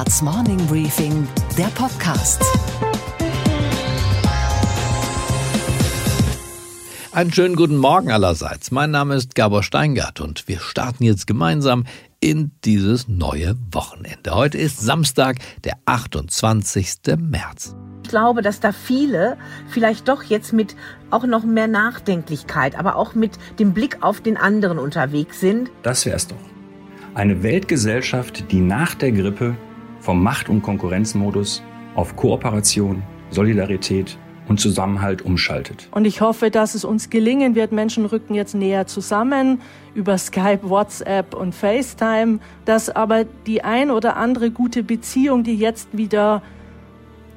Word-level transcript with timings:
Handelsblatts 0.00 0.22
Morning 0.22 0.66
Briefing, 0.66 1.28
der 1.58 1.66
Podcast. 1.74 2.42
Einen 7.12 7.32
schönen 7.32 7.54
guten 7.54 7.76
Morgen 7.76 8.10
allerseits. 8.10 8.70
Mein 8.70 8.92
Name 8.92 9.16
ist 9.16 9.34
Gabor 9.34 9.62
Steingart 9.62 10.22
und 10.22 10.48
wir 10.48 10.58
starten 10.58 11.04
jetzt 11.04 11.26
gemeinsam 11.26 11.84
in 12.18 12.52
dieses 12.64 13.08
neue 13.08 13.56
Wochenende. 13.72 14.34
Heute 14.34 14.56
ist 14.56 14.80
Samstag, 14.80 15.36
der 15.64 15.74
28. 15.84 17.18
März. 17.18 17.76
Ich 18.02 18.08
glaube, 18.08 18.40
dass 18.40 18.60
da 18.60 18.72
viele 18.72 19.36
vielleicht 19.68 20.08
doch 20.08 20.22
jetzt 20.22 20.54
mit 20.54 20.76
auch 21.10 21.24
noch 21.24 21.44
mehr 21.44 21.68
Nachdenklichkeit, 21.68 22.78
aber 22.78 22.96
auch 22.96 23.14
mit 23.14 23.32
dem 23.58 23.74
Blick 23.74 23.98
auf 24.02 24.22
den 24.22 24.38
anderen 24.38 24.78
unterwegs 24.78 25.40
sind. 25.40 25.70
Das 25.82 26.06
wär's 26.06 26.26
doch. 26.26 26.36
Eine 27.12 27.42
Weltgesellschaft, 27.42 28.50
die 28.50 28.60
nach 28.60 28.94
der 28.94 29.12
Grippe 29.12 29.56
vom 30.10 30.24
Macht- 30.24 30.48
und 30.48 30.62
Konkurrenzmodus 30.62 31.62
auf 31.94 32.16
Kooperation, 32.16 33.04
Solidarität 33.30 34.18
und 34.48 34.58
Zusammenhalt 34.58 35.22
umschaltet. 35.22 35.86
Und 35.92 36.04
ich 36.04 36.20
hoffe, 36.20 36.50
dass 36.50 36.74
es 36.74 36.84
uns 36.84 37.10
gelingen 37.10 37.54
wird. 37.54 37.70
Menschen 37.70 38.06
rücken 38.06 38.34
jetzt 38.34 38.56
näher 38.56 38.88
zusammen 38.88 39.60
über 39.94 40.18
Skype, 40.18 40.68
WhatsApp 40.68 41.32
und 41.32 41.54
FaceTime, 41.54 42.40
dass 42.64 42.90
aber 42.90 43.22
die 43.46 43.62
ein 43.62 43.92
oder 43.92 44.16
andere 44.16 44.50
gute 44.50 44.82
Beziehung, 44.82 45.44
die 45.44 45.54
jetzt 45.54 45.96
wieder 45.96 46.42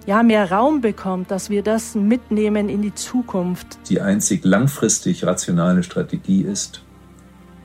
ja, 0.07 0.23
mehr 0.23 0.51
Raum 0.51 0.81
bekommt, 0.81 1.29
dass 1.29 1.51
wir 1.51 1.61
das 1.61 1.93
mitnehmen 1.93 2.69
in 2.69 2.81
die 2.81 2.95
Zukunft. 2.95 3.77
Die 3.87 4.01
einzig 4.01 4.43
langfristig 4.43 5.27
rationale 5.27 5.83
Strategie 5.83 6.41
ist, 6.41 6.81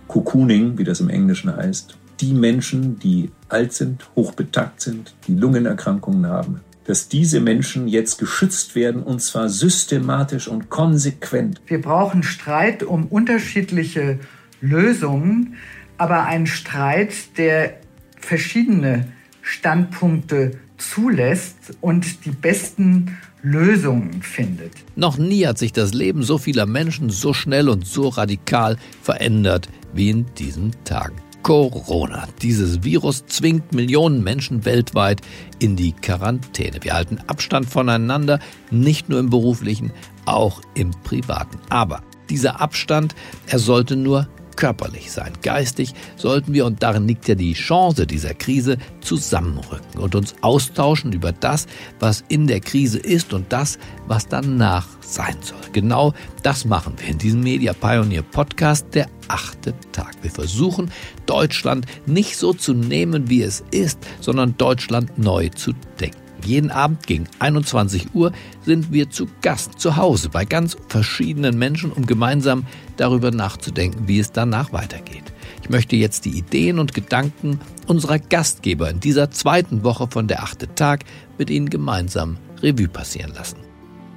Cocooning, 0.06 0.76
wie 0.76 0.84
das 0.84 1.00
im 1.00 1.08
Englischen 1.08 1.56
heißt, 1.56 1.96
die 2.20 2.34
Menschen, 2.34 2.98
die 2.98 3.30
alt 3.48 3.72
sind, 3.72 4.08
hochbetagt 4.16 4.80
sind, 4.80 5.14
die 5.26 5.34
Lungenerkrankungen 5.34 6.26
haben, 6.26 6.60
dass 6.84 7.08
diese 7.08 7.40
Menschen 7.40 7.86
jetzt 7.86 8.18
geschützt 8.18 8.74
werden 8.74 9.02
und 9.02 9.20
zwar 9.20 9.48
systematisch 9.48 10.48
und 10.48 10.70
konsequent. 10.70 11.60
Wir 11.66 11.80
brauchen 11.80 12.22
Streit 12.22 12.82
um 12.82 13.06
unterschiedliche 13.06 14.18
Lösungen, 14.60 15.56
aber 15.98 16.24
einen 16.24 16.46
Streit, 16.46 17.12
der 17.36 17.80
verschiedene 18.16 19.08
Standpunkte 19.42 20.52
zulässt 20.78 21.56
und 21.80 22.24
die 22.24 22.30
besten 22.30 23.18
Lösungen 23.42 24.22
findet. 24.22 24.72
Noch 24.96 25.18
nie 25.18 25.46
hat 25.46 25.58
sich 25.58 25.72
das 25.72 25.92
Leben 25.92 26.22
so 26.22 26.38
vieler 26.38 26.66
Menschen 26.66 27.10
so 27.10 27.32
schnell 27.32 27.68
und 27.68 27.86
so 27.86 28.08
radikal 28.08 28.76
verändert 29.02 29.68
wie 29.92 30.10
in 30.10 30.26
diesen 30.38 30.72
Tagen. 30.84 31.16
Corona. 31.42 32.26
Dieses 32.42 32.82
Virus 32.82 33.26
zwingt 33.26 33.72
Millionen 33.72 34.22
Menschen 34.22 34.64
weltweit 34.64 35.22
in 35.58 35.76
die 35.76 35.92
Quarantäne. 35.92 36.78
Wir 36.82 36.94
halten 36.94 37.18
Abstand 37.26 37.66
voneinander, 37.66 38.38
nicht 38.70 39.08
nur 39.08 39.20
im 39.20 39.30
beruflichen, 39.30 39.92
auch 40.26 40.60
im 40.74 40.90
privaten. 41.04 41.58
Aber 41.70 42.02
dieser 42.28 42.60
Abstand, 42.60 43.14
er 43.46 43.58
sollte 43.58 43.96
nur 43.96 44.28
körperlich 44.58 45.12
sein. 45.12 45.32
Geistig 45.42 45.94
sollten 46.16 46.52
wir, 46.52 46.66
und 46.66 46.82
darin 46.82 47.06
liegt 47.06 47.28
ja 47.28 47.36
die 47.36 47.52
Chance 47.52 48.08
dieser 48.08 48.34
Krise, 48.34 48.76
zusammenrücken 49.00 50.00
und 50.00 50.16
uns 50.16 50.34
austauschen 50.40 51.12
über 51.12 51.30
das, 51.30 51.66
was 52.00 52.24
in 52.28 52.48
der 52.48 52.58
Krise 52.58 52.98
ist 52.98 53.32
und 53.32 53.52
das, 53.52 53.78
was 54.08 54.26
danach 54.26 54.88
sein 55.00 55.36
soll. 55.42 55.58
Genau 55.72 56.12
das 56.42 56.64
machen 56.64 56.94
wir 56.98 57.08
in 57.08 57.18
diesem 57.18 57.40
Media 57.40 57.72
Pioneer 57.72 58.22
Podcast, 58.22 58.86
der 58.94 59.08
achte 59.28 59.74
Tag. 59.92 60.16
Wir 60.22 60.30
versuchen, 60.30 60.90
Deutschland 61.26 61.86
nicht 62.06 62.36
so 62.36 62.52
zu 62.52 62.74
nehmen, 62.74 63.30
wie 63.30 63.42
es 63.42 63.62
ist, 63.70 64.00
sondern 64.20 64.56
Deutschland 64.58 65.16
neu 65.18 65.50
zu 65.50 65.72
denken. 66.00 66.27
Jeden 66.44 66.70
Abend 66.70 67.06
gegen 67.06 67.26
21 67.38 68.14
Uhr 68.14 68.32
sind 68.64 68.92
wir 68.92 69.10
zu 69.10 69.26
Gast 69.42 69.80
zu 69.80 69.96
Hause 69.96 70.28
bei 70.28 70.44
ganz 70.44 70.76
verschiedenen 70.88 71.58
Menschen, 71.58 71.92
um 71.92 72.06
gemeinsam 72.06 72.64
darüber 72.96 73.30
nachzudenken, 73.30 74.08
wie 74.08 74.18
es 74.18 74.32
danach 74.32 74.72
weitergeht. 74.72 75.24
Ich 75.62 75.70
möchte 75.70 75.96
jetzt 75.96 76.24
die 76.24 76.38
Ideen 76.38 76.78
und 76.78 76.94
Gedanken 76.94 77.60
unserer 77.86 78.18
Gastgeber 78.18 78.90
in 78.90 79.00
dieser 79.00 79.30
zweiten 79.30 79.82
Woche 79.82 80.08
von 80.10 80.28
der 80.28 80.42
achte 80.42 80.74
Tag 80.74 81.04
mit 81.36 81.50
Ihnen 81.50 81.70
gemeinsam 81.70 82.38
Revue 82.62 82.88
passieren 82.88 83.34
lassen. 83.34 83.58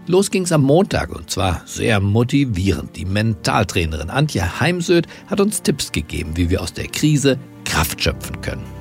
Los 0.07 0.31
ging's 0.31 0.51
am 0.51 0.63
Montag 0.63 1.15
und 1.15 1.29
zwar 1.29 1.61
sehr 1.65 1.99
motivierend. 1.99 2.95
Die 2.95 3.05
Mentaltrainerin 3.05 4.09
Antje 4.09 4.59
Heimsöth 4.59 5.07
hat 5.27 5.39
uns 5.39 5.61
Tipps 5.61 5.91
gegeben, 5.91 6.31
wie 6.35 6.49
wir 6.49 6.61
aus 6.61 6.73
der 6.73 6.87
Krise 6.87 7.37
Kraft 7.65 8.01
schöpfen 8.01 8.41
können. 8.41 8.80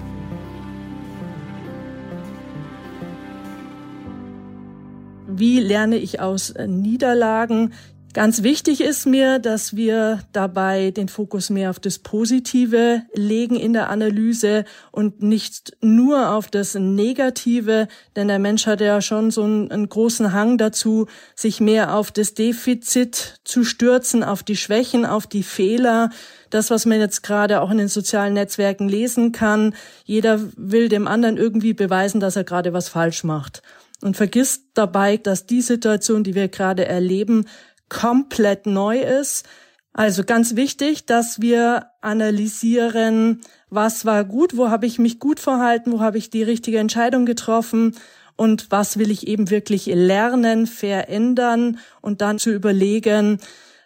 Wie 5.33 5.61
lerne 5.61 5.97
ich 5.97 6.21
aus 6.21 6.55
Niederlagen? 6.67 7.73
Ganz 8.13 8.43
wichtig 8.43 8.81
ist 8.81 9.07
mir, 9.07 9.39
dass 9.39 9.77
wir 9.77 10.19
dabei 10.33 10.91
den 10.91 11.09
Fokus 11.09 11.49
mehr 11.49 11.71
auf 11.71 11.79
das 11.79 12.01
Positive 12.01 13.03
legen 13.15 13.55
in 13.55 13.73
der 13.73 13.89
Analyse 13.89 14.65
und 14.91 15.23
nicht 15.23 15.77
nur 15.81 16.31
auf 16.31 16.49
das 16.49 16.75
Negative, 16.75 17.87
denn 18.17 18.27
der 18.27 18.41
Mensch 18.41 18.67
hat 18.67 18.81
ja 18.81 19.01
schon 19.01 19.31
so 19.31 19.45
einen, 19.45 19.71
einen, 19.71 19.89
großen 19.89 20.33
Hang 20.33 20.59
dazu, 20.59 21.07
sich 21.37 21.61
mehr 21.61 21.95
auf 21.95 22.11
das 22.11 22.35
Defizit 22.35 23.41
zu 23.45 23.63
stürzen, 23.63 24.25
auf 24.25 24.43
die 24.43 24.57
Schwächen, 24.57 25.07
auf 25.07 25.29
die 25.29 25.45
Fehler. 25.45 26.11
Das, 26.51 26.71
was 26.71 26.87
man 26.87 26.99
jetzt 26.99 27.23
gerade 27.23 27.61
auch 27.61 27.71
in 27.71 27.79
den 27.79 27.87
sozialen 27.87 28.35
Netzwerken 28.35 28.89
lesen 28.89 29.31
kann. 29.31 29.73
Jeder 30.05 30.41
will 30.57 30.89
dem 30.89 31.07
anderen 31.07 31.37
irgendwie 31.37 31.75
beweisen, 31.75 32.19
dass 32.19 32.35
er 32.35 32.43
gerade 32.43 32.73
was 32.73 32.89
falsch 32.89 33.23
macht 33.23 33.63
und 34.03 34.16
vergisst 34.16 34.65
dabei, 34.75 35.16
dass 35.16 35.47
die 35.47 35.61
Situation, 35.61 36.25
die 36.25 36.34
wir 36.34 36.49
gerade 36.49 36.87
erleben, 36.87 37.47
komplett 37.88 38.66
neu 38.66 39.00
ist. 39.00 39.47
Also 39.93 40.25
ganz 40.25 40.56
wichtig, 40.56 41.06
dass 41.06 41.41
wir 41.41 41.91
analysieren, 42.00 43.41
was 43.69 44.05
war 44.05 44.25
gut, 44.25 44.56
wo 44.56 44.71
habe 44.71 44.87
ich 44.87 44.99
mich 44.99 45.19
gut 45.19 45.41
verhalten, 45.41 45.93
wo 45.93 46.00
habe 46.00 46.19
ich 46.19 46.31
die 46.31 46.43
richtige 46.43 46.78
Entscheidung 46.78 47.27
getroffen 47.27 47.97
und 48.37 48.71
was 48.71 48.99
will 48.99 49.10
ich 49.10 49.27
eben 49.27 49.50
wirklich 49.50 49.87
lernen, 49.87 50.66
verändern 50.66 51.78
und 52.00 52.21
dann 52.21 52.39
zu 52.39 52.50
überlegen, 52.50 53.39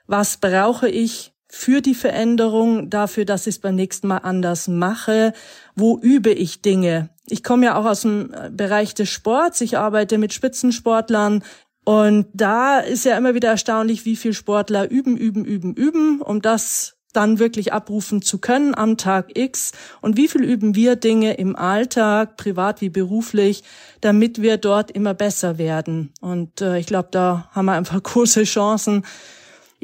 was 0.07 0.37
brauche 0.37 0.89
ich 0.89 1.34
für 1.55 1.81
die 1.81 1.95
Veränderung, 1.95 2.91
dafür, 2.91 3.25
dass 3.25 3.47
ich 3.47 3.55
es 3.55 3.61
beim 3.61 3.77
nächsten 3.77 4.09
Mal 4.09 4.19
anders 4.19 4.67
mache, 4.67 5.33
wo 5.77 5.99
übe 5.99 6.31
ich 6.31 6.63
Dinge. 6.63 7.11
Ich 7.29 7.45
komme 7.45 7.67
ja 7.67 7.79
auch 7.79 7.85
aus 7.85 8.03
dem 8.03 8.35
Bereich 8.51 8.95
des 8.95 9.09
Sports, 9.09 9.61
ich 9.61 9.79
arbeite 9.79 10.19
mit 10.19 10.33
Spitzensportlern 10.33 11.45
und 11.85 12.27
da 12.33 12.81
ist 12.81 13.05
ja 13.05 13.17
immer 13.17 13.35
wieder 13.35 13.51
erstaunlich, 13.51 14.05
wie 14.05 14.17
viel 14.17 14.33
Sportler 14.33 14.91
üben, 14.91 15.17
üben, 15.17 15.45
üben, 15.45 15.75
üben, 15.75 16.21
um 16.21 16.43
das 16.43 16.97
dann 17.13 17.39
wirklich 17.39 17.73
abrufen 17.73 18.21
zu 18.21 18.39
können 18.39 18.75
am 18.75 18.97
Tag 18.97 19.39
X 19.39 19.71
und 20.01 20.17
wie 20.17 20.27
viel 20.27 20.43
üben 20.43 20.75
wir 20.75 20.97
Dinge 20.97 21.35
im 21.35 21.55
Alltag, 21.55 22.37
privat 22.37 22.81
wie 22.81 22.91
beruflich, 22.91 23.63
damit 24.01 24.43
wir 24.43 24.57
dort 24.57 24.91
immer 24.91 25.15
besser 25.15 25.57
werden. 25.57 26.13
Und 26.21 26.61
äh, 26.61 26.79
ich 26.79 26.87
glaube, 26.87 27.11
da 27.13 27.49
haben 27.53 27.67
wir 27.67 27.75
einfach 27.75 28.03
große 28.03 28.43
Chancen. 28.43 29.05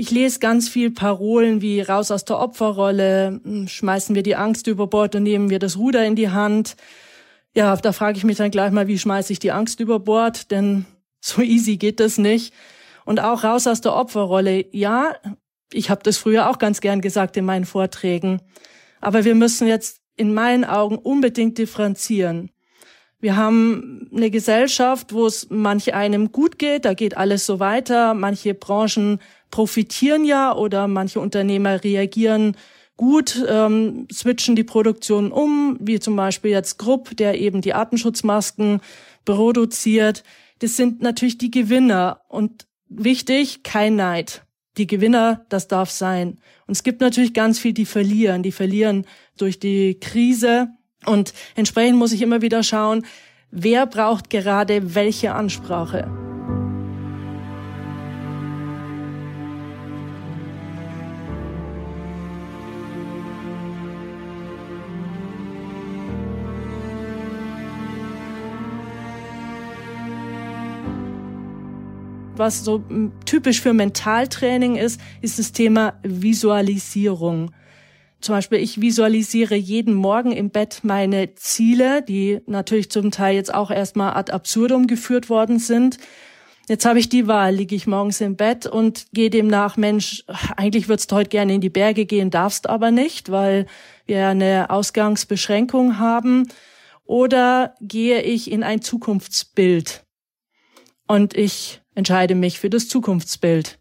Ich 0.01 0.11
lese 0.11 0.39
ganz 0.39 0.71
viel 0.71 0.91
Parolen 0.91 1.61
wie 1.61 1.83
raus 1.83 2.11
aus 2.11 2.25
der 2.25 2.39
Opferrolle, 2.39 3.39
hm, 3.45 3.69
schmeißen 3.69 4.15
wir 4.15 4.23
die 4.23 4.35
Angst 4.35 4.67
über 4.67 4.87
Bord 4.87 5.15
und 5.15 5.25
nehmen 5.25 5.51
wir 5.51 5.59
das 5.59 5.77
Ruder 5.77 6.07
in 6.07 6.17
die 6.17 6.31
Hand. 6.31 6.75
Ja, 7.55 7.77
da 7.77 7.93
frage 7.93 8.17
ich 8.17 8.25
mich 8.25 8.39
dann 8.39 8.51
gleich 8.51 8.73
mal, 8.73 8.87
wie 8.87 8.99
schmeiße 8.99 9.31
ich 9.31 9.41
die 9.41 9.53
Angst 9.53 9.79
über 9.79 10.01
Bord, 10.01 10.51
denn 10.51 10.87
so 11.21 11.43
easy 11.43 11.77
geht 11.77 12.01
das 12.01 12.17
nicht. 12.17 12.55
Und 13.05 13.21
auch 13.21 13.45
raus 13.45 13.67
aus 13.67 13.83
der 13.83 13.95
Opferrolle. 13.95 14.65
Ja, 14.75 15.17
ich 15.71 15.91
habe 15.91 16.03
das 16.03 16.17
früher 16.17 16.49
auch 16.49 16.57
ganz 16.57 16.81
gern 16.81 17.03
gesagt 17.03 17.37
in 17.37 17.45
meinen 17.45 17.67
Vorträgen. 17.67 18.41
Aber 19.03 19.27
wir 19.27 19.35
müssen 19.35 19.69
jetzt 19.69 20.01
in 20.17 20.33
meinen 20.33 20.65
Augen 20.65 20.97
unbedingt 20.97 21.59
differenzieren. 21.59 22.51
Wir 23.21 23.37
haben 23.37 24.09
eine 24.15 24.31
Gesellschaft, 24.31 25.13
wo 25.13 25.27
es 25.27 25.49
manch 25.51 25.95
einem 25.95 26.33
gut 26.33 26.59
geht, 26.59 26.85
da 26.85 26.95
geht 26.95 27.17
alles 27.17 27.45
so 27.47 27.61
weiter. 27.61 28.15
Manche 28.15 28.55
Branchen 28.55 29.21
profitieren 29.51 30.25
ja 30.25 30.55
oder 30.55 30.89
manche 30.89 31.21
Unternehmer 31.21 31.83
reagieren 31.85 32.57
gut, 32.97 33.43
ähm, 33.49 34.07
switchen 34.13 34.57
die 34.57 34.65
Produktion 34.65 35.33
um, 35.33 35.79
wie 35.81 36.01
zum 36.01 36.17
Beispiel 36.17 36.51
jetzt 36.51 36.79
Grupp, 36.79 37.17
der 37.17 37.39
eben 37.39 37.63
die 37.63 37.73
Artenschutzmasken 37.73 38.81
produziert 39.25 40.23
das 40.61 40.77
sind 40.77 41.03
natürlich 41.03 41.39
die 41.39 41.51
Gewinner. 41.51 42.21
Und 42.29 42.67
wichtig, 42.89 43.63
kein 43.65 43.97
Neid. 43.97 44.45
Die 44.79 44.87
Gewinner, 44.87 45.45
das 45.49 45.67
darf 45.67 45.91
sein. 45.91 46.39
Und 46.67 46.73
es 46.73 46.85
gibt 46.85 47.01
natürlich 47.01 47.35
ganz 47.35 47.59
viel, 47.59 47.73
die 47.73 47.87
verlieren. 47.87 48.43
Die 48.43 48.53
verlieren 48.53 49.05
durch 49.37 49.59
die 49.59 49.99
Krise. 49.99 50.69
Und 51.07 51.33
entsprechend 51.57 51.99
muss 51.99 52.13
ich 52.13 52.23
immer 52.23 52.43
wieder 52.43 52.63
schauen, 52.63 53.05
wer 53.51 53.87
braucht 53.87 54.31
gerade 54.31 54.95
welche 54.95 55.35
Ansprache. 55.35 56.11
Was 72.41 72.65
so 72.65 72.83
hm, 72.89 73.13
typisch 73.27 73.61
für 73.61 73.75
Mentaltraining 73.75 74.77
ist, 74.77 74.99
ist 75.21 75.39
das 75.39 75.53
Thema 75.53 75.93
Visualisierung. 76.03 77.51
Zum 78.21 78.35
Beispiel, 78.35 78.59
ich 78.59 78.81
visualisiere 78.81 79.55
jeden 79.55 79.95
Morgen 79.95 80.33
im 80.33 80.51
Bett 80.51 80.81
meine 80.83 81.35
Ziele, 81.37 82.03
die 82.03 82.41
natürlich 82.47 82.91
zum 82.91 83.11
Teil 83.11 83.35
jetzt 83.35 83.53
auch 83.53 83.71
erstmal 83.71 84.15
ad 84.15 84.31
absurdum 84.31 84.87
geführt 84.87 85.31
worden 85.31 85.59
sind. 85.59 85.99
Jetzt 86.69 86.85
habe 86.85 86.99
ich 86.99 87.09
die 87.09 87.27
Wahl, 87.27 87.55
liege 87.55 87.75
ich 87.75 87.87
morgens 87.87 88.21
im 88.21 88.37
Bett 88.37 88.67
und 88.67 89.07
gehe 89.13 89.31
dem 89.31 89.49
nach, 89.49 89.77
Mensch, 89.77 90.25
eigentlich 90.57 90.89
würdest 90.89 91.11
du 91.11 91.17
heute 91.17 91.31
gerne 91.31 91.55
in 91.55 91.61
die 91.61 91.71
Berge 91.71 92.07
gehen, 92.07 92.31
darfst 92.31 92.69
aber 92.69 92.91
nicht, 92.91 93.31
weil 93.31 93.67
wir 94.07 94.29
eine 94.29 94.71
Ausgangsbeschränkung 94.71 95.99
haben. 95.99 96.47
Oder 97.05 97.75
gehe 97.81 98.23
ich 98.23 98.53
in 98.53 98.63
ein 98.63 98.83
Zukunftsbild 98.83 100.05
und 101.09 101.37
ich 101.37 101.83
entscheide 101.97 102.37
mich 102.37 102.61
für 102.61 102.71
das 102.71 102.87
Zukunftsbild 102.87 103.80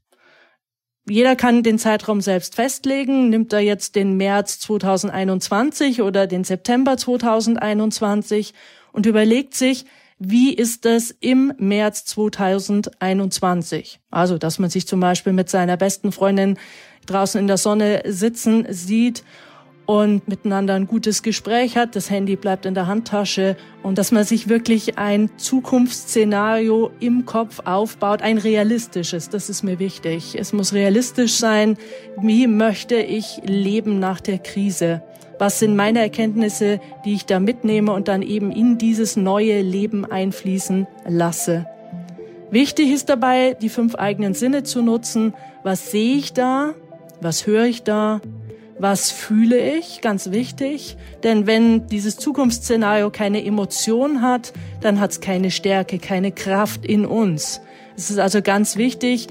jeder 1.07 1.35
kann 1.35 1.63
den 1.63 1.79
Zeitraum 1.79 2.21
selbst 2.21 2.55
festlegen. 2.55 3.29
Nimmt 3.29 3.53
er 3.53 3.59
jetzt 3.59 3.95
den 3.95 4.17
März 4.17 4.59
2021 4.59 6.01
oder 6.01 6.27
den 6.27 6.43
September 6.43 6.97
2021 6.97 8.53
und 8.91 9.05
überlegt 9.05 9.53
sich, 9.55 9.85
wie 10.19 10.53
ist 10.53 10.85
es 10.85 11.15
im 11.21 11.53
März 11.57 12.05
2021? 12.05 13.99
Also, 14.11 14.37
dass 14.37 14.59
man 14.59 14.69
sich 14.69 14.85
zum 14.85 14.99
Beispiel 14.99 15.33
mit 15.33 15.49
seiner 15.49 15.77
besten 15.77 16.11
Freundin 16.11 16.57
draußen 17.05 17.39
in 17.39 17.47
der 17.47 17.57
Sonne 17.57 18.03
sitzen 18.05 18.65
sieht 18.69 19.23
und 19.89 20.27
miteinander 20.27 20.75
ein 20.75 20.85
gutes 20.85 21.23
Gespräch 21.23 21.75
hat. 21.75 21.95
Das 21.95 22.11
Handy 22.11 22.35
bleibt 22.35 22.67
in 22.67 22.75
der 22.75 22.85
Handtasche 22.85 23.57
und 23.81 23.97
dass 23.97 24.11
man 24.11 24.23
sich 24.23 24.47
wirklich 24.47 24.99
ein 24.99 25.31
Zukunftsszenario 25.37 26.91
im 26.99 27.25
Kopf 27.25 27.61
aufbaut, 27.65 28.21
ein 28.21 28.37
realistisches. 28.37 29.29
Das 29.29 29.49
ist 29.49 29.63
mir 29.63 29.79
wichtig. 29.79 30.35
Es 30.37 30.53
muss 30.53 30.73
realistisch 30.73 31.33
sein. 31.33 31.75
Wie 32.21 32.45
möchte 32.45 32.97
ich 32.97 33.41
leben 33.43 33.97
nach 33.97 34.21
der 34.21 34.37
Krise? 34.37 35.01
Was 35.39 35.57
sind 35.57 35.75
meine 35.75 36.01
Erkenntnisse, 36.01 36.79
die 37.03 37.15
ich 37.15 37.25
da 37.25 37.39
mitnehme 37.39 37.91
und 37.91 38.09
dann 38.09 38.21
eben 38.21 38.51
in 38.51 38.77
dieses 38.77 39.15
neue 39.15 39.63
Leben 39.63 40.05
einfließen 40.05 40.85
lasse? 41.07 41.65
Wichtig 42.51 42.91
ist 42.91 43.09
dabei, 43.09 43.57
die 43.59 43.69
fünf 43.69 43.95
eigenen 43.95 44.35
Sinne 44.35 44.61
zu 44.61 44.83
nutzen. 44.83 45.33
Was 45.63 45.89
sehe 45.89 46.15
ich 46.15 46.33
da? 46.33 46.75
Was 47.21 47.47
höre 47.47 47.65
ich 47.65 47.81
da? 47.81 48.21
Was 48.79 49.11
fühle 49.11 49.59
ich, 49.77 50.01
ganz 50.01 50.31
wichtig. 50.31 50.97
Denn 51.23 51.45
wenn 51.45 51.87
dieses 51.87 52.17
Zukunftsszenario 52.17 53.11
keine 53.11 53.45
Emotion 53.45 54.21
hat, 54.21 54.53
dann 54.81 54.99
hat 54.99 55.11
es 55.11 55.21
keine 55.21 55.51
Stärke, 55.51 55.99
keine 55.99 56.31
Kraft 56.31 56.85
in 56.85 57.05
uns. 57.05 57.61
Es 57.95 58.09
ist 58.09 58.19
also 58.19 58.41
ganz 58.41 58.77
wichtig, 58.77 59.27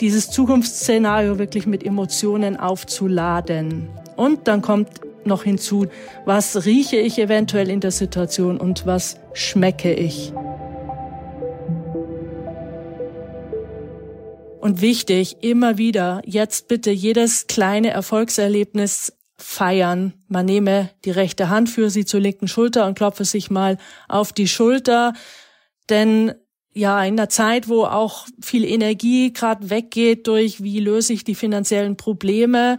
dieses 0.00 0.30
Zukunftsszenario 0.30 1.38
wirklich 1.38 1.66
mit 1.66 1.84
Emotionen 1.84 2.58
aufzuladen. 2.58 3.88
Und 4.16 4.46
dann 4.46 4.62
kommt 4.62 4.88
noch 5.24 5.44
hinzu, 5.44 5.86
was 6.24 6.64
rieche 6.64 6.96
ich 6.96 7.18
eventuell 7.18 7.70
in 7.70 7.80
der 7.80 7.90
Situation 7.90 8.58
und 8.58 8.86
was 8.86 9.16
schmecke 9.32 9.92
ich. 9.92 10.32
Und 14.60 14.82
wichtig, 14.82 15.38
immer 15.40 15.78
wieder, 15.78 16.20
jetzt 16.26 16.68
bitte 16.68 16.90
jedes 16.90 17.46
kleine 17.46 17.90
Erfolgserlebnis 17.90 19.14
feiern. 19.38 20.12
Man 20.28 20.44
nehme 20.44 20.90
die 21.06 21.10
rechte 21.10 21.48
Hand 21.48 21.70
für 21.70 21.88
sie 21.88 22.04
zur 22.04 22.20
linken 22.20 22.46
Schulter 22.46 22.86
und 22.86 22.94
klopfe 22.94 23.24
sich 23.24 23.50
mal 23.50 23.78
auf 24.06 24.34
die 24.34 24.46
Schulter. 24.46 25.14
Denn 25.88 26.34
ja, 26.74 27.02
in 27.02 27.16
der 27.16 27.30
Zeit, 27.30 27.68
wo 27.68 27.84
auch 27.84 28.26
viel 28.38 28.66
Energie 28.66 29.32
gerade 29.32 29.70
weggeht 29.70 30.26
durch, 30.26 30.62
wie 30.62 30.78
löse 30.78 31.14
ich 31.14 31.24
die 31.24 31.34
finanziellen 31.34 31.96
Probleme, 31.96 32.76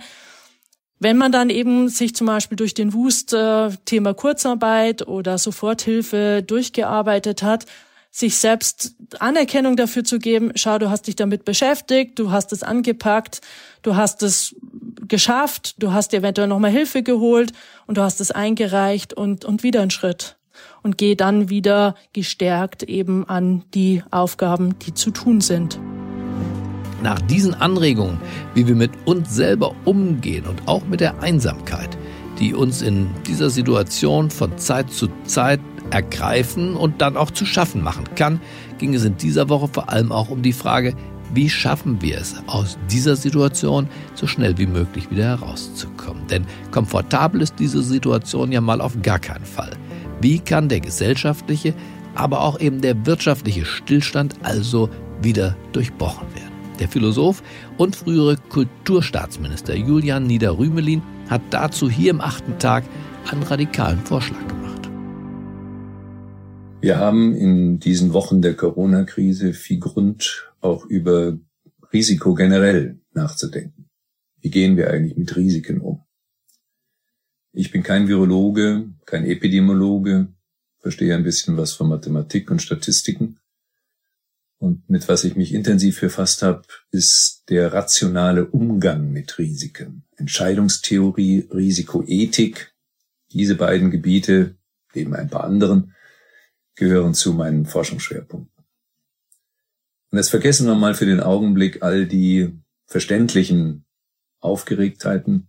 wenn 0.99 1.17
man 1.17 1.31
dann 1.31 1.49
eben 1.49 1.89
sich 1.89 2.13
zum 2.13 2.27
Beispiel 2.27 2.57
durch 2.57 2.75
den 2.75 2.93
Wust 2.93 3.33
äh, 3.33 3.71
Thema 3.85 4.13
Kurzarbeit 4.13 5.07
oder 5.07 5.39
Soforthilfe 5.39 6.43
durchgearbeitet 6.45 7.41
hat, 7.41 7.65
sich 8.11 8.35
selbst 8.35 8.93
Anerkennung 9.19 9.77
dafür 9.77 10.03
zu 10.03 10.19
geben, 10.19 10.51
schau, 10.55 10.77
du 10.77 10.89
hast 10.89 11.07
dich 11.07 11.15
damit 11.15 11.45
beschäftigt, 11.45 12.19
du 12.19 12.29
hast 12.29 12.51
es 12.51 12.61
angepackt, 12.61 13.39
du 13.81 13.95
hast 13.95 14.21
es 14.21 14.53
geschafft, 15.07 15.75
du 15.81 15.93
hast 15.93 16.11
dir 16.11 16.17
eventuell 16.17 16.47
nochmal 16.47 16.71
Hilfe 16.71 17.03
geholt 17.03 17.53
und 17.87 17.97
du 17.97 18.01
hast 18.01 18.19
es 18.19 18.31
eingereicht 18.31 19.13
und, 19.13 19.45
und 19.45 19.63
wieder 19.63 19.81
einen 19.81 19.91
Schritt. 19.91 20.37
Und 20.83 20.97
geh 20.97 21.15
dann 21.15 21.49
wieder 21.49 21.95
gestärkt 22.11 22.83
eben 22.83 23.27
an 23.27 23.63
die 23.73 24.03
Aufgaben, 24.11 24.77
die 24.79 24.93
zu 24.93 25.11
tun 25.11 25.39
sind. 25.39 25.79
Nach 27.01 27.19
diesen 27.21 27.53
Anregungen, 27.53 28.19
wie 28.53 28.67
wir 28.67 28.75
mit 28.75 28.91
uns 29.05 29.33
selber 29.33 29.73
umgehen 29.85 30.45
und 30.45 30.67
auch 30.67 30.85
mit 30.85 30.99
der 30.99 31.19
Einsamkeit, 31.21 31.97
die 32.39 32.53
uns 32.53 32.81
in 32.81 33.09
dieser 33.27 33.49
Situation 33.49 34.29
von 34.29 34.57
Zeit 34.57 34.91
zu 34.91 35.07
Zeit 35.23 35.59
ergreifen 35.91 36.75
und 36.75 37.01
dann 37.01 37.17
auch 37.17 37.31
zu 37.31 37.45
schaffen 37.45 37.83
machen 37.83 38.05
kann, 38.15 38.39
ging 38.79 38.93
es 38.93 39.05
in 39.05 39.17
dieser 39.17 39.49
Woche 39.49 39.67
vor 39.67 39.89
allem 39.89 40.11
auch 40.11 40.29
um 40.29 40.41
die 40.41 40.53
Frage, 40.53 40.95
wie 41.33 41.49
schaffen 41.49 42.01
wir 42.01 42.17
es, 42.17 42.35
aus 42.47 42.77
dieser 42.89 43.15
Situation 43.15 43.87
so 44.15 44.27
schnell 44.27 44.57
wie 44.57 44.65
möglich 44.65 45.09
wieder 45.11 45.25
herauszukommen? 45.25 46.27
Denn 46.27 46.45
komfortabel 46.71 47.41
ist 47.41 47.55
diese 47.57 47.81
Situation 47.81 48.51
ja 48.51 48.59
mal 48.59 48.81
auf 48.81 49.01
gar 49.01 49.19
keinen 49.19 49.45
Fall. 49.45 49.71
Wie 50.19 50.39
kann 50.39 50.67
der 50.67 50.81
gesellschaftliche, 50.81 51.73
aber 52.15 52.41
auch 52.41 52.59
eben 52.59 52.81
der 52.81 53.05
wirtschaftliche 53.05 53.65
Stillstand 53.65 54.35
also 54.43 54.89
wieder 55.21 55.55
durchbrochen 55.71 56.27
werden? 56.35 56.51
Der 56.79 56.89
Philosoph 56.89 57.43
und 57.77 57.95
frühere 57.95 58.35
Kulturstaatsminister 58.49 59.75
Julian 59.75 60.23
Niederrümelin 60.23 61.01
hat 61.29 61.41
dazu 61.51 61.89
hier 61.89 62.11
im 62.11 62.21
achten 62.21 62.57
Tag 62.59 62.83
einen 63.31 63.43
radikalen 63.43 63.99
Vorschlag 63.99 64.45
gemacht. 64.47 64.80
Wir 66.81 66.97
haben 66.97 67.35
in 67.35 67.79
diesen 67.79 68.11
Wochen 68.11 68.41
der 68.41 68.55
Corona-Krise 68.55 69.53
viel 69.53 69.79
Grund, 69.79 70.51
auch 70.61 70.83
über 70.85 71.37
Risiko 71.93 72.33
generell 72.33 72.99
nachzudenken. 73.13 73.87
Wie 74.39 74.49
gehen 74.49 74.77
wir 74.77 74.89
eigentlich 74.89 75.15
mit 75.15 75.35
Risiken 75.35 75.79
um? 75.79 76.01
Ich 77.53 77.69
bin 77.69 77.83
kein 77.83 78.07
Virologe, 78.07 78.89
kein 79.05 79.25
Epidemiologe, 79.25 80.29
verstehe 80.79 81.13
ein 81.13 81.23
bisschen 81.23 81.55
was 81.55 81.73
von 81.73 81.87
Mathematik 81.87 82.49
und 82.49 82.63
Statistiken. 82.63 83.37
Und 84.57 84.89
mit 84.89 85.07
was 85.07 85.23
ich 85.23 85.35
mich 85.35 85.53
intensiv 85.53 86.01
befasst 86.01 86.41
habe, 86.41 86.63
ist 86.89 87.43
der 87.49 87.73
rationale 87.73 88.47
Umgang 88.47 89.11
mit 89.11 89.37
Risiken. 89.37 90.05
Entscheidungstheorie, 90.17 91.47
Risikoethik. 91.51 92.73
Diese 93.33 93.53
beiden 93.53 93.91
Gebiete, 93.91 94.55
neben 94.95 95.13
ein 95.13 95.29
paar 95.29 95.43
anderen, 95.43 95.93
gehören 96.75 97.13
zu 97.13 97.33
meinen 97.33 97.65
Forschungsschwerpunkten. 97.65 98.65
Und 100.11 100.17
jetzt 100.17 100.29
vergessen 100.29 100.67
wir 100.67 100.75
mal 100.75 100.93
für 100.93 101.05
den 101.05 101.21
Augenblick 101.21 101.83
all 101.83 102.05
die 102.05 102.59
verständlichen 102.85 103.85
Aufgeregtheiten, 104.39 105.47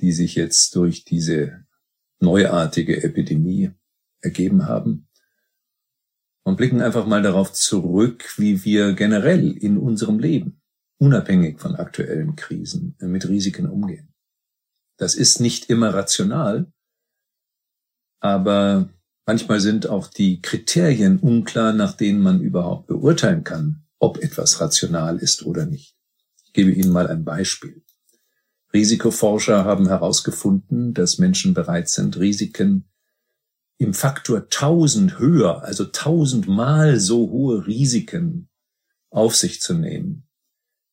die 0.00 0.12
sich 0.12 0.34
jetzt 0.34 0.74
durch 0.76 1.04
diese 1.04 1.64
neuartige 2.20 3.02
Epidemie 3.02 3.72
ergeben 4.20 4.66
haben 4.66 5.08
und 6.42 6.56
blicken 6.56 6.82
einfach 6.82 7.06
mal 7.06 7.22
darauf 7.22 7.52
zurück, 7.52 8.34
wie 8.36 8.64
wir 8.64 8.92
generell 8.94 9.56
in 9.56 9.78
unserem 9.78 10.18
Leben, 10.18 10.60
unabhängig 10.98 11.60
von 11.60 11.76
aktuellen 11.76 12.36
Krisen, 12.36 12.96
mit 13.00 13.28
Risiken 13.28 13.68
umgehen. 13.68 14.12
Das 14.96 15.14
ist 15.14 15.40
nicht 15.40 15.70
immer 15.70 15.94
rational, 15.94 16.72
aber 18.20 18.90
Manchmal 19.28 19.60
sind 19.60 19.86
auch 19.90 20.06
die 20.06 20.40
Kriterien 20.40 21.18
unklar, 21.18 21.74
nach 21.74 21.92
denen 21.92 22.22
man 22.22 22.40
überhaupt 22.40 22.86
beurteilen 22.86 23.44
kann, 23.44 23.84
ob 23.98 24.16
etwas 24.24 24.58
rational 24.58 25.18
ist 25.18 25.44
oder 25.44 25.66
nicht. 25.66 25.98
Ich 26.46 26.54
gebe 26.54 26.70
Ihnen 26.70 26.90
mal 26.90 27.08
ein 27.08 27.26
Beispiel. 27.26 27.84
Risikoforscher 28.72 29.66
haben 29.66 29.86
herausgefunden, 29.86 30.94
dass 30.94 31.18
Menschen 31.18 31.52
bereit 31.52 31.90
sind, 31.90 32.16
Risiken 32.16 32.88
im 33.76 33.92
Faktor 33.92 34.44
1000 34.44 35.18
höher, 35.18 35.62
also 35.62 35.84
1000 35.84 36.48
mal 36.48 36.98
so 36.98 37.30
hohe 37.30 37.66
Risiken 37.66 38.48
auf 39.10 39.36
sich 39.36 39.60
zu 39.60 39.74
nehmen, 39.74 40.26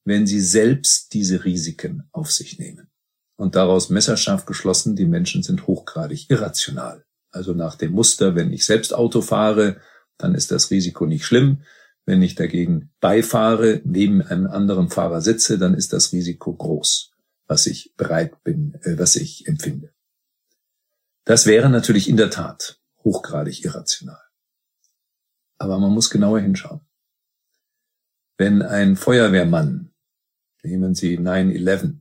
wenn 0.04 0.27
sie 0.27 0.42
selbst 0.42 1.13
diese 1.13 1.46
Risiken 1.46 2.04
auf 2.12 2.34
sich 2.34 2.60
nehmen. 2.60 2.89
Und 3.38 3.56
daraus 3.56 3.89
messerscharf 3.89 4.46
geschlossen, 4.46 4.98
die 4.98 5.06
Menschen 5.06 5.42
sind 5.42 5.68
hochgradig 5.68 6.30
irrational. 6.30 7.06
Also 7.36 7.54
nach 7.54 7.75
dem 7.75 7.92
Muster, 7.92 8.34
wenn 8.36 8.54
ich 8.54 8.65
selbst 8.65 8.94
Auto 8.94 9.22
fahre, 9.22 9.82
dann 10.18 10.36
ist 10.36 10.51
das 10.51 10.72
Risiko 10.72 11.06
nicht 11.06 11.25
schlimm. 11.25 11.63
Wenn 12.06 12.22
ich 12.22 12.36
dagegen 12.36 12.94
beifahre, 13.01 13.82
neben 13.84 14.22
einem 14.22 14.48
anderen 14.48 14.89
Fahrer 14.89 15.20
sitze, 15.20 15.58
dann 15.58 15.74
ist 15.74 15.92
das 15.92 16.13
Risiko 16.13 16.54
groß, 16.54 17.12
was 17.48 17.65
ich 17.65 17.94
bereit 17.98 18.42
bin, 18.44 18.75
äh, 18.84 18.98
was 18.98 19.18
ich 19.18 19.48
empfinde. 19.48 19.94
Das 21.25 21.46
wäre 21.46 21.70
natürlich 21.70 22.08
in 22.08 22.15
der 22.15 22.30
Tat 22.30 22.80
hochgradig 23.04 23.65
irrational. 23.65 24.22
Aber 25.58 25.77
man 25.77 25.92
muss 25.92 26.10
genauer 26.10 26.39
hinschauen. 26.39 26.82
Wenn 28.38 28.62
ein 28.62 28.96
Feuerwehrmann, 28.96 29.92
nehmen 30.63 30.96
Sie 30.96 31.20
9-11, 31.20 32.00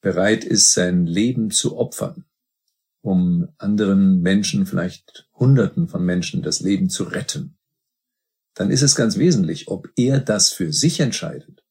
bereit 0.00 0.44
ist, 0.44 0.72
sein 0.72 1.06
Leben 1.06 1.50
zu 1.50 1.76
opfern, 1.76 2.26
um 3.02 3.48
anderen 3.58 4.20
Menschen, 4.20 4.66
vielleicht 4.66 5.28
Hunderten 5.34 5.88
von 5.88 6.04
Menschen, 6.04 6.42
das 6.42 6.60
Leben 6.60 6.90
zu 6.90 7.04
retten, 7.04 7.56
dann 8.54 8.70
ist 8.70 8.82
es 8.82 8.94
ganz 8.94 9.16
wesentlich, 9.16 9.68
ob 9.68 9.88
er 9.96 10.20
das 10.20 10.50
für 10.50 10.72
sich 10.72 11.00
entscheidet 11.00 11.64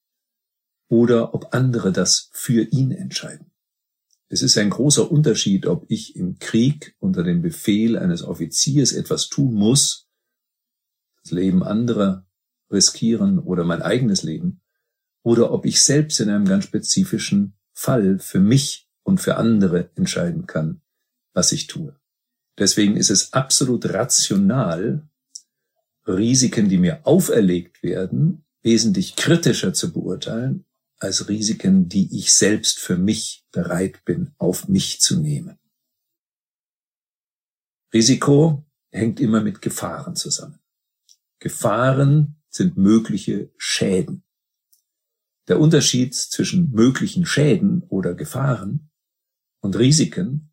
oder 0.88 1.34
ob 1.34 1.54
andere 1.54 1.92
das 1.92 2.30
für 2.34 2.64
ihn 2.64 2.92
entscheiden. 2.92 3.52
Es 4.28 4.42
ist 4.42 4.58
ein 4.58 4.70
großer 4.70 5.12
Unterschied, 5.12 5.66
ob 5.66 5.86
ich 5.90 6.16
im 6.16 6.38
Krieg 6.40 6.96
unter 7.00 7.24
dem 7.24 7.42
Befehl 7.42 7.98
eines 7.98 8.24
Offiziers 8.24 8.92
etwas 8.92 9.28
tun 9.28 9.54
muss, 9.54 10.08
das 11.22 11.32
Leben 11.32 11.64
anderer 11.64 12.28
riskieren 12.72 13.40
oder 13.40 13.64
mein 13.64 13.82
eigenes 13.82 14.24
Leben, 14.24 14.62
oder 15.24 15.52
ob 15.52 15.66
ich 15.66 15.82
selbst 15.82 16.20
in 16.20 16.30
einem 16.30 16.46
ganz 16.46 16.64
spezifischen 16.66 17.56
Fall 17.74 18.20
für 18.20 18.40
mich 18.40 18.88
und 19.04 19.20
für 19.20 19.36
andere 19.36 19.90
entscheiden 19.96 20.46
kann, 20.46 20.82
was 21.34 21.52
ich 21.52 21.68
tue. 21.68 22.00
Deswegen 22.58 22.98
ist 22.98 23.10
es 23.10 23.34
absolut 23.34 23.86
rational, 23.86 25.08
Risiken, 26.08 26.70
die 26.70 26.78
mir 26.78 27.06
auferlegt 27.06 27.84
werden, 27.84 28.46
wesentlich 28.62 29.16
kritischer 29.16 29.74
zu 29.74 29.94
beurteilen 29.94 30.66
als 30.98 31.30
Risiken, 31.30 31.88
die 31.88 32.18
ich 32.18 32.34
selbst 32.34 32.80
für 32.80 32.98
mich 32.98 33.46
bereit 33.52 34.04
bin, 34.04 34.34
auf 34.38 34.68
mich 34.68 35.00
zu 35.00 35.20
nehmen. 35.20 35.58
Risiko 37.94 38.66
hängt 38.92 39.20
immer 39.20 39.42
mit 39.42 39.62
Gefahren 39.62 40.16
zusammen. 40.16 40.60
Gefahren 41.40 42.42
sind 42.50 42.78
mögliche 42.78 43.52
Schäden. 43.58 44.24
Der 45.48 45.60
Unterschied 45.60 46.14
zwischen 46.14 46.72
möglichen 46.72 47.26
Schäden 47.26 47.84
oder 47.84 48.14
Gefahren 48.14 48.92
und 49.62 49.78
Risiken 49.78 50.49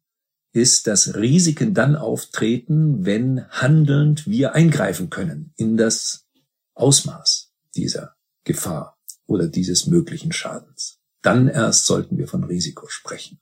ist, 0.57 0.87
dass 0.87 1.15
Risiken 1.15 1.75
dann 1.75 1.97
auftreten, 1.97 3.05
wenn 3.05 3.47
handelnd 3.51 4.27
wir 4.27 4.55
eingreifen 4.55 5.11
können 5.11 5.53
in 5.57 5.77
das 5.77 6.27
Ausmaß 6.75 7.53
dieser 7.77 8.17
Gefahr 8.45 8.99
oder 9.27 9.49
dieses 9.49 9.87
möglichen 9.87 10.33
Schadens. 10.33 10.99
Dann 11.21 11.49
erst 11.49 11.85
sollten 11.85 12.17
wir 12.17 12.27
von 12.27 12.43
Risiko 12.43 12.89
sprechen. 12.89 13.39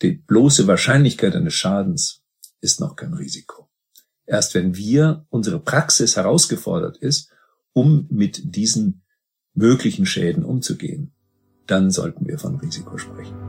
Die 0.00 0.12
bloße 0.12 0.66
Wahrscheinlichkeit 0.66 1.36
eines 1.36 1.54
Schadens 1.54 2.22
ist 2.62 2.80
noch 2.80 2.96
kein 2.96 3.12
Risiko. 3.12 3.68
Erst 4.24 4.54
wenn 4.54 4.74
wir, 4.74 5.26
unsere 5.28 5.60
Praxis 5.60 6.16
herausgefordert 6.16 6.96
ist, 6.96 7.30
um 7.74 8.06
mit 8.10 8.56
diesen 8.56 9.02
möglichen 9.52 10.06
Schäden 10.06 10.44
umzugehen, 10.44 11.12
dann 11.66 11.90
sollten 11.90 12.26
wir 12.26 12.38
von 12.38 12.56
Risiko 12.56 12.96
sprechen. 12.96 13.47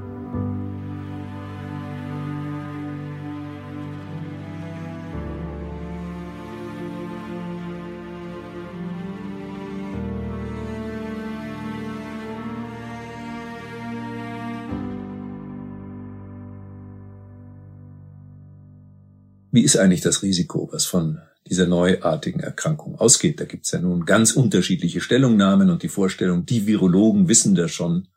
Wie 19.59 19.65
ist 19.65 19.75
eigentlich 19.75 19.99
das 19.99 20.23
Risiko, 20.23 20.69
was 20.71 20.85
von 20.85 21.19
dieser 21.45 21.67
neuartigen 21.67 22.39
Erkrankung 22.39 22.97
ausgeht? 22.97 23.41
Da 23.41 23.43
gibt 23.43 23.65
es 23.65 23.71
ja 23.73 23.81
nun 23.81 24.05
ganz 24.05 24.31
unterschiedliche 24.31 25.01
Stellungnahmen 25.01 25.69
und 25.69 25.83
die 25.83 25.89
Vorstellung, 25.89 26.45
die 26.45 26.65
Virologen 26.65 27.27
wissen 27.27 27.55
das 27.55 27.69
schon. 27.69 28.07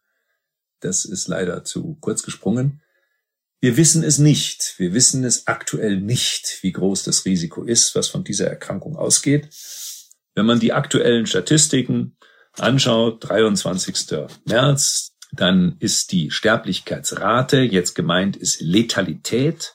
Das 0.78 1.04
ist 1.04 1.26
leider 1.26 1.64
zu 1.64 1.96
kurz 2.00 2.22
gesprungen. 2.22 2.80
Wir 3.60 3.76
wissen 3.76 4.04
es 4.04 4.18
nicht. 4.18 4.74
Wir 4.76 4.94
wissen 4.94 5.24
es 5.24 5.48
aktuell 5.48 6.00
nicht, 6.00 6.58
wie 6.62 6.70
groß 6.70 7.02
das 7.02 7.24
Risiko 7.24 7.64
ist, 7.64 7.96
was 7.96 8.06
von 8.06 8.22
dieser 8.22 8.46
Erkrankung 8.46 8.94
ausgeht. 8.94 9.48
Wenn 10.36 10.46
man 10.46 10.60
die 10.60 10.72
aktuellen 10.72 11.26
Statistiken 11.26 12.16
anschaut, 12.56 13.28
23. 13.28 13.96
März, 14.44 15.10
dann 15.32 15.74
ist 15.80 16.12
die 16.12 16.30
Sterblichkeitsrate, 16.30 17.62
jetzt 17.62 17.94
gemeint 17.94 18.36
ist 18.36 18.60
Letalität, 18.60 19.74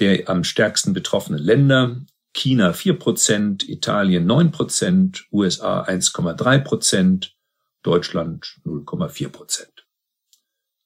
der 0.00 0.28
am 0.28 0.44
stärksten 0.44 0.92
betroffenen 0.92 1.42
Länder. 1.42 2.00
China 2.34 2.70
4%, 2.70 3.68
Italien 3.68 4.30
9%, 4.30 5.24
USA 5.32 5.82
1,3%, 5.82 7.30
Deutschland 7.82 8.60
0,4%. 8.64 9.66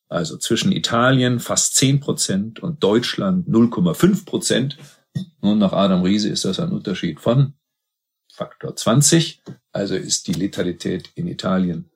Also 0.09 0.37
zwischen 0.37 0.73
Italien 0.73 1.41
fast 1.41 1.77
10% 1.79 2.61
und 2.61 2.83
Deutschland 2.83 3.49
0,5%. 3.49 4.77
Nun 5.41 5.59
nach 5.59 5.73
Adam 5.73 6.03
Riese 6.03 6.29
ist 6.29 6.45
das 6.45 6.61
ein 6.61 6.71
Unterschied 6.71 7.21
von 7.21 7.55
Faktor 8.33 8.77
20. 8.77 9.43
Also 9.73 9.95
ist 9.95 10.27
die 10.27 10.35
Letalität 10.35 11.11
in 11.15 11.27
Italien 11.29 11.91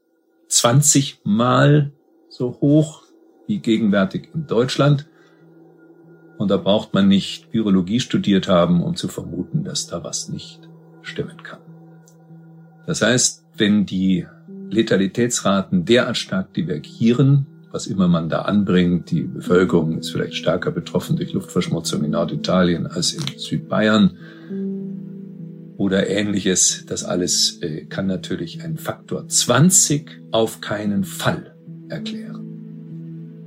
20 0.48 1.20
mal 1.24 1.92
so 2.28 2.58
hoch 2.60 3.02
wie 3.46 3.58
gegenwärtig 3.58 4.30
in 4.34 4.46
Deutschland. 4.46 5.06
Und 6.38 6.50
da 6.50 6.56
braucht 6.56 6.92
man 6.94 7.08
nicht 7.08 7.52
Virologie 7.52 8.00
studiert 8.00 8.48
haben, 8.48 8.82
um 8.82 8.96
zu 8.96 9.08
vermuten, 9.08 9.64
dass 9.64 9.86
da 9.86 10.04
was 10.04 10.28
nicht 10.28 10.68
stimmen 11.02 11.42
kann. 11.42 11.60
Das 12.86 13.02
heißt, 13.02 13.44
wenn 13.56 13.86
die 13.86 14.26
Letalitätsraten 14.70 15.84
derart 15.84 16.16
stark 16.16 16.52
divergieren, 16.54 17.46
was 17.72 17.86
immer 17.86 18.08
man 18.08 18.28
da 18.28 18.42
anbringt, 18.42 19.10
die 19.10 19.22
Bevölkerung 19.22 19.98
ist 19.98 20.10
vielleicht 20.10 20.34
stärker 20.34 20.70
betroffen 20.70 21.16
durch 21.16 21.32
Luftverschmutzung 21.32 22.04
in 22.04 22.12
Norditalien 22.12 22.86
als 22.86 23.12
in 23.12 23.22
Südbayern 23.38 24.16
oder 25.76 26.08
ähnliches, 26.08 26.84
das 26.86 27.04
alles 27.04 27.58
äh, 27.60 27.84
kann 27.84 28.06
natürlich 28.06 28.62
einen 28.62 28.78
Faktor 28.78 29.28
20 29.28 30.22
auf 30.30 30.60
keinen 30.60 31.04
Fall 31.04 31.54
erklären. 31.88 32.45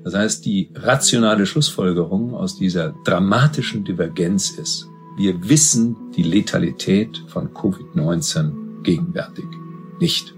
Das 0.03 0.13
heißt, 0.13 0.45
die 0.45 0.71
rationale 0.75 1.45
Schlussfolgerung 1.45 2.33
aus 2.33 2.57
dieser 2.57 2.93
dramatischen 3.03 3.83
Divergenz 3.83 4.51
ist, 4.51 4.87
wir 5.17 5.49
wissen 5.49 5.95
die 6.15 6.23
Letalität 6.23 7.23
von 7.27 7.49
Covid-19 7.49 8.83
gegenwärtig 8.83 9.45
nicht. 9.99 10.33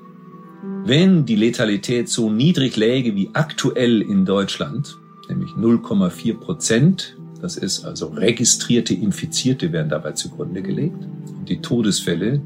Wenn 0.83 1.25
die 1.25 1.35
Letalität 1.35 2.09
so 2.09 2.31
niedrig 2.31 2.75
läge 2.75 3.15
wie 3.15 3.29
aktuell 3.33 4.01
in 4.01 4.25
Deutschland, 4.25 4.97
nämlich 5.29 5.51
0,4 5.51 6.39
Prozent, 6.39 7.17
das 7.39 7.57
ist 7.57 7.85
also 7.85 8.07
registrierte 8.07 8.93
Infizierte 8.93 9.71
werden 9.71 9.89
dabei 9.89 10.13
zugrunde 10.13 10.61
gelegt, 10.61 11.03
und 11.37 11.49
die 11.49 11.61
Todesfälle, 11.61 12.41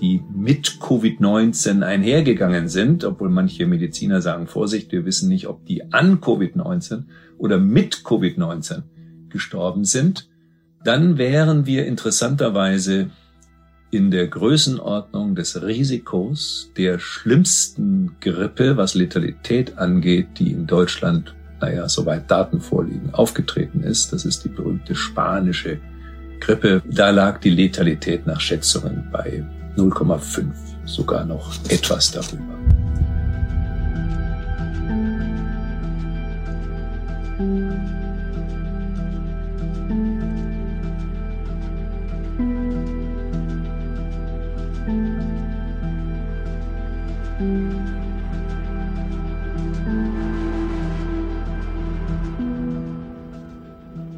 die 0.00 0.22
mit 0.34 0.78
Covid-19 0.80 1.82
einhergegangen 1.82 2.68
sind, 2.68 3.04
obwohl 3.04 3.30
manche 3.30 3.66
Mediziner 3.66 4.22
sagen, 4.22 4.46
Vorsicht, 4.46 4.92
wir 4.92 5.04
wissen 5.04 5.28
nicht, 5.28 5.48
ob 5.48 5.64
die 5.66 5.92
an 5.92 6.20
Covid-19 6.20 7.04
oder 7.36 7.58
mit 7.58 7.96
Covid-19 8.04 8.82
gestorben 9.28 9.84
sind, 9.84 10.28
dann 10.84 11.18
wären 11.18 11.66
wir 11.66 11.86
interessanterweise 11.86 13.10
in 13.90 14.10
der 14.10 14.28
Größenordnung 14.28 15.34
des 15.34 15.62
Risikos 15.62 16.70
der 16.76 16.98
schlimmsten 16.98 18.16
Grippe, 18.20 18.76
was 18.76 18.94
Letalität 18.94 19.78
angeht, 19.78 20.28
die 20.38 20.52
in 20.52 20.66
Deutschland, 20.66 21.34
naja, 21.60 21.88
soweit 21.88 22.30
Daten 22.30 22.60
vorliegen, 22.60 23.14
aufgetreten 23.14 23.82
ist. 23.82 24.12
Das 24.12 24.24
ist 24.24 24.44
die 24.44 24.50
berühmte 24.50 24.94
spanische 24.94 25.78
Grippe. 26.40 26.82
Da 26.86 27.10
lag 27.10 27.40
die 27.40 27.50
Letalität 27.50 28.26
nach 28.26 28.40
Schätzungen 28.40 29.08
bei 29.10 29.44
0,5, 29.78 30.46
sogar 30.84 31.24
noch 31.24 31.54
etwas 31.68 32.10
darüber. 32.10 32.58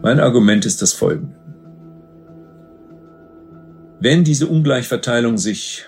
Mein 0.02 0.18
Argument 0.18 0.64
ist 0.64 0.80
das 0.80 0.94
folgende. 0.94 1.39
Wenn 4.02 4.24
diese 4.24 4.46
Ungleichverteilung 4.46 5.36
sich 5.36 5.84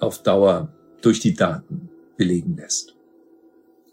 auf 0.00 0.22
Dauer 0.22 0.72
durch 1.02 1.20
die 1.20 1.34
Daten 1.34 1.90
belegen 2.16 2.56
lässt, 2.56 2.96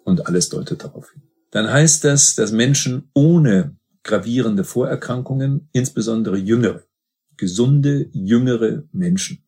und 0.05 0.27
alles 0.27 0.47
deutet 0.47 0.81
darauf 0.85 1.11
hin, 1.11 1.23
dann 1.51 1.69
heißt 1.69 2.05
das, 2.05 2.35
dass 2.35 2.53
Menschen 2.53 3.09
ohne 3.13 3.75
gravierende 4.03 4.63
Vorerkrankungen, 4.63 5.67
insbesondere 5.73 6.37
jüngere, 6.37 6.83
gesunde, 7.35 8.07
jüngere 8.13 8.83
Menschen, 8.93 9.43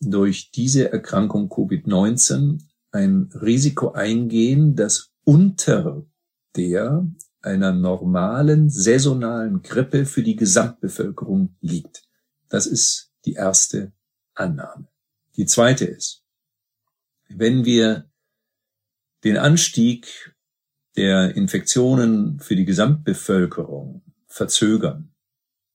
durch 0.00 0.50
diese 0.50 0.90
Erkrankung 0.90 1.50
Covid-19 1.50 2.62
ein 2.92 3.28
Risiko 3.34 3.92
eingehen, 3.92 4.76
das 4.76 5.10
unter 5.24 6.06
der 6.56 7.06
einer 7.42 7.72
normalen 7.72 8.70
saisonalen 8.70 9.60
Grippe 9.60 10.06
für 10.06 10.22
die 10.22 10.36
Gesamtbevölkerung 10.36 11.54
liegt. 11.60 12.07
Das 12.48 12.66
ist 12.66 13.10
die 13.24 13.34
erste 13.34 13.92
Annahme. 14.34 14.88
Die 15.36 15.46
zweite 15.46 15.84
ist, 15.84 16.24
wenn 17.28 17.64
wir 17.64 18.10
den 19.24 19.36
Anstieg 19.36 20.34
der 20.96 21.36
Infektionen 21.36 22.40
für 22.40 22.56
die 22.56 22.64
Gesamtbevölkerung 22.64 24.02
verzögern, 24.26 25.14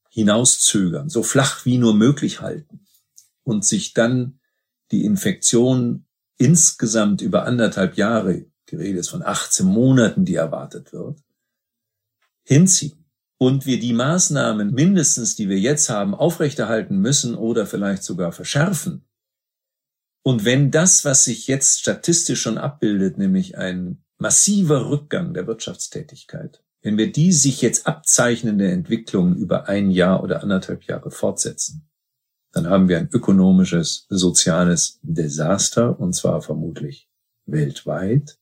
hinauszögern, 0.09 1.09
so 1.09 1.23
flach 1.23 1.65
wie 1.65 1.77
nur 1.77 1.93
möglich 1.93 2.41
halten 2.41 2.85
und 3.43 3.65
sich 3.65 3.93
dann 3.93 4.39
die 4.91 5.05
Infektion 5.05 6.05
insgesamt 6.37 7.21
über 7.21 7.45
anderthalb 7.45 7.97
Jahre, 7.97 8.45
die 8.69 8.75
Rede 8.75 8.99
ist 8.99 9.09
von 9.09 9.23
18 9.23 9.65
Monaten, 9.65 10.25
die 10.25 10.35
erwartet 10.35 10.93
wird, 10.93 11.19
hinziehen 12.43 13.02
und 13.43 13.65
wir 13.65 13.77
die 13.77 13.91
Maßnahmen 13.91 14.73
mindestens, 14.73 15.35
die 15.35 15.49
wir 15.49 15.59
jetzt 15.59 15.89
haben, 15.89 16.15
aufrechterhalten 16.15 16.97
müssen 16.97 17.35
oder 17.35 17.65
vielleicht 17.65 18.03
sogar 18.03 18.31
verschärfen, 18.31 19.05
und 20.25 20.45
wenn 20.45 20.71
das, 20.71 21.03
was 21.03 21.25
sich 21.25 21.47
jetzt 21.47 21.81
statistisch 21.81 22.41
schon 22.41 22.57
abbildet, 22.57 23.17
nämlich 23.17 23.57
ein 23.57 24.05
massiver 24.17 24.89
Rückgang 24.89 25.33
der 25.33 25.47
Wirtschaftstätigkeit, 25.47 26.63
wenn 26.81 26.97
wir 26.97 27.11
die 27.11 27.33
sich 27.33 27.61
jetzt 27.61 27.87
abzeichnende 27.87 28.71
Entwicklung 28.71 29.35
über 29.35 29.67
ein 29.67 29.91
Jahr 29.91 30.23
oder 30.23 30.41
anderthalb 30.41 30.83
Jahre 30.83 31.11
fortsetzen, 31.11 31.89
dann 32.53 32.69
haben 32.69 32.87
wir 32.87 32.99
ein 32.99 33.09
ökonomisches, 33.11 34.05
soziales 34.07 34.99
Desaster, 35.01 35.99
und 35.99 36.13
zwar 36.13 36.41
vermutlich 36.41 37.09
weltweit, 37.45 38.39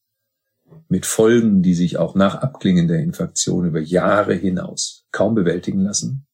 mit 0.88 1.06
Folgen, 1.06 1.62
die 1.62 1.74
sich 1.74 1.98
auch 1.98 2.16
nach 2.16 2.36
Abklingen 2.36 2.88
der 2.88 3.00
Infektion 3.00 3.66
über 3.66 3.80
Jahre 3.80 4.34
hinaus 4.34 5.06
kaum 5.12 5.36
bewältigen 5.36 5.82
lassen 5.82 6.28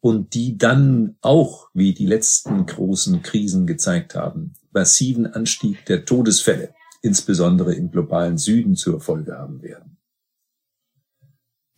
und 0.00 0.34
die 0.34 0.56
dann 0.56 1.16
auch, 1.20 1.68
wie 1.74 1.94
die 1.94 2.06
letzten 2.06 2.66
großen 2.66 3.22
Krisen 3.22 3.66
gezeigt 3.66 4.14
haben, 4.14 4.54
massiven 4.70 5.26
Anstieg 5.26 5.84
der 5.86 6.04
Todesfälle, 6.04 6.74
insbesondere 7.02 7.74
im 7.74 7.90
globalen 7.90 8.38
Süden, 8.38 8.76
zur 8.76 9.00
Folge 9.00 9.36
haben 9.36 9.62
werden. 9.62 9.98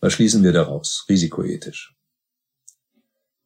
Was 0.01 0.15
schließen 0.15 0.43
wir 0.43 0.53
daraus, 0.53 1.05
risikoethisch? 1.09 1.95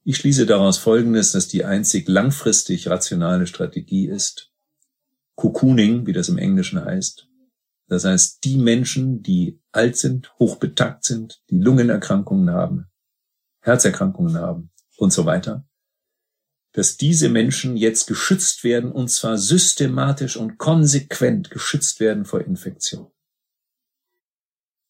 Ich 0.04 0.18
schließe 0.18 0.46
daraus 0.46 0.78
Folgendes, 0.78 1.32
dass 1.32 1.48
die 1.48 1.64
einzig 1.64 2.08
langfristig 2.08 2.88
rationale 2.88 3.46
Strategie 3.46 4.06
ist, 4.06 4.52
Cocooning, 5.34 6.06
wie 6.06 6.12
das 6.12 6.28
im 6.28 6.38
Englischen 6.38 6.84
heißt. 6.84 7.28
Das 7.86 8.04
heißt, 8.04 8.44
die 8.44 8.56
Menschen, 8.56 9.22
die 9.22 9.60
alt 9.72 9.96
sind, 9.96 10.32
hochbetagt 10.38 11.04
sind, 11.04 11.42
die 11.50 11.58
Lungenerkrankungen 11.58 12.50
haben, 12.50 12.86
Herzerkrankungen 13.60 14.38
haben 14.38 14.70
und 14.96 15.12
so 15.12 15.26
weiter, 15.26 15.66
dass 16.72 16.96
diese 16.96 17.28
Menschen 17.28 17.76
jetzt 17.76 18.06
geschützt 18.06 18.64
werden 18.64 18.90
und 18.90 19.08
zwar 19.08 19.38
systematisch 19.38 20.36
und 20.36 20.58
konsequent 20.58 21.50
geschützt 21.50 22.00
werden 22.00 22.24
vor 22.24 22.40
Infektion. 22.40 23.10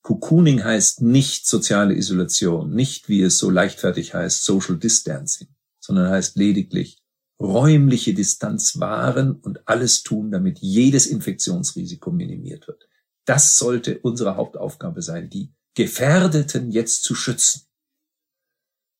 Cocooning 0.02 0.62
heißt 0.62 1.02
nicht 1.02 1.46
soziale 1.46 1.94
Isolation, 1.94 2.74
nicht 2.74 3.08
wie 3.08 3.22
es 3.22 3.38
so 3.38 3.50
leichtfertig 3.50 4.14
heißt 4.14 4.44
Social 4.44 4.78
Distancing, 4.78 5.48
sondern 5.80 6.10
heißt 6.10 6.36
lediglich 6.36 7.03
räumliche 7.40 8.14
Distanz 8.14 8.78
wahren 8.78 9.36
und 9.36 9.66
alles 9.68 10.02
tun, 10.02 10.30
damit 10.30 10.60
jedes 10.60 11.06
Infektionsrisiko 11.06 12.10
minimiert 12.10 12.68
wird. 12.68 12.88
Das 13.24 13.58
sollte 13.58 13.98
unsere 14.00 14.36
Hauptaufgabe 14.36 15.02
sein, 15.02 15.30
die 15.30 15.52
Gefährdeten 15.74 16.70
jetzt 16.70 17.02
zu 17.02 17.14
schützen. 17.14 17.62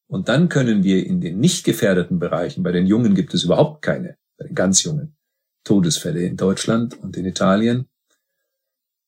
Und 0.06 0.28
dann 0.28 0.48
können 0.48 0.82
wir 0.82 1.06
in 1.06 1.20
den 1.20 1.38
nicht 1.38 1.64
gefährdeten 1.64 2.18
Bereichen, 2.18 2.62
bei 2.62 2.72
den 2.72 2.86
Jungen 2.86 3.14
gibt 3.14 3.34
es 3.34 3.44
überhaupt 3.44 3.82
keine, 3.82 4.16
bei 4.36 4.46
den 4.46 4.54
ganz 4.54 4.82
Jungen, 4.82 5.16
Todesfälle 5.64 6.24
in 6.24 6.36
Deutschland 6.36 6.98
und 7.02 7.16
in 7.16 7.24
Italien, 7.24 7.88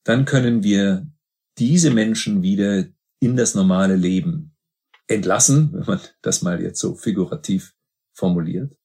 dann 0.05 0.25
können 0.25 0.63
wir 0.63 1.07
diese 1.59 1.91
Menschen 1.91 2.43
wieder 2.43 2.87
in 3.21 3.37
das 3.37 3.55
normale 3.55 3.97
Leben 3.97 4.57
entlassen, 5.07 5.73
wenn 5.73 5.85
man 5.87 6.01
das 6.23 6.43
mal 6.43 6.63
jetzt 6.63 6.81
so 6.81 6.95
figurativ 6.95 7.75
formuliert, 8.13 8.77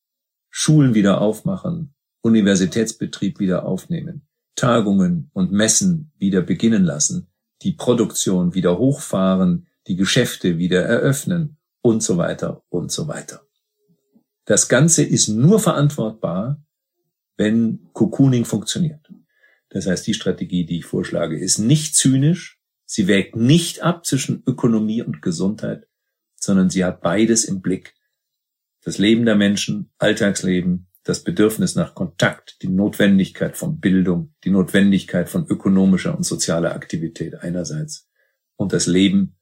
Schulen 0.52 0.94
wieder 0.94 1.22
aufmachen, 1.22 1.96
Universitätsbetrieb 2.22 3.40
wieder 3.40 3.66
aufnehmen, 3.66 4.28
Tagungen 4.56 5.32
und 5.34 5.52
Messen 5.52 6.12
wieder 6.18 6.42
beginnen 6.42 6.84
lassen, 6.84 7.32
die 7.64 7.72
Produktion 7.72 8.54
wieder 8.54 8.78
hochfahren, 8.78 9.68
die 9.88 9.96
Geschäfte 9.96 10.58
wieder 10.58 10.84
eröffnen 10.84 11.58
und 11.82 12.04
so 12.04 12.18
weiter 12.18 12.64
und 12.70 12.92
so 12.92 13.08
weiter. 13.08 13.42
Das 14.46 14.68
Ganze 14.68 15.04
ist 15.04 15.30
nur 15.30 15.60
verantwortbar, 15.60 16.62
wenn 17.38 17.88
Cocooning 17.94 18.46
funktioniert. 18.46 19.10
Das 19.70 19.88
heißt, 19.88 20.06
die 20.06 20.14
Strategie, 20.14 20.66
die 20.66 20.80
ich 20.80 20.86
vorschlage, 20.86 21.40
ist 21.40 21.58
nicht 21.58 21.96
zynisch. 21.96 22.60
Sie 22.86 23.08
wägt 23.08 23.38
nicht 23.38 23.82
ab 23.82 24.06
zwischen 24.06 24.44
Ökonomie 24.46 25.02
und 25.02 25.22
Gesundheit, 25.22 25.88
sondern 26.36 26.70
sie 26.70 26.84
hat 26.84 27.02
beides 27.02 27.46
im 27.46 27.62
Blick. 27.62 27.96
Das 28.84 28.98
Leben 28.98 29.26
der 29.26 29.36
Menschen, 29.36 29.92
Alltagsleben, 30.00 30.88
das 31.04 31.24
Bedürfnis 31.24 31.76
nach 31.76 31.96
Kontakt, 31.96 32.58
die 32.62 32.68
Notwendigkeit 32.68 33.58
von 33.58 33.80
Bildung, 33.80 34.34
die 34.44 34.50
Notwendigkeit 34.50 35.30
von 35.30 35.46
ökonomischer 35.48 36.16
und 36.16 36.24
sozialer 36.24 36.74
Aktivität 36.74 37.36
einerseits 37.36 38.08
und 38.56 38.74
das 38.74 38.88
Leben 38.88 39.38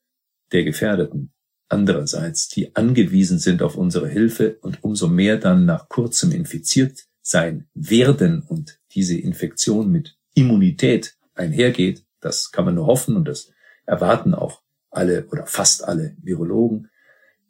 der 0.52 0.64
Gefährdeten 0.64 1.34
andererseits, 1.70 2.48
die 2.50 2.76
angewiesen 2.76 3.40
sind 3.40 3.62
auf 3.62 3.76
unsere 3.76 4.10
Hilfe 4.10 4.58
und 4.62 4.84
umso 4.84 5.08
mehr 5.08 5.38
dann 5.38 5.66
nach 5.66 5.88
kurzem 5.88 6.32
infiziert 6.32 7.06
sein 7.22 7.70
werden 7.74 8.42
und 8.42 8.80
diese 8.92 9.18
Infektion 9.18 9.92
mit 9.92 10.18
Immunität 10.34 11.18
einhergeht, 11.36 12.04
das 12.22 12.52
kann 12.52 12.66
man 12.66 12.76
nur 12.76 12.88
hoffen 12.88 13.16
und 13.16 13.28
das 13.28 13.52
erwarten 13.86 14.34
auch 14.34 14.64
alle 14.90 15.28
oder 15.28 15.46
fast 15.46 15.84
alle 15.84 16.16
Virologen, 16.22 16.90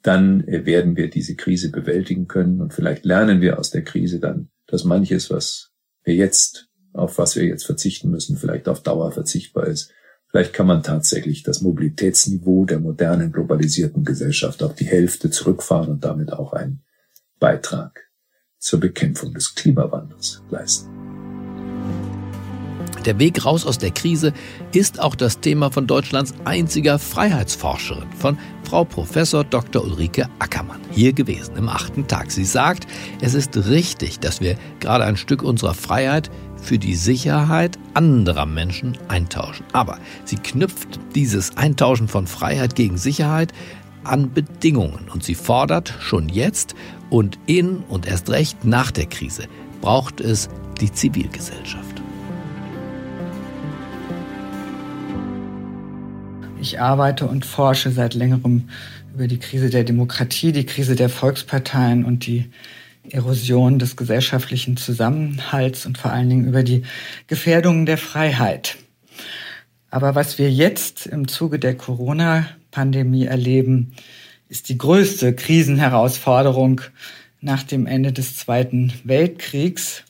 dann 0.02 0.48
äh, 0.48 0.66
werden 0.66 0.96
wir 0.96 1.10
diese 1.10 1.36
Krise 1.36 1.72
bewältigen 1.72 2.28
können 2.28 2.62
und 2.62 2.74
vielleicht 2.74 3.06
lernen 3.06 3.42
wir 3.42 3.60
aus 3.60 3.72
der 3.72 3.84
Krise 3.84 4.20
dann, 4.20 4.50
dass 4.68 4.84
manches, 4.84 5.30
was 5.30 5.72
wir 6.04 6.16
jetzt, 6.16 6.70
auf 6.94 7.18
was 7.18 7.36
wir 7.36 7.46
jetzt 7.46 7.66
verzichten 7.66 8.10
müssen, 8.10 8.38
vielleicht 8.38 8.68
auf 8.68 8.82
Dauer 8.82 9.12
verzichtbar 9.12 9.68
ist 9.68 9.92
Vielleicht 10.30 10.54
kann 10.54 10.68
man 10.68 10.84
tatsächlich 10.84 11.42
das 11.42 11.62
Mobilitätsniveau 11.62 12.66
der 12.66 12.80
modernen 12.80 13.32
globalisierten 13.32 14.04
Gesellschaft 14.04 14.62
auf 14.62 14.76
die 14.76 14.86
Hälfte 14.86 15.32
zurückfahren 15.32 15.90
und 15.90 16.06
damit 16.06 16.34
auch 16.34 16.54
einen 16.54 16.84
Beitrag 17.40 18.08
zur 18.60 18.80
Bekämpfung 18.80 19.34
des 19.34 19.56
Klimawandels 19.56 20.44
leisten. 20.52 20.99
Der 23.10 23.18
Weg 23.18 23.44
raus 23.44 23.66
aus 23.66 23.80
der 23.80 23.90
Krise 23.90 24.34
ist 24.72 25.00
auch 25.00 25.16
das 25.16 25.40
Thema 25.40 25.72
von 25.72 25.88
Deutschlands 25.88 26.36
einziger 26.46 27.00
Freiheitsforscherin, 27.00 28.08
von 28.16 28.38
Frau 28.62 28.84
Professor 28.84 29.44
Dr. 29.44 29.84
Ulrike 29.84 30.30
Ackermann, 30.38 30.80
hier 30.92 31.12
gewesen 31.12 31.56
im 31.58 31.70
achten 31.70 32.06
Tag. 32.06 32.30
Sie 32.30 32.46
sagt, 32.46 32.86
es 33.20 33.34
ist 33.34 33.58
richtig, 33.66 34.20
dass 34.20 34.42
wir 34.42 34.58
gerade 34.80 35.06
ein 35.06 35.18
Stück 35.18 35.42
unserer 35.42 35.74
Freiheit 35.74 36.30
für 36.62 36.78
die 36.78 36.94
Sicherheit 36.94 37.80
anderer 37.96 38.46
Menschen 38.46 38.96
eintauschen. 39.08 39.66
Aber 39.74 39.98
sie 40.24 40.36
knüpft 40.36 41.00
dieses 41.16 41.58
Eintauschen 41.58 42.08
von 42.08 42.28
Freiheit 42.28 42.76
gegen 42.76 43.00
Sicherheit 43.00 43.54
an 44.04 44.32
Bedingungen 44.32 45.10
und 45.12 45.24
sie 45.24 45.34
fordert 45.34 45.96
schon 46.00 46.30
jetzt 46.30 46.76
und 47.10 47.40
in 47.48 47.78
und 47.90 48.06
erst 48.06 48.30
recht 48.30 48.66
nach 48.66 48.92
der 48.92 49.08
Krise 49.08 49.48
braucht 49.82 50.22
es 50.22 50.48
die 50.80 50.92
Zivilgesellschaft. 50.92 51.89
Ich 56.62 56.82
arbeite 56.82 57.26
und 57.26 57.46
forsche 57.46 57.90
seit 57.90 58.14
längerem 58.14 58.70
über 59.14 59.28
die 59.28 59.40
Krise 59.40 59.70
der 59.70 59.86
Demokratie, 59.86 60.52
die 60.52 60.66
Krise 60.66 60.96
der 60.96 61.08
Volksparteien 61.08 62.04
und 62.04 62.26
die 62.26 62.50
Erosion 63.10 63.80
des 63.80 63.96
gesellschaftlichen 63.96 64.76
Zusammenhalts 64.76 65.86
und 65.86 65.98
vor 65.98 66.12
allen 66.12 66.30
Dingen 66.30 66.48
über 66.48 66.64
die 66.64 66.84
Gefährdungen 67.28 67.86
der 67.86 67.98
Freiheit. 67.98 68.78
Aber 69.90 70.16
was 70.16 70.38
wir 70.38 70.52
jetzt 70.52 71.08
im 71.08 71.30
Zuge 71.30 71.60
der 71.60 71.76
Corona-Pandemie 71.76 73.26
erleben, 73.26 73.94
ist 74.50 74.68
die 74.68 74.78
größte 74.78 75.34
Krisenherausforderung 75.34 76.82
nach 77.40 77.64
dem 77.64 77.88
Ende 77.88 78.12
des 78.12 78.36
Zweiten 78.36 78.92
Weltkriegs 79.06 80.04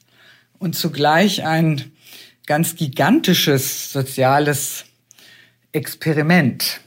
und 0.58 0.76
zugleich 0.76 1.46
ein 1.46 1.92
ganz 2.48 2.76
gigantisches 2.76 3.94
soziales 3.94 4.86
Experiment. 5.72 6.82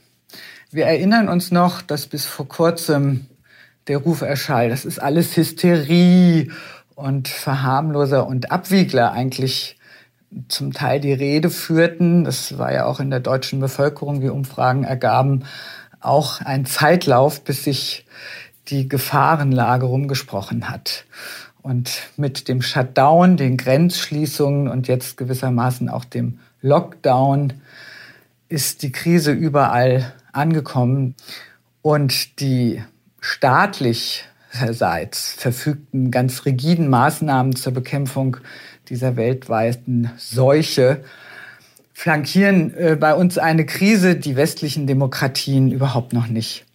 Wir 0.70 0.86
erinnern 0.86 1.28
uns 1.28 1.50
noch, 1.50 1.82
dass 1.82 2.06
bis 2.06 2.26
vor 2.26 2.48
kurzem 2.48 3.26
der 3.86 3.98
Ruf 3.98 4.22
erschallt. 4.22 4.72
Das 4.72 4.84
ist 4.84 5.00
alles 5.00 5.36
Hysterie 5.36 6.50
und 6.94 7.28
Verharmloser 7.28 8.26
und 8.26 8.50
Abwiegler 8.50 9.12
eigentlich 9.12 9.76
zum 10.48 10.72
Teil 10.72 11.00
die 11.00 11.12
Rede 11.12 11.50
führten. 11.50 12.24
Das 12.24 12.58
war 12.58 12.72
ja 12.72 12.86
auch 12.86 13.00
in 13.00 13.10
der 13.10 13.20
deutschen 13.20 13.60
Bevölkerung, 13.60 14.22
wie 14.22 14.30
Umfragen 14.30 14.84
ergaben, 14.84 15.44
auch 16.00 16.40
ein 16.40 16.66
Zeitlauf, 16.66 17.44
bis 17.44 17.64
sich 17.64 18.06
die 18.68 18.88
Gefahrenlage 18.88 19.86
rumgesprochen 19.86 20.70
hat. 20.70 21.04
Und 21.62 22.08
mit 22.16 22.48
dem 22.48 22.62
Shutdown, 22.62 23.36
den 23.36 23.56
Grenzschließungen 23.56 24.66
und 24.68 24.88
jetzt 24.88 25.16
gewissermaßen 25.16 25.88
auch 25.88 26.04
dem 26.04 26.40
Lockdown 26.60 27.52
ist 28.52 28.82
die 28.82 28.92
Krise 28.92 29.32
überall 29.32 30.12
angekommen 30.32 31.14
und 31.80 32.38
die 32.38 32.82
staatlichseits 33.22 35.32
verfügten 35.32 36.10
ganz 36.10 36.44
rigiden 36.44 36.90
Maßnahmen 36.90 37.56
zur 37.56 37.72
Bekämpfung 37.72 38.36
dieser 38.90 39.16
weltweiten 39.16 40.10
Seuche 40.18 41.02
flankieren 41.94 42.74
äh, 42.74 42.98
bei 43.00 43.14
uns 43.14 43.38
eine 43.38 43.64
Krise, 43.64 44.16
die 44.16 44.36
westlichen 44.36 44.86
Demokratien 44.86 45.72
überhaupt 45.72 46.12
noch 46.12 46.26
nicht 46.26 46.66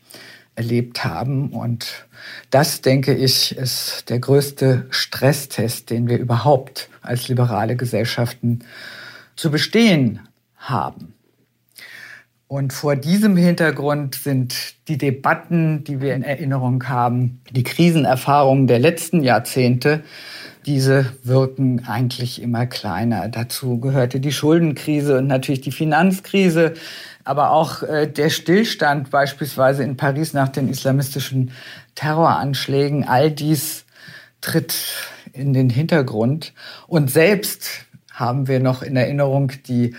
erlebt 0.55 1.05
haben. 1.05 1.51
Und 1.51 2.07
das, 2.49 2.81
denke 2.81 3.13
ich, 3.13 3.55
ist 3.55 4.09
der 4.09 4.17
größte 4.17 4.87
Stresstest, 4.89 5.91
den 5.91 6.07
wir 6.07 6.17
überhaupt 6.17 6.89
als 7.03 7.27
liberale 7.27 7.75
Gesellschaften 7.75 8.65
zu 9.35 9.51
bestehen 9.51 10.27
haben. 10.55 11.13
Und 12.47 12.71
vor 12.71 12.95
diesem 12.95 13.35
Hintergrund 13.35 14.15
sind 14.15 14.75
die 14.87 14.97
Debatten, 14.97 15.83
die 15.83 15.99
wir 15.99 16.15
in 16.15 16.23
Erinnerung 16.23 16.87
haben, 16.87 17.41
die 17.51 17.63
Krisenerfahrungen 17.63 18.67
der 18.67 18.79
letzten 18.79 19.21
Jahrzehnte, 19.21 20.03
diese 20.65 21.13
wirken 21.23 21.85
eigentlich 21.87 22.41
immer 22.41 22.65
kleiner. 22.65 23.27
Dazu 23.27 23.79
gehörte 23.79 24.21
die 24.21 24.31
Schuldenkrise 24.31 25.17
und 25.17 25.27
natürlich 25.27 25.61
die 25.61 25.71
Finanzkrise, 25.71 26.73
aber 27.25 27.51
auch 27.51 27.83
äh, 27.83 28.07
der 28.07 28.29
Stillstand 28.29 29.09
beispielsweise 29.09 29.83
in 29.83 29.97
Paris 29.97 30.33
nach 30.33 30.49
den 30.49 30.69
islamistischen 30.69 31.51
Terroranschlägen. 31.95 33.05
All 33.05 33.31
dies 33.31 33.85
tritt 34.39 34.75
in 35.33 35.53
den 35.53 35.69
Hintergrund. 35.69 36.53
Und 36.87 37.11
selbst 37.11 37.85
haben 38.13 38.47
wir 38.47 38.59
noch 38.59 38.81
in 38.81 38.95
Erinnerung 38.95 39.51
die 39.67 39.95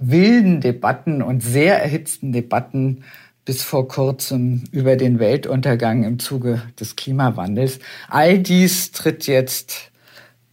wilden 0.00 0.60
Debatten 0.60 1.22
und 1.22 1.42
sehr 1.42 1.80
erhitzten 1.80 2.32
Debatten 2.32 3.04
bis 3.44 3.62
vor 3.62 3.86
kurzem 3.86 4.64
über 4.72 4.96
den 4.96 5.18
Weltuntergang 5.18 6.04
im 6.04 6.18
Zuge 6.18 6.62
des 6.78 6.96
Klimawandels. 6.96 7.78
All 8.08 8.38
dies 8.38 8.92
tritt 8.92 9.26
jetzt 9.26 9.90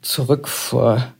zurück 0.01 0.47
vor 0.47 1.13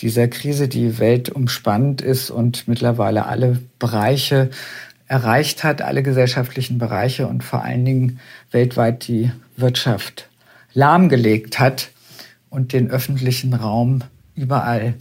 dieser 0.00 0.28
Krise, 0.28 0.66
die 0.66 0.98
weltumspannend 0.98 2.00
ist 2.00 2.30
und 2.30 2.66
mittlerweile 2.66 3.26
alle 3.26 3.60
Bereiche 3.78 4.50
erreicht 5.06 5.62
hat, 5.62 5.82
alle 5.82 6.02
gesellschaftlichen 6.02 6.78
Bereiche 6.78 7.26
und 7.26 7.44
vor 7.44 7.62
allen 7.62 7.84
Dingen 7.84 8.20
weltweit 8.50 9.06
die 9.06 9.30
Wirtschaft 9.56 10.28
lahmgelegt 10.72 11.58
hat 11.58 11.90
und 12.48 12.72
den 12.72 12.90
öffentlichen 12.90 13.54
Raum 13.54 14.00
überall 14.34 14.94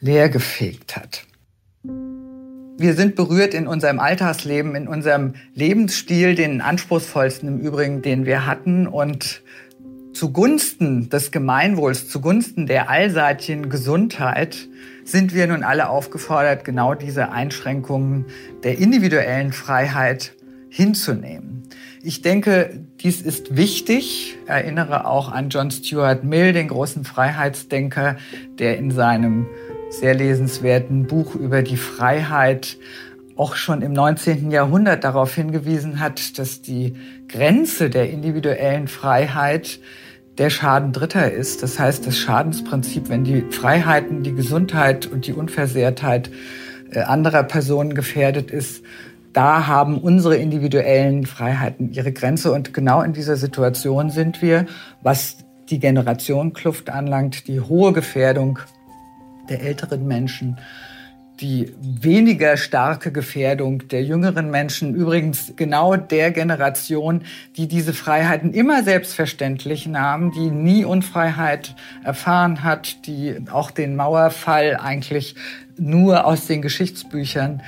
leergefegt 0.00 0.96
hat. 0.96 1.24
Wir 2.80 2.94
sind 2.94 3.14
berührt 3.14 3.52
in 3.52 3.66
unserem 3.66 4.00
Alltagsleben, 4.00 4.74
in 4.74 4.88
unserem 4.88 5.34
Lebensstil, 5.54 6.34
den 6.34 6.62
anspruchsvollsten 6.62 7.46
im 7.46 7.58
Übrigen, 7.58 8.00
den 8.00 8.24
wir 8.24 8.46
hatten. 8.46 8.86
Und 8.86 9.42
zugunsten 10.14 11.10
des 11.10 11.30
Gemeinwohls, 11.30 12.08
zugunsten 12.08 12.66
der 12.66 12.88
allseitigen 12.88 13.68
Gesundheit 13.68 14.66
sind 15.04 15.34
wir 15.34 15.46
nun 15.46 15.62
alle 15.62 15.90
aufgefordert, 15.90 16.64
genau 16.64 16.94
diese 16.94 17.32
Einschränkungen 17.32 18.24
der 18.62 18.78
individuellen 18.78 19.52
Freiheit 19.52 20.32
hinzunehmen. 20.70 21.64
Ich 22.02 22.22
denke, 22.22 22.80
dies 23.02 23.20
ist 23.20 23.56
wichtig. 23.56 24.38
Ich 24.42 24.48
erinnere 24.48 25.06
auch 25.06 25.30
an 25.30 25.50
John 25.50 25.70
Stuart 25.70 26.24
Mill, 26.24 26.54
den 26.54 26.68
großen 26.68 27.04
Freiheitsdenker, 27.04 28.16
der 28.58 28.78
in 28.78 28.90
seinem 28.90 29.46
sehr 29.90 30.14
lesenswerten 30.14 31.06
Buch 31.06 31.34
über 31.34 31.62
die 31.62 31.76
Freiheit 31.76 32.78
auch 33.36 33.54
schon 33.54 33.82
im 33.82 33.92
19. 33.92 34.50
Jahrhundert 34.50 35.04
darauf 35.04 35.34
hingewiesen 35.34 36.00
hat, 36.00 36.38
dass 36.38 36.62
die 36.62 36.94
Grenze 37.28 37.90
der 37.90 38.08
individuellen 38.08 38.88
Freiheit 38.88 39.78
der 40.38 40.48
Schaden 40.48 40.92
Dritter 40.92 41.30
ist. 41.30 41.62
Das 41.62 41.78
heißt, 41.78 42.06
das 42.06 42.16
Schadensprinzip, 42.16 43.10
wenn 43.10 43.24
die 43.24 43.42
Freiheiten, 43.50 44.22
die 44.22 44.34
Gesundheit 44.34 45.06
und 45.06 45.26
die 45.26 45.34
Unversehrtheit 45.34 46.30
äh, 46.92 47.00
anderer 47.00 47.42
Personen 47.42 47.94
gefährdet 47.94 48.50
ist, 48.50 48.82
da 49.32 49.66
haben 49.66 49.98
unsere 49.98 50.36
individuellen 50.36 51.26
Freiheiten 51.26 51.92
ihre 51.92 52.12
Grenze. 52.12 52.52
Und 52.52 52.74
genau 52.74 53.02
in 53.02 53.12
dieser 53.12 53.36
Situation 53.36 54.10
sind 54.10 54.42
wir, 54.42 54.66
was 55.02 55.38
die 55.68 55.78
Generationenkluft 55.78 56.90
anlangt, 56.90 57.46
die 57.46 57.60
hohe 57.60 57.92
Gefährdung 57.92 58.58
der 59.48 59.62
älteren 59.62 60.06
Menschen, 60.06 60.58
die 61.40 61.72
weniger 61.80 62.56
starke 62.56 63.12
Gefährdung 63.12 63.88
der 63.88 64.02
jüngeren 64.04 64.50
Menschen, 64.50 64.94
übrigens 64.94 65.54
genau 65.56 65.96
der 65.96 66.32
Generation, 66.32 67.22
die 67.56 67.66
diese 67.66 67.94
Freiheiten 67.94 68.52
immer 68.52 68.82
selbstverständlich 68.82 69.86
nahm, 69.86 70.32
die 70.32 70.50
nie 70.50 70.84
Unfreiheit 70.84 71.74
erfahren 72.04 72.62
hat, 72.62 73.06
die 73.06 73.36
auch 73.50 73.70
den 73.70 73.96
Mauerfall 73.96 74.76
eigentlich 74.76 75.34
nur 75.80 76.26
aus 76.26 76.46
den 76.46 76.62
Geschichtsbüchern 76.62 77.62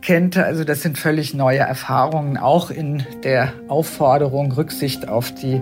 kennt. 0.00 0.36
Also 0.36 0.64
das 0.64 0.82
sind 0.82 0.98
völlig 0.98 1.34
neue 1.34 1.58
Erfahrungen, 1.58 2.38
auch 2.38 2.70
in 2.70 3.04
der 3.24 3.52
Aufforderung, 3.68 4.52
Rücksicht 4.52 5.08
auf 5.08 5.32
die 5.32 5.60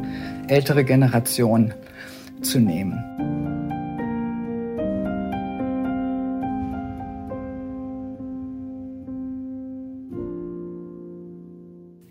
ältere 0.48 0.84
Generation 0.84 1.72
zu 2.42 2.60
nehmen. 2.60 3.23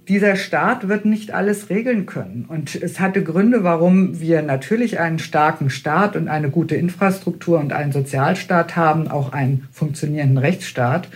Dieser 0.07 0.35
Staat 0.35 0.87
wird 0.87 1.05
nicht 1.05 1.31
alles 1.31 1.69
regeln 1.69 2.05
können. 2.05 2.45
Und 2.47 2.75
es 2.75 2.99
hatte 2.99 3.23
Gründe, 3.23 3.63
warum 3.63 4.19
wir 4.19 4.41
natürlich 4.41 4.99
einen 4.99 5.19
starken 5.19 5.69
Staat 5.69 6.15
und 6.15 6.27
eine 6.27 6.49
gute 6.49 6.75
Infrastruktur 6.75 7.59
und 7.59 7.73
einen 7.73 7.91
Sozialstaat 7.91 8.75
haben, 8.75 9.07
auch 9.07 9.31
einen 9.31 9.67
funktionierenden 9.71 10.37
Rechtsstaat. 10.37 11.07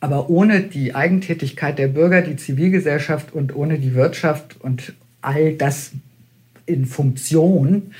Aber 0.00 0.30
ohne 0.30 0.60
die 0.60 0.94
Eigentätigkeit 0.94 1.78
der 1.78 1.88
Bürger, 1.88 2.22
die 2.22 2.36
Zivilgesellschaft 2.36 3.32
und 3.32 3.54
ohne 3.54 3.78
die 3.78 3.94
Wirtschaft 3.94 4.56
und 4.60 4.94
all 5.20 5.54
das 5.54 5.92
in 6.64 6.86
Funktion 6.86 7.92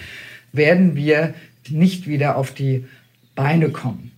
werden 0.53 0.95
wir 0.97 1.35
nicht 1.69 2.07
wieder 2.07 2.37
auf 2.37 2.53
die 2.53 2.87
Beine 3.35 3.71
kommen. 3.71 4.13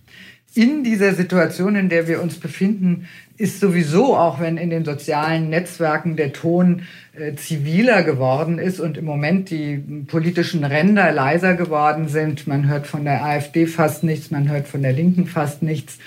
In 0.55 0.83
dieser 0.83 1.13
Situation, 1.13 1.75
in 1.75 1.89
der 1.89 2.07
wir 2.07 2.21
uns 2.21 2.35
befinden, 2.39 3.07
ist 3.37 3.59
sowieso, 3.59 4.15
auch 4.15 4.39
wenn 4.39 4.57
in 4.57 4.69
den 4.69 4.85
sozialen 4.85 5.49
Netzwerken 5.49 6.15
der 6.15 6.33
Ton 6.33 6.83
äh, 7.13 7.33
ziviler 7.35 8.03
geworden 8.03 8.59
ist 8.59 8.79
und 8.79 8.97
im 8.97 9.05
Moment 9.05 9.49
die 9.49 9.77
politischen 10.07 10.63
Ränder 10.63 11.11
leiser 11.11 11.55
geworden 11.55 12.07
sind. 12.07 12.45
Man 12.47 12.67
hört 12.67 12.85
von 12.85 13.05
der 13.05 13.23
AfD 13.23 13.65
fast 13.65 14.03
nichts, 14.03 14.29
man 14.29 14.49
hört 14.49 14.67
von 14.67 14.83
der 14.83 14.93
Linken 14.93 15.25
fast 15.25 15.63
nichts. 15.63 15.97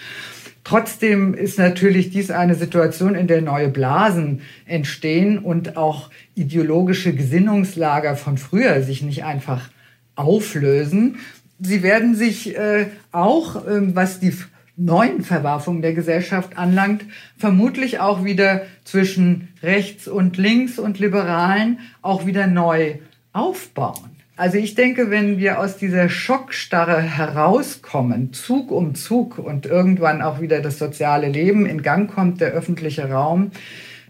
Trotzdem 0.62 1.35
ist 1.35 1.59
natürlich 1.59 2.11
dies 2.11 2.33
eine 2.33 2.57
Situation, 2.57 3.15
in 3.15 3.29
der 3.29 3.41
neue 3.41 3.69
Blasen 3.69 4.41
entstehen 4.65 5.39
und 5.39 5.77
auch 5.77 6.11
ideologische 6.35 7.12
Gesinnungslager 7.15 8.17
von 8.17 8.37
früher 8.37 8.83
sich 8.83 9.03
nicht 9.03 9.25
einfach 9.25 9.69
auflösen. 10.17 11.19
Sie 11.61 11.83
werden 11.83 12.15
sich 12.15 12.57
äh, 12.57 12.87
auch, 13.12 13.65
äh, 13.65 13.95
was 13.95 14.19
die 14.19 14.33
neuen 14.77 15.23
Verwerfungen 15.23 15.83
der 15.83 15.95
Gesellschaft 15.95 16.59
anlangt, 16.59 17.05
vermutlich 17.37 17.99
auch 17.99 18.25
wieder 18.25 18.62
zwischen 18.85 19.49
rechts 19.62 20.07
und 20.07 20.37
links 20.37 20.79
und 20.79 20.99
Liberalen 20.99 21.81
auch 22.03 22.27
wieder 22.27 22.47
neu 22.47 22.97
aufbauen. 23.33 24.11
Also 24.39 24.59
ich 24.59 24.75
denke, 24.75 25.11
wenn 25.11 25.39
wir 25.39 25.61
aus 25.61 25.79
dieser 25.79 26.11
Schockstarre 26.11 27.01
herauskommen, 27.01 28.35
Zug 28.35 28.71
um 28.71 28.95
Zug 28.95 29.39
und 29.39 29.65
irgendwann 29.65 30.21
auch 30.21 30.43
wieder 30.43 30.61
das 30.61 30.79
soziale 30.79 31.29
Leben 31.29 31.65
in 31.65 31.81
Gang 31.81 32.12
kommt, 32.12 32.43
der 32.43 32.51
öffentliche 32.51 33.09
Raum, 33.09 33.53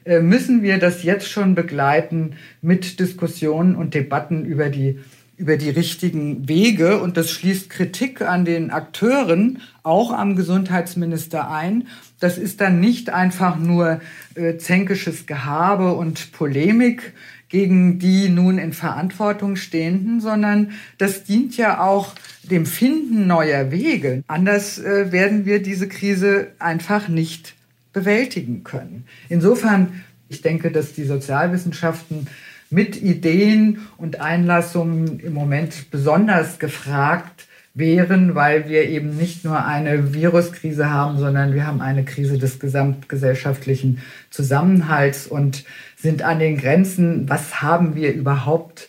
äh, 0.04 0.20
müssen 0.20 0.64
wir 0.64 0.78
das 0.78 1.04
jetzt 1.04 1.30
schon 1.30 1.54
begleiten 1.54 2.32
mit 2.60 2.98
Diskussionen 2.98 3.76
und 3.76 3.94
Debatten 3.94 4.44
über 4.44 4.68
die 4.68 4.98
über 5.36 5.56
die 5.56 5.70
richtigen 5.70 6.48
Wege 6.48 7.00
und 7.00 7.16
das 7.16 7.30
schließt 7.30 7.68
Kritik 7.68 8.22
an 8.22 8.44
den 8.44 8.70
Akteuren, 8.70 9.60
auch 9.82 10.10
am 10.10 10.34
Gesundheitsminister 10.34 11.50
ein. 11.50 11.88
Das 12.20 12.38
ist 12.38 12.60
dann 12.60 12.80
nicht 12.80 13.10
einfach 13.10 13.58
nur 13.58 14.00
äh, 14.34 14.56
zänkisches 14.56 15.26
Gehabe 15.26 15.92
und 15.92 16.32
Polemik 16.32 17.12
gegen 17.48 17.98
die 17.98 18.28
nun 18.28 18.58
in 18.58 18.72
Verantwortung 18.72 19.56
stehenden, 19.56 20.20
sondern 20.20 20.72
das 20.98 21.24
dient 21.24 21.56
ja 21.56 21.80
auch 21.84 22.14
dem 22.42 22.66
Finden 22.66 23.26
neuer 23.26 23.70
Wege. 23.70 24.24
Anders 24.26 24.78
äh, 24.78 25.12
werden 25.12 25.44
wir 25.44 25.62
diese 25.62 25.88
Krise 25.88 26.48
einfach 26.58 27.08
nicht 27.08 27.54
bewältigen 27.92 28.64
können. 28.64 29.04
Insofern, 29.28 30.02
ich 30.28 30.42
denke, 30.42 30.70
dass 30.70 30.92
die 30.92 31.04
Sozialwissenschaften 31.04 32.26
mit 32.70 33.00
Ideen 33.00 33.86
und 33.96 34.20
Einlassungen 34.20 35.20
im 35.20 35.32
Moment 35.32 35.90
besonders 35.90 36.58
gefragt 36.58 37.46
wären, 37.74 38.34
weil 38.34 38.68
wir 38.68 38.88
eben 38.88 39.16
nicht 39.16 39.44
nur 39.44 39.64
eine 39.64 40.14
Viruskrise 40.14 40.90
haben, 40.90 41.18
sondern 41.18 41.54
wir 41.54 41.66
haben 41.66 41.82
eine 41.82 42.04
Krise 42.04 42.38
des 42.38 42.58
gesamtgesellschaftlichen 42.58 44.00
Zusammenhalts 44.30 45.26
und 45.26 45.64
sind 45.96 46.22
an 46.22 46.38
den 46.38 46.56
Grenzen, 46.56 47.28
was 47.28 47.60
haben 47.60 47.94
wir 47.94 48.14
überhaupt 48.14 48.88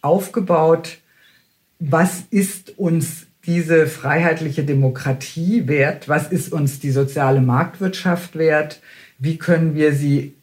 aufgebaut, 0.00 0.98
was 1.78 2.22
ist 2.30 2.78
uns 2.78 3.26
diese 3.44 3.86
freiheitliche 3.86 4.64
Demokratie 4.64 5.66
wert, 5.66 6.08
was 6.08 6.30
ist 6.30 6.52
uns 6.52 6.80
die 6.80 6.90
soziale 6.90 7.40
Marktwirtschaft 7.40 8.36
wert, 8.36 8.80
wie 9.18 9.36
können 9.36 9.74
wir 9.74 9.92
sie 9.92 10.34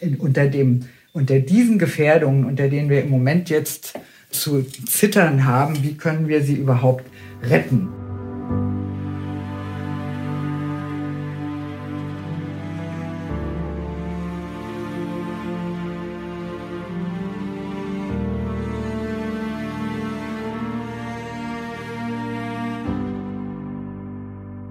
in, 0.00 0.16
unter, 0.16 0.46
dem, 0.46 0.86
unter 1.12 1.40
diesen 1.40 1.78
Gefährdungen, 1.78 2.44
unter 2.44 2.68
denen 2.68 2.88
wir 2.88 3.02
im 3.02 3.10
Moment 3.10 3.50
jetzt 3.50 3.94
zu 4.30 4.62
zittern 4.62 5.44
haben, 5.44 5.82
wie 5.82 5.94
können 5.94 6.28
wir 6.28 6.42
sie 6.42 6.54
überhaupt 6.54 7.04
retten. 7.42 7.88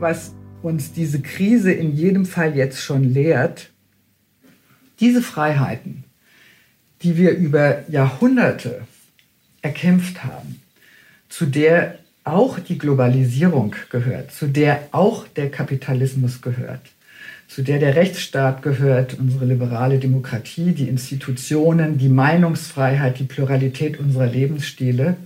was 0.01 0.33
uns 0.63 0.93
diese 0.93 1.21
Krise 1.21 1.71
in 1.71 1.95
jedem 1.95 2.25
Fall 2.25 2.55
jetzt 2.57 2.81
schon 2.81 3.03
lehrt, 3.03 3.69
diese 4.99 5.21
Freiheiten, 5.21 6.03
die 7.03 7.17
wir 7.17 7.31
über 7.31 7.89
Jahrhunderte 7.89 8.81
erkämpft 9.61 10.23
haben, 10.23 10.61
zu 11.29 11.45
der 11.45 11.99
auch 12.23 12.59
die 12.59 12.77
Globalisierung 12.77 13.75
gehört, 13.89 14.31
zu 14.31 14.47
der 14.47 14.87
auch 14.91 15.27
der 15.27 15.49
Kapitalismus 15.49 16.41
gehört, 16.41 16.81
zu 17.47 17.63
der 17.63 17.79
der 17.79 17.95
Rechtsstaat 17.95 18.61
gehört, 18.61 19.17
unsere 19.19 19.45
liberale 19.45 19.97
Demokratie, 19.97 20.73
die 20.73 20.87
Institutionen, 20.87 21.97
die 21.97 22.09
Meinungsfreiheit, 22.09 23.19
die 23.19 23.23
Pluralität 23.23 23.99
unserer 23.99 24.27
Lebensstile. 24.27 25.17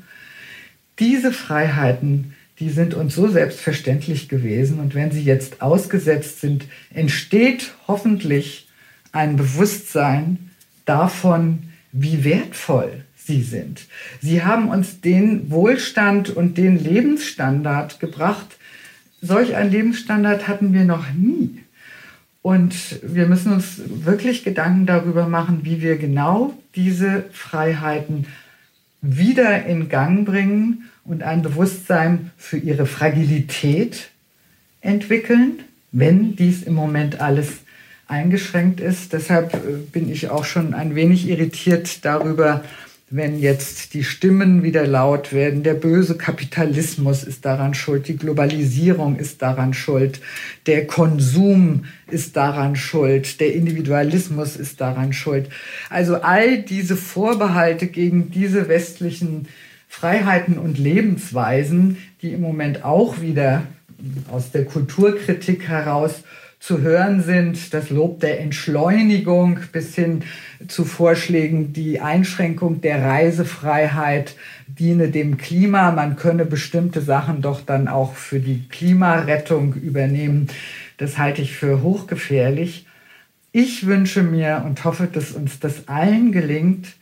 Diese 0.99 1.31
Freiheiten 1.31 2.33
die 2.59 2.69
sind 2.69 2.93
uns 2.93 3.15
so 3.15 3.27
selbstverständlich 3.27 4.29
gewesen. 4.29 4.79
Und 4.79 4.95
wenn 4.95 5.11
sie 5.11 5.23
jetzt 5.23 5.61
ausgesetzt 5.61 6.41
sind, 6.41 6.65
entsteht 6.93 7.73
hoffentlich 7.87 8.67
ein 9.11 9.35
Bewusstsein 9.35 10.51
davon, 10.85 11.63
wie 11.91 12.23
wertvoll 12.23 13.03
sie 13.15 13.41
sind. 13.41 13.87
Sie 14.21 14.43
haben 14.43 14.69
uns 14.69 15.01
den 15.01 15.49
Wohlstand 15.49 16.29
und 16.29 16.57
den 16.57 16.81
Lebensstandard 16.81 17.99
gebracht. 17.99 18.57
Solch 19.21 19.55
einen 19.55 19.71
Lebensstandard 19.71 20.47
hatten 20.47 20.73
wir 20.73 20.83
noch 20.83 21.11
nie. 21.13 21.59
Und 22.41 22.75
wir 23.01 23.25
müssen 23.25 23.53
uns 23.53 23.81
wirklich 23.87 24.43
Gedanken 24.43 24.85
darüber 24.85 25.27
machen, 25.27 25.61
wie 25.63 25.81
wir 25.81 25.97
genau 25.97 26.53
diese 26.75 27.25
Freiheiten 27.31 28.27
wieder 29.01 29.65
in 29.65 29.89
Gang 29.89 30.25
bringen 30.25 30.83
und 31.03 31.23
ein 31.23 31.41
Bewusstsein 31.41 32.31
für 32.37 32.57
ihre 32.57 32.85
Fragilität 32.85 34.09
entwickeln, 34.81 35.59
wenn 35.91 36.35
dies 36.35 36.61
im 36.61 36.73
Moment 36.73 37.19
alles 37.19 37.64
eingeschränkt 38.07 38.79
ist. 38.79 39.13
Deshalb 39.13 39.53
äh, 39.53 39.57
bin 39.91 40.09
ich 40.09 40.29
auch 40.29 40.45
schon 40.45 40.73
ein 40.73 40.95
wenig 40.95 41.27
irritiert 41.27 42.05
darüber, 42.05 42.63
wenn 43.11 43.39
jetzt 43.39 43.93
die 43.93 44.03
Stimmen 44.03 44.63
wieder 44.63 44.87
laut 44.87 45.31
werden, 45.31 45.61
der 45.61 45.75
böse 45.75 46.17
Kapitalismus 46.17 47.23
ist 47.23 47.45
daran 47.45 47.75
schuld, 47.75 48.07
die 48.07 48.17
Globalisierung 48.17 49.17
ist 49.17 49.43
daran 49.43 49.75
schuld, 49.75 50.19
der 50.65 50.87
Konsum 50.87 51.85
ist 52.09 52.35
daran 52.35 52.75
schuld, 52.75 53.39
der 53.39 53.53
Individualismus 53.53 54.55
ist 54.55 54.81
daran 54.81 55.13
schuld. 55.13 55.49
Also 55.89 56.15
all 56.15 56.57
diese 56.57 56.95
Vorbehalte 56.97 57.87
gegen 57.87 58.31
diese 58.31 58.67
westlichen 58.69 59.47
Freiheiten 59.87 60.57
und 60.57 60.79
Lebensweisen, 60.79 61.97
die 62.23 62.33
im 62.33 62.41
Moment 62.41 62.83
auch 62.83 63.21
wieder 63.21 63.67
aus 64.31 64.51
der 64.51 64.65
Kulturkritik 64.65 65.67
heraus 65.67 66.23
zu 66.59 66.81
hören 66.81 67.21
sind, 67.21 67.73
das 67.73 67.89
Lob 67.89 68.19
der 68.21 68.39
Entschleunigung 68.39 69.59
bis 69.71 69.95
hin 69.95 70.23
zu 70.67 70.85
Vorschlägen, 70.85 71.73
die 71.73 71.99
Einschränkung 71.99 72.81
der 72.81 73.03
Reisefreiheit 73.03 74.35
diene 74.67 75.09
dem 75.09 75.37
Klima, 75.37 75.91
man 75.91 76.15
könne 76.15 76.45
bestimmte 76.45 77.01
Sachen 77.01 77.41
doch 77.41 77.61
dann 77.61 77.87
auch 77.87 78.15
für 78.15 78.39
die 78.39 78.67
Klimarettung 78.67 79.73
übernehmen. 79.73 80.47
Das 80.97 81.17
halte 81.17 81.41
ich 81.41 81.55
für 81.55 81.81
hochgefährlich. 81.81 82.87
Ich 83.51 83.85
wünsche 83.85 84.23
mir 84.23 84.63
und 84.65 84.83
hoffe, 84.83 85.07
dass 85.11 85.31
uns 85.31 85.59
das 85.59 85.87
allen 85.87 86.31
gelingt, 86.31 86.95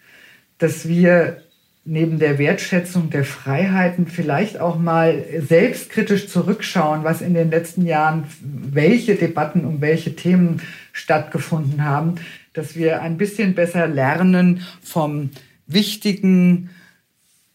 dass 0.57 0.87
wir 0.87 1.43
neben 1.85 2.17
der 2.17 2.39
Wertschätzung 2.39 3.09
der 3.09 3.25
Freiheiten 3.25 4.07
vielleicht 4.07 4.59
auch 4.59 4.79
mal 4.79 5.25
selbstkritisch 5.39 6.27
zurückschauen, 6.27 7.03
was 7.03 7.21
in 7.21 7.33
den 7.33 7.51
letzten 7.51 7.85
Jahren, 7.85 8.25
welche 8.41 9.15
Debatten 9.15 9.65
um 9.65 9.81
welche 9.81 10.15
Themen 10.15 10.61
stattgefunden 10.93 11.83
haben, 11.83 12.15
dass 12.53 12.75
wir 12.75 13.01
ein 13.01 13.17
bisschen 13.17 13.53
besser 13.53 13.87
lernen 13.87 14.61
vom 14.81 15.31
Wichtigen 15.67 16.69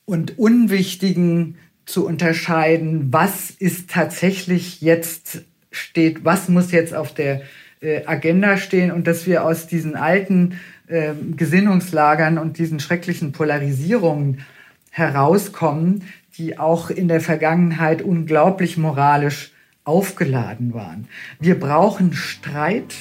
und 0.04 0.38
Unwichtigen 0.38 1.56
zu 1.86 2.06
unterscheiden, 2.06 3.12
was 3.12 3.50
ist 3.50 3.90
tatsächlich 3.90 4.82
jetzt 4.82 5.42
steht, 5.70 6.24
was 6.24 6.48
muss 6.48 6.70
jetzt 6.70 6.94
auf 6.94 7.14
der 7.14 7.42
äh, 7.80 8.04
Agenda 8.04 8.58
stehen 8.58 8.90
und 8.90 9.06
dass 9.06 9.26
wir 9.26 9.44
aus 9.44 9.66
diesen 9.66 9.96
alten 9.96 10.58
äh, 10.88 11.14
Gesinnungslagern 11.36 12.38
und 12.38 12.58
diesen 12.58 12.80
schrecklichen 12.80 13.32
Polarisierungen 13.32 14.40
herauskommen, 14.90 16.04
die 16.36 16.58
auch 16.58 16.90
in 16.90 17.08
der 17.08 17.20
Vergangenheit 17.20 18.02
unglaublich 18.02 18.76
moralisch 18.76 19.52
aufgeladen 19.84 20.74
waren. 20.74 21.08
Wir 21.40 21.58
brauchen 21.58 22.12
Streit, 22.12 22.94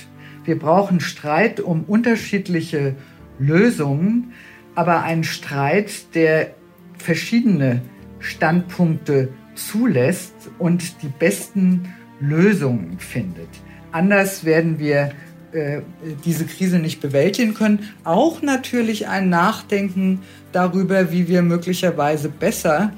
wir 0.45 0.58
brauchen 0.58 1.00
Streit 1.00 1.60
um 1.60 1.84
unterschiedliche 1.84 2.95
Lösungen, 3.39 4.34
aber 4.76 5.04
ein 5.04 5.23
Streit, 5.23 6.15
der 6.15 6.56
verschiedene 6.97 7.82
Standpunkte 8.19 9.30
zulässt 9.56 10.50
und 10.60 11.02
die 11.02 11.10
besten 11.10 11.93
Lösungen 12.19 13.00
findet. 13.00 13.50
Anders 13.91 14.45
werden 14.45 14.80
wir 14.80 15.12
äh, 15.58 15.82
diese 16.24 16.46
Krise 16.46 16.80
nicht 16.80 17.02
bewältigen 17.02 17.54
können. 17.54 17.89
Auch 18.04 18.41
natürlich 18.41 19.08
ein 19.08 19.30
Nachdenken 19.30 20.22
darüber, 20.52 21.12
wie 21.12 21.28
wir 21.28 21.41
möglicherweise 21.41 22.30
besser 22.30 22.93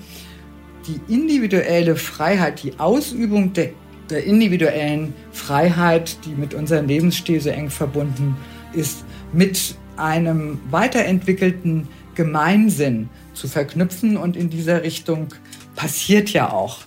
die 0.88 1.00
individuelle 1.14 1.96
Freiheit, 1.96 2.64
die 2.64 2.80
Ausübung 2.80 3.54
der, 3.54 3.70
der 4.10 4.26
individuellen 4.26 5.14
Freiheit, 5.32 6.18
die 6.26 6.32
mit 6.32 6.54
unserem 6.54 6.88
Lebensstil 6.88 7.40
so 7.40 7.50
eng 7.50 7.70
verbunden 7.70 8.36
ist, 8.74 9.06
mit 9.32 9.76
einem 9.98 10.60
weiterentwickelten 10.70 11.88
Gemeinsinn 12.16 13.10
zu 13.34 13.48
verknüpfen. 13.48 14.18
Und 14.18 14.36
in 14.36 14.50
dieser 14.50 14.84
Richtung 14.84 15.28
passiert 15.76 16.30
ja 16.32 16.52
auch 16.52 16.80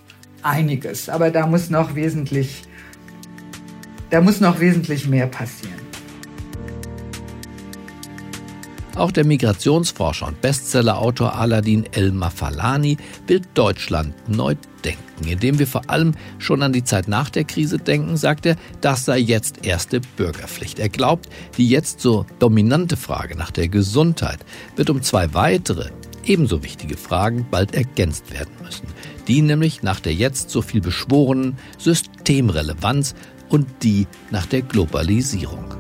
einiges. 0.43 1.09
Aber 1.09 1.31
da 1.31 1.47
muss 1.47 1.71
noch 1.71 1.95
wesentlich 1.95 2.63
da 4.13 4.21
muss 4.21 4.41
noch 4.41 4.61
wesentlich 4.61 5.09
mehr 5.09 5.27
passieren. 5.27 5.81
Auch 8.95 9.11
der 9.11 9.25
Migrationsforscher 9.25 10.29
und 10.29 10.43
Bestsellerautor 10.43 11.35
Aladin 11.35 11.87
El-Mafalani 11.93 12.99
will 13.27 13.41
Deutschland 13.55 14.15
neu 14.29 14.55
denken. 14.85 15.27
Indem 15.27 15.59
wir 15.59 15.67
vor 15.67 15.89
allem 15.89 16.13
schon 16.39 16.63
an 16.63 16.75
die 16.75 16.85
Zeit 16.85 17.09
nach 17.09 17.31
der 17.31 17.45
Krise 17.45 17.79
denken, 17.79 18.19
sagt 18.19 18.45
er, 18.45 18.57
das 18.83 19.07
sei 19.07 19.17
jetzt 19.17 19.65
erste 19.65 20.03
Bürgerpflicht. 20.19 20.79
Er 20.79 20.91
glaubt, 20.91 21.31
die 21.57 21.67
jetzt 21.67 22.01
so 22.01 22.27
dominante 22.39 22.99
Frage 22.99 23.35
nach 23.35 23.51
der 23.51 23.69
Gesundheit 23.69 24.41
wird 24.77 24.91
um 24.91 25.01
zwei 25.01 25.33
weitere, 25.33 25.89
ebenso 26.25 26.63
wichtige 26.63 26.99
Fragen 26.99 27.47
bald 27.51 27.75
ergänzt 27.75 28.31
werden 28.31 28.53
müssen. 28.63 28.87
Die 29.27 29.41
nämlich 29.41 29.83
nach 29.83 30.01
der 30.01 30.15
jetzt 30.15 30.51
so 30.51 30.61
viel 30.61 30.83
beschworenen 30.83 31.57
Systemrelevanz 31.79 33.15
und 33.53 33.67
die 33.83 34.07
nach 34.31 34.47
der 34.47 34.63
Globalisierung. 34.63 35.75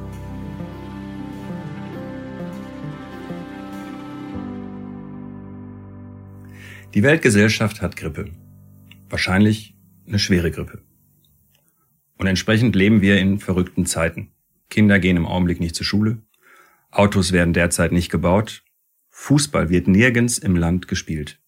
Die 6.92 7.02
Weltgesellschaft 7.02 7.80
hat 7.80 7.96
Grippe. 7.96 8.30
Wahrscheinlich 9.08 9.74
eine 10.06 10.18
schwere 10.18 10.50
Grippe. 10.50 10.82
Und 12.18 12.26
entsprechend 12.26 12.76
leben 12.76 13.00
wir 13.00 13.18
in 13.18 13.40
verrückten 13.40 13.86
Zeiten. 13.86 14.32
Kinder 14.68 14.98
gehen 14.98 15.16
im 15.16 15.26
Augenblick 15.26 15.58
nicht 15.58 15.74
zur 15.74 15.86
Schule. 15.86 16.22
Autos 16.90 17.32
werden 17.32 17.54
derzeit 17.54 17.92
nicht 17.92 18.10
gebaut. 18.10 18.62
Fußball 19.08 19.70
wird 19.70 19.88
nirgends 19.88 20.36
im 20.36 20.56
Land 20.56 20.88
gespielt. 20.88 21.40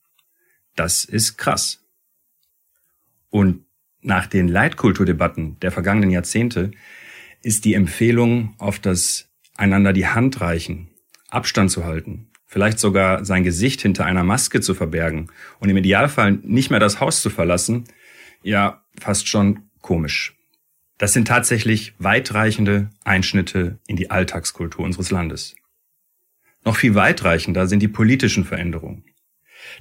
Das 0.74 1.04
ist 1.04 1.36
krass. 1.36 1.84
Und 3.28 3.66
nach 4.04 4.26
den 4.26 4.48
Leitkulturdebatten 4.48 5.58
der 5.60 5.72
vergangenen 5.72 6.10
Jahrzehnte 6.10 6.70
ist 7.42 7.64
die 7.64 7.74
Empfehlung 7.74 8.54
auf 8.58 8.78
das 8.78 9.28
einander 9.56 9.92
die 9.92 10.06
Hand 10.06 10.40
reichen, 10.40 10.90
Abstand 11.28 11.70
zu 11.70 11.84
halten, 11.84 12.28
vielleicht 12.46 12.78
sogar 12.78 13.24
sein 13.24 13.44
Gesicht 13.44 13.80
hinter 13.82 14.04
einer 14.04 14.24
Maske 14.24 14.60
zu 14.60 14.74
verbergen 14.74 15.30
und 15.58 15.68
im 15.70 15.76
Idealfall 15.76 16.32
nicht 16.42 16.70
mehr 16.70 16.80
das 16.80 17.00
Haus 17.00 17.22
zu 17.22 17.30
verlassen, 17.30 17.84
ja, 18.42 18.82
fast 19.00 19.26
schon 19.26 19.70
komisch. 19.80 20.36
Das 20.98 21.12
sind 21.12 21.26
tatsächlich 21.26 21.94
weitreichende 21.98 22.90
Einschnitte 23.04 23.78
in 23.86 23.96
die 23.96 24.10
Alltagskultur 24.10 24.84
unseres 24.84 25.10
Landes. 25.10 25.56
Noch 26.64 26.76
viel 26.76 26.94
weitreichender 26.94 27.66
sind 27.66 27.80
die 27.80 27.88
politischen 27.88 28.44
Veränderungen. 28.44 29.04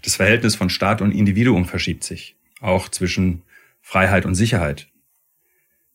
Das 0.02 0.16
Verhältnis 0.16 0.56
von 0.56 0.70
Staat 0.70 1.02
und 1.02 1.12
Individuum 1.12 1.66
verschiebt 1.66 2.04
sich, 2.04 2.36
auch 2.62 2.90
zwischen 2.90 3.44
Freiheit 3.86 4.26
und 4.26 4.34
Sicherheit. 4.34 4.88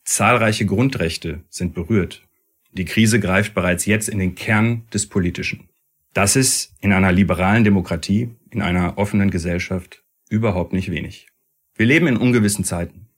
Zahlreiche 0.04 0.66
Grundrechte 0.66 1.42
sind 1.48 1.74
berührt. 1.74 2.22
Die 2.70 2.84
Krise 2.84 3.18
greift 3.18 3.54
bereits 3.54 3.86
jetzt 3.86 4.08
in 4.08 4.18
den 4.18 4.34
Kern 4.34 4.86
des 4.92 5.08
Politischen. 5.08 5.68
Das 6.12 6.36
ist 6.36 6.74
in 6.80 6.92
einer 6.92 7.10
liberalen 7.10 7.64
Demokratie, 7.64 8.28
in 8.50 8.60
einer 8.60 8.98
offenen 8.98 9.30
Gesellschaft 9.30 10.04
überhaupt 10.28 10.74
nicht 10.74 10.90
wenig. 10.90 11.28
Wir 11.74 11.86
leben 11.86 12.06
in 12.06 12.18
ungewissen 12.18 12.62
Zeiten. 12.62 13.08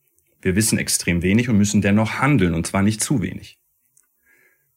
Wir 0.41 0.55
wissen 0.55 0.79
extrem 0.79 1.21
wenig 1.21 1.49
und 1.49 1.59
müssen 1.59 1.83
dennoch 1.83 2.21
handeln, 2.21 2.55
und 2.55 2.67
zwar 2.67 2.83
nicht 2.83 3.03
zu 3.03 3.21
wenig. 3.23 3.59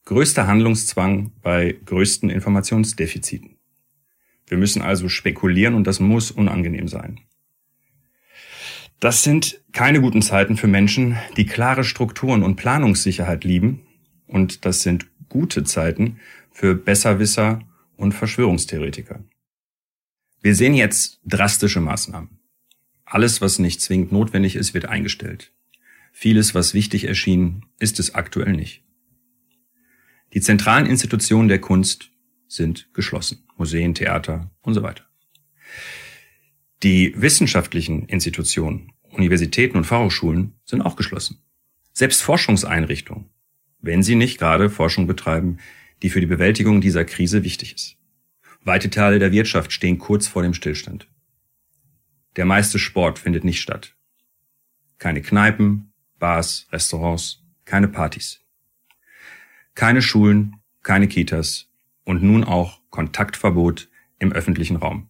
Größter 0.06 0.48
Handlungszwang 0.48 1.32
bei 1.44 1.78
größten 1.86 2.30
Informationsdefiziten. 2.30 3.58
Wir 4.48 4.58
müssen 4.58 4.82
also 4.82 5.08
spekulieren 5.08 5.76
und 5.76 5.86
das 5.86 6.00
muss 6.00 6.32
unangenehm 6.32 6.88
sein. 6.88 7.22
Das 9.00 9.24
sind 9.24 9.62
keine 9.74 10.02
guten 10.02 10.22
Zeiten 10.22 10.56
für 10.56 10.68
Menschen, 10.68 11.18
die 11.36 11.46
klare 11.46 11.84
Strukturen 11.84 12.44
und 12.44 12.56
Planungssicherheit 12.56 13.44
lieben. 13.44 13.82
Und 14.28 14.66
das 14.66 14.82
sind 14.82 15.08
gute 15.30 15.64
Zeiten 15.64 16.20
für 16.52 16.76
Besserwisser 16.76 17.60
und 17.98 18.14
Verschwörungstheoretiker. 18.14 19.24
Wir 20.42 20.56
sehen 20.56 20.74
jetzt 20.74 21.20
drastische 21.26 21.80
Maßnahmen. 21.80 22.40
Alles, 23.06 23.42
was 23.42 23.60
nicht 23.60 23.82
zwingend 23.82 24.12
notwendig 24.12 24.56
ist, 24.56 24.74
wird 24.74 24.86
eingestellt. 24.86 25.52
Vieles, 26.12 26.54
was 26.54 26.74
wichtig 26.74 27.06
erschien, 27.06 27.66
ist 27.80 28.00
es 28.00 28.14
aktuell 28.14 28.54
nicht. 28.54 28.84
Die 30.34 30.42
zentralen 30.42 30.86
Institutionen 30.86 31.48
der 31.48 31.60
Kunst 31.60 32.10
sind 32.48 32.90
geschlossen. 32.94 33.44
Museen, 33.58 33.94
Theater 33.94 34.52
und 34.62 34.74
so 34.74 34.84
weiter. 34.84 35.06
Die 36.84 37.14
wissenschaftlichen 37.16 38.08
Institutionen, 38.10 38.92
Universitäten 39.04 39.78
und 39.78 39.86
Fachhochschulen 39.86 40.60
sind 40.66 40.82
auch 40.82 40.98
geschlossen. 40.98 41.42
Selbst 41.94 42.22
Forschungseinrichtungen, 42.22 43.30
wenn 43.80 44.04
sie 44.04 44.16
nicht 44.16 44.38
gerade 44.38 44.70
Forschung 44.70 45.08
betreiben, 45.08 45.60
die 46.02 46.10
für 46.10 46.20
die 46.20 46.28
Bewältigung 46.28 46.82
dieser 46.82 47.06
Krise 47.06 47.46
wichtig 47.46 47.74
ist. 47.74 47.96
Weite 48.66 48.90
Teile 48.90 49.18
der 49.20 49.32
Wirtschaft 49.32 49.72
stehen 49.72 49.98
kurz 49.98 50.28
vor 50.28 50.44
dem 50.44 50.54
Stillstand. 50.54 51.08
Der 52.36 52.44
meiste 52.44 52.80
Sport 52.80 53.18
findet 53.18 53.46
nicht 53.46 53.62
statt. 53.62 53.96
Keine 54.98 55.22
Kneipen, 55.22 55.94
Bars, 56.20 56.68
Restaurants, 56.74 57.44
keine 57.64 57.88
Partys. 57.88 58.42
Keine 59.74 60.02
Schulen, 60.02 60.58
keine 60.82 61.08
Kitas 61.08 61.70
und 62.04 62.24
nun 62.24 62.44
auch 62.44 62.82
Kontaktverbot 62.90 63.90
im 64.20 64.34
öffentlichen 64.34 64.76
Raum. 64.76 65.10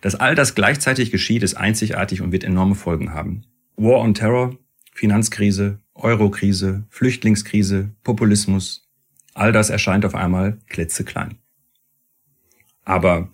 Dass 0.00 0.14
all 0.14 0.34
das 0.34 0.54
gleichzeitig 0.54 1.10
geschieht, 1.10 1.42
ist 1.42 1.54
einzigartig 1.54 2.20
und 2.22 2.32
wird 2.32 2.44
enorme 2.44 2.74
Folgen 2.74 3.12
haben. 3.12 3.44
War 3.76 4.00
on 4.00 4.14
Terror, 4.14 4.56
Finanzkrise, 4.92 5.80
Eurokrise, 5.94 6.84
Flüchtlingskrise, 6.90 7.94
Populismus, 8.02 8.88
all 9.34 9.52
das 9.52 9.70
erscheint 9.70 10.04
auf 10.04 10.14
einmal 10.14 10.58
klitzeklein. 10.68 11.38
Aber 12.84 13.30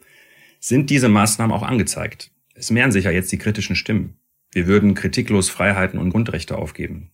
sind 0.61 0.91
diese 0.91 1.09
Maßnahmen 1.09 1.55
auch 1.55 1.63
angezeigt? 1.63 2.31
Es 2.55 2.71
mehren 2.71 2.93
sich 2.93 3.05
ja 3.05 3.11
jetzt 3.11 3.33
die 3.33 3.39
kritischen 3.39 3.77
Stimmen. 3.77 4.19
Wir 4.53 4.67
würden 4.67 4.95
kritiklos 4.95 5.51
Freiheiten 5.51 5.99
und 5.99 6.11
Grundrechte 6.11 6.57
aufgeben. 6.57 7.11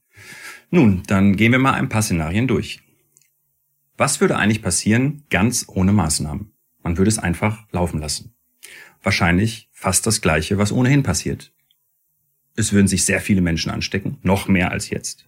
Nun, 0.71 1.03
dann 1.07 1.37
gehen 1.37 1.53
wir 1.53 1.59
mal 1.59 1.75
ein 1.75 1.89
paar 1.89 2.03
Szenarien 2.03 2.49
durch. 2.49 2.81
Was 3.97 4.21
würde 4.21 4.37
eigentlich 4.37 4.63
passieren 4.63 5.25
ganz 5.31 5.67
ohne 5.69 5.93
Maßnahmen? 5.93 6.53
Man 6.83 6.99
würde 6.99 7.11
es 7.11 7.19
einfach 7.19 7.67
laufen 7.71 8.01
lassen 8.01 8.34
wahrscheinlich 9.05 9.69
fast 9.73 10.07
das 10.07 10.21
Gleiche, 10.21 10.59
was 10.59 10.73
ohnehin 10.73 11.03
passiert. 11.03 11.53
Es 12.57 12.73
würden 12.73 12.89
sich 12.89 13.05
sehr 13.05 13.21
viele 13.21 13.41
Menschen 13.41 13.71
anstecken, 13.71 14.19
noch 14.23 14.49
mehr 14.49 14.71
als 14.71 14.91
jetzt. 14.91 15.27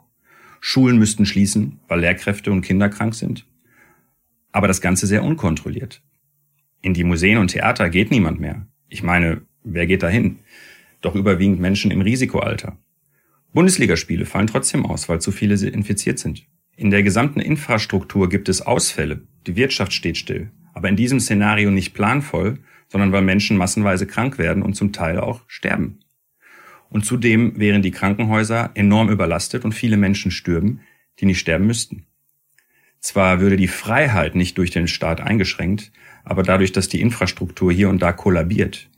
Schulen 0.61 0.99
müssten 0.99 1.27
schließen, 1.27 1.81
weil 1.89 2.01
Lehrkräfte 2.01 2.51
und 2.51 2.63
Kinder 2.63 2.89
krank 2.89 3.15
sind. 3.15 3.47
Aber 4.53 4.69
das 4.69 4.81
Ganze 4.81 5.07
sehr 5.07 5.23
unkontrolliert. 5.23 6.03
In 6.83 6.95
die 6.95 7.05
Museen 7.05 7.39
und 7.39 7.49
Theater 7.49 7.91
geht 7.91 8.11
niemand 8.11 8.41
mehr. 8.41 8.67
Ich 8.89 9.03
meine, 9.03 9.43
wer 9.65 9.87
geht 9.87 10.03
dahin? 10.03 10.39
Doch 11.01 11.15
überwiegend 11.15 11.61
Menschen 11.61 11.91
im 11.91 12.01
Risikoalter. 12.01 12.79
Bundesligaspiele 13.53 14.27
fallen 14.27 14.47
trotzdem 14.47 14.87
aus, 14.87 15.09
weil 15.09 15.21
zu 15.21 15.33
viele 15.33 15.55
infiziert 15.69 16.19
sind. 16.19 16.47
In 16.77 16.91
der 16.91 17.03
gesamten 17.03 17.41
Infrastruktur 17.41 18.29
gibt 18.29 18.49
es 18.49 18.63
Ausfälle. 18.63 19.27
Die 19.47 19.57
Wirtschaft 19.57 19.93
steht 19.93 20.19
still. 20.19 20.51
Aber 20.75 20.89
in 20.89 20.97
diesem 20.97 21.21
Szenario 21.21 21.71
nicht 21.71 21.95
planvoll, 21.95 22.59
sondern 22.89 23.13
weil 23.13 23.23
Menschen 23.23 23.57
massenweise 23.57 24.07
krank 24.07 24.39
werden 24.39 24.63
und 24.63 24.75
zum 24.75 24.93
Teil 24.93 25.19
auch 25.19 25.43
sterben. 25.47 26.01
Und 26.89 27.05
zudem 27.05 27.59
wären 27.59 27.83
die 27.83 27.91
Krankenhäuser 27.91 28.71
enorm 28.75 29.09
überlastet 29.09 29.65
und 29.65 29.73
viele 29.73 29.97
Menschen 29.97 30.31
stürben, 30.31 30.81
die 31.19 31.27
nicht 31.27 31.41
sterben 31.41 31.67
müssten. 31.67 32.07
Zwar 33.01 33.41
würde 33.41 33.57
die 33.57 33.69
Freiheit 33.69 34.35
nicht 34.35 34.59
durch 34.59 34.71
den 34.71 34.89
Staat 34.89 35.21
eingeschränkt, 35.21 35.93
aber 36.25 36.43
dadurch, 36.43 36.73
dass 36.73 36.89
die 36.89 37.01
Infrastruktur 37.01 37.73
hier 37.73 37.89
und 37.89 38.01
da 38.01 38.13
kollabiert, 38.13 38.89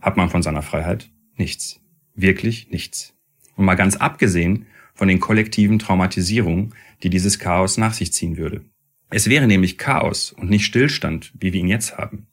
hat 0.00 0.16
man 0.16 0.30
von 0.30 0.42
seiner 0.42 0.62
Freiheit 0.62 1.10
nichts. 1.36 1.80
Wirklich 2.14 2.70
nichts. 2.70 3.14
Und 3.56 3.64
mal 3.64 3.74
ganz 3.74 3.96
abgesehen 3.96 4.66
von 4.94 5.08
den 5.08 5.20
kollektiven 5.20 5.78
Traumatisierungen, 5.78 6.74
die 7.02 7.10
dieses 7.10 7.38
Chaos 7.38 7.78
nach 7.78 7.94
sich 7.94 8.12
ziehen 8.12 8.36
würde. 8.36 8.62
Es 9.10 9.28
wäre 9.28 9.46
nämlich 9.46 9.78
Chaos 9.78 10.32
und 10.32 10.50
nicht 10.50 10.64
Stillstand, 10.64 11.32
wie 11.38 11.52
wir 11.52 11.60
ihn 11.60 11.68
jetzt 11.68 11.98
haben. 11.98 12.28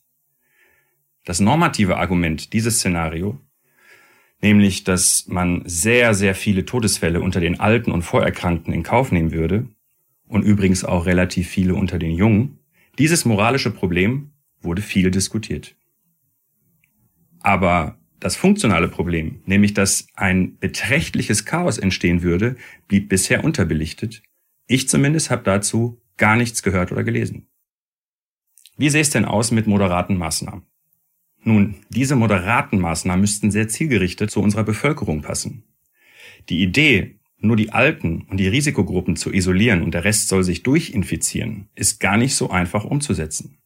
Das 1.30 1.39
normative 1.39 1.98
Argument 1.98 2.54
dieses 2.54 2.78
Szenario, 2.80 3.39
nämlich 4.42 4.84
dass 4.84 5.28
man 5.28 5.62
sehr, 5.63 6.15
sehr 6.15 6.34
viele 6.34 6.65
Todesfälle 6.65 7.22
unter 7.22 7.39
den 7.39 7.60
Alten 7.60 7.92
und 7.92 8.02
Vorerkrankten 8.02 8.74
in 8.74 8.82
Kauf 8.82 9.12
nehmen 9.12 9.32
würde 9.32 9.68
und 10.28 10.42
übrigens 10.42 10.84
auch 10.84 11.06
relativ 11.06 11.48
viele 11.48 11.76
unter 11.76 12.00
den 12.00 12.13
Jungen, 12.13 12.58
dieses 12.98 13.26
moralische 13.26 13.70
Problem 13.70 14.32
wurde 14.60 14.82
viel 14.82 15.12
diskutiert. 15.12 15.76
Aber 17.42 18.00
das 18.20 18.36
funktionale 18.36 18.88
Problem, 18.88 19.44
nämlich 19.46 19.76
dass 19.76 20.08
ein 20.15 20.58
beträchtliches 20.58 21.45
Chaos 21.45 21.78
entstehen 21.78 22.24
würde, 22.24 22.56
blieb 22.88 23.08
bisher 23.08 23.43
unterbelichtet. 23.43 24.24
Ich 24.66 24.89
zumindest 24.89 25.30
habe 25.30 25.43
dazu 25.43 26.01
gar 26.18 26.36
nichts 26.36 26.64
gehört 26.64 26.91
oder 26.91 27.03
gelesen. 27.03 27.45
Wie 28.78 28.89
sähe 28.89 29.01
es 29.01 29.12
denn 29.12 29.26
aus 29.26 29.51
mit 29.51 29.68
moderaten 29.68 30.18
Maßnahmen? 30.18 30.64
Nun, 31.44 31.76
diese 31.90 32.16
moderaten 32.16 32.80
Maßnahmen 32.80 33.22
müssten 33.22 33.52
sehr 33.52 33.68
zielgerichtet 33.68 34.30
zu 34.30 34.42
unserer 34.42 34.64
Bevölkerung 34.64 35.22
passen. 35.22 35.64
Die 36.50 36.62
Idee, 36.62 37.20
nur 37.40 37.56
die 37.56 37.72
Alten 37.72 38.26
und 38.30 38.38
die 38.38 38.48
Risikogruppen 38.48 39.16
zu 39.16 39.32
isolieren 39.32 39.82
und 39.82 39.94
der 39.94 40.04
Rest 40.04 40.28
soll 40.28 40.44
sich 40.44 40.64
durchinfizieren, 40.64 41.70
ist 41.76 42.00
gar 42.00 42.18
nicht 42.18 42.36
so 42.36 42.50
einfach 42.50 42.84
umzusetzen. 42.84 43.58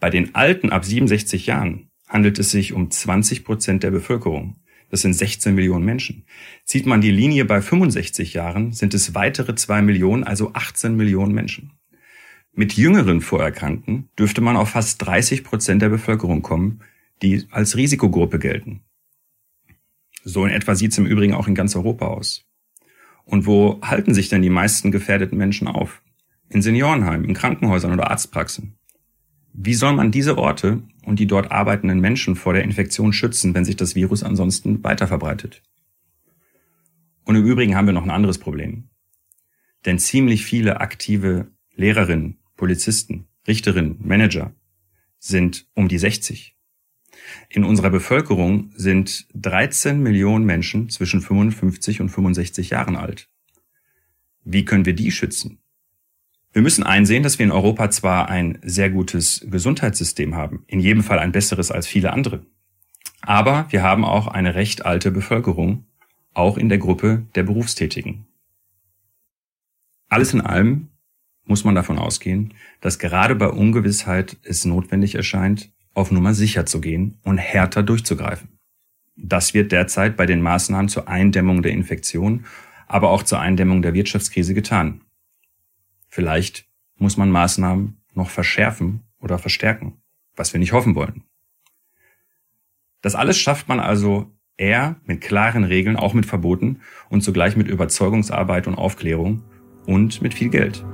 Bei 0.00 0.10
den 0.10 0.34
Alten 0.34 0.70
ab 0.70 0.84
67 0.84 1.46
Jahren 1.46 1.90
handelt 2.08 2.38
es 2.38 2.50
sich 2.50 2.72
um 2.72 2.90
20 2.90 3.44
Prozent 3.44 3.82
der 3.82 3.90
Bevölkerung. 3.90 4.56
Das 4.90 5.02
sind 5.02 5.12
16 5.12 5.54
Millionen 5.54 5.84
Menschen. 5.84 6.24
Zieht 6.64 6.86
man 6.86 7.00
die 7.00 7.10
Linie 7.10 7.44
bei 7.44 7.60
65 7.60 8.32
Jahren, 8.32 8.72
sind 8.72 8.94
es 8.94 9.14
weitere 9.14 9.54
2 9.54 9.82
Millionen, 9.82 10.24
also 10.24 10.54
18 10.54 10.96
Millionen 10.96 11.34
Menschen. 11.34 11.72
Mit 12.58 12.72
jüngeren 12.72 13.20
Vorerkrankten 13.20 14.08
dürfte 14.18 14.40
man 14.40 14.56
auf 14.56 14.70
fast 14.70 15.06
30 15.06 15.44
Prozent 15.44 15.80
der 15.80 15.90
Bevölkerung 15.90 16.42
kommen, 16.42 16.80
die 17.22 17.46
als 17.52 17.76
Risikogruppe 17.76 18.40
gelten. 18.40 18.80
So 20.24 20.44
in 20.44 20.50
etwa 20.50 20.74
sieht 20.74 20.90
es 20.90 20.98
im 20.98 21.06
Übrigen 21.06 21.34
auch 21.34 21.46
in 21.46 21.54
ganz 21.54 21.76
Europa 21.76 22.08
aus. 22.08 22.44
Und 23.24 23.46
wo 23.46 23.80
halten 23.80 24.12
sich 24.12 24.28
denn 24.28 24.42
die 24.42 24.50
meisten 24.50 24.90
gefährdeten 24.90 25.38
Menschen 25.38 25.68
auf? 25.68 26.02
In 26.48 26.60
Seniorenheimen, 26.60 27.28
in 27.28 27.34
Krankenhäusern 27.34 27.92
oder 27.92 28.10
Arztpraxen. 28.10 28.76
Wie 29.52 29.74
soll 29.74 29.92
man 29.92 30.10
diese 30.10 30.36
Orte 30.36 30.82
und 31.04 31.20
die 31.20 31.28
dort 31.28 31.52
arbeitenden 31.52 32.00
Menschen 32.00 32.34
vor 32.34 32.54
der 32.54 32.64
Infektion 32.64 33.12
schützen, 33.12 33.54
wenn 33.54 33.64
sich 33.64 33.76
das 33.76 33.94
Virus 33.94 34.24
ansonsten 34.24 34.82
weiter 34.82 35.06
verbreitet. 35.06 35.62
Und 37.24 37.36
im 37.36 37.46
Übrigen 37.46 37.76
haben 37.76 37.86
wir 37.86 37.94
noch 37.94 38.02
ein 38.02 38.10
anderes 38.10 38.38
Problem. 38.38 38.88
Denn 39.86 40.00
ziemlich 40.00 40.44
viele 40.44 40.80
aktive 40.80 41.52
Lehrerinnen, 41.76 42.38
Polizisten, 42.58 43.28
Richterinnen, 43.46 43.96
Manager 44.00 44.52
sind 45.18 45.66
um 45.74 45.88
die 45.88 45.96
60. 45.96 46.54
In 47.48 47.64
unserer 47.64 47.88
Bevölkerung 47.88 48.70
sind 48.74 49.26
13 49.34 50.02
Millionen 50.02 50.44
Menschen 50.44 50.90
zwischen 50.90 51.22
55 51.22 52.02
und 52.02 52.10
65 52.10 52.70
Jahren 52.70 52.96
alt. 52.96 53.30
Wie 54.44 54.64
können 54.64 54.84
wir 54.84 54.94
die 54.94 55.10
schützen? 55.10 55.60
Wir 56.52 56.62
müssen 56.62 56.82
einsehen, 56.82 57.22
dass 57.22 57.38
wir 57.38 57.46
in 57.46 57.52
Europa 57.52 57.90
zwar 57.90 58.28
ein 58.28 58.58
sehr 58.62 58.90
gutes 58.90 59.46
Gesundheitssystem 59.48 60.34
haben, 60.34 60.64
in 60.66 60.80
jedem 60.80 61.04
Fall 61.04 61.20
ein 61.20 61.32
besseres 61.32 61.70
als 61.70 61.86
viele 61.86 62.12
andere, 62.12 62.44
aber 63.20 63.66
wir 63.70 63.82
haben 63.82 64.04
auch 64.04 64.26
eine 64.26 64.56
recht 64.56 64.84
alte 64.84 65.10
Bevölkerung, 65.10 65.86
auch 66.34 66.58
in 66.58 66.68
der 66.68 66.78
Gruppe 66.78 67.26
der 67.34 67.44
Berufstätigen. 67.44 68.26
Alles 70.08 70.34
in 70.34 70.40
allem 70.40 70.88
muss 71.48 71.64
man 71.64 71.74
davon 71.74 71.98
ausgehen, 71.98 72.54
dass 72.80 72.98
gerade 72.98 73.34
bei 73.34 73.48
Ungewissheit 73.48 74.36
es 74.44 74.64
notwendig 74.64 75.14
erscheint, 75.14 75.72
auf 75.94 76.10
Nummer 76.10 76.34
sicher 76.34 76.66
zu 76.66 76.80
gehen 76.80 77.18
und 77.24 77.38
härter 77.38 77.82
durchzugreifen. 77.82 78.58
Das 79.16 79.52
wird 79.54 79.72
derzeit 79.72 80.16
bei 80.16 80.26
den 80.26 80.42
Maßnahmen 80.42 80.88
zur 80.88 81.08
Eindämmung 81.08 81.62
der 81.62 81.72
Infektion, 81.72 82.44
aber 82.86 83.10
auch 83.10 83.24
zur 83.24 83.40
Eindämmung 83.40 83.82
der 83.82 83.94
Wirtschaftskrise 83.94 84.54
getan. 84.54 85.00
Vielleicht 86.08 86.66
muss 86.96 87.16
man 87.16 87.30
Maßnahmen 87.30 88.00
noch 88.14 88.30
verschärfen 88.30 89.02
oder 89.20 89.38
verstärken, 89.38 90.00
was 90.36 90.52
wir 90.52 90.60
nicht 90.60 90.72
hoffen 90.72 90.94
wollen. 90.94 91.24
Das 93.00 93.14
alles 93.14 93.38
schafft 93.38 93.68
man 93.68 93.80
also 93.80 94.32
eher 94.56 94.96
mit 95.04 95.20
klaren 95.20 95.64
Regeln, 95.64 95.96
auch 95.96 96.14
mit 96.14 96.26
Verboten 96.26 96.80
und 97.08 97.22
zugleich 97.22 97.56
mit 97.56 97.68
Überzeugungsarbeit 97.68 98.66
und 98.66 98.74
Aufklärung 98.74 99.42
und 99.86 100.20
mit 100.20 100.34
viel 100.34 100.48
Geld. 100.48 100.84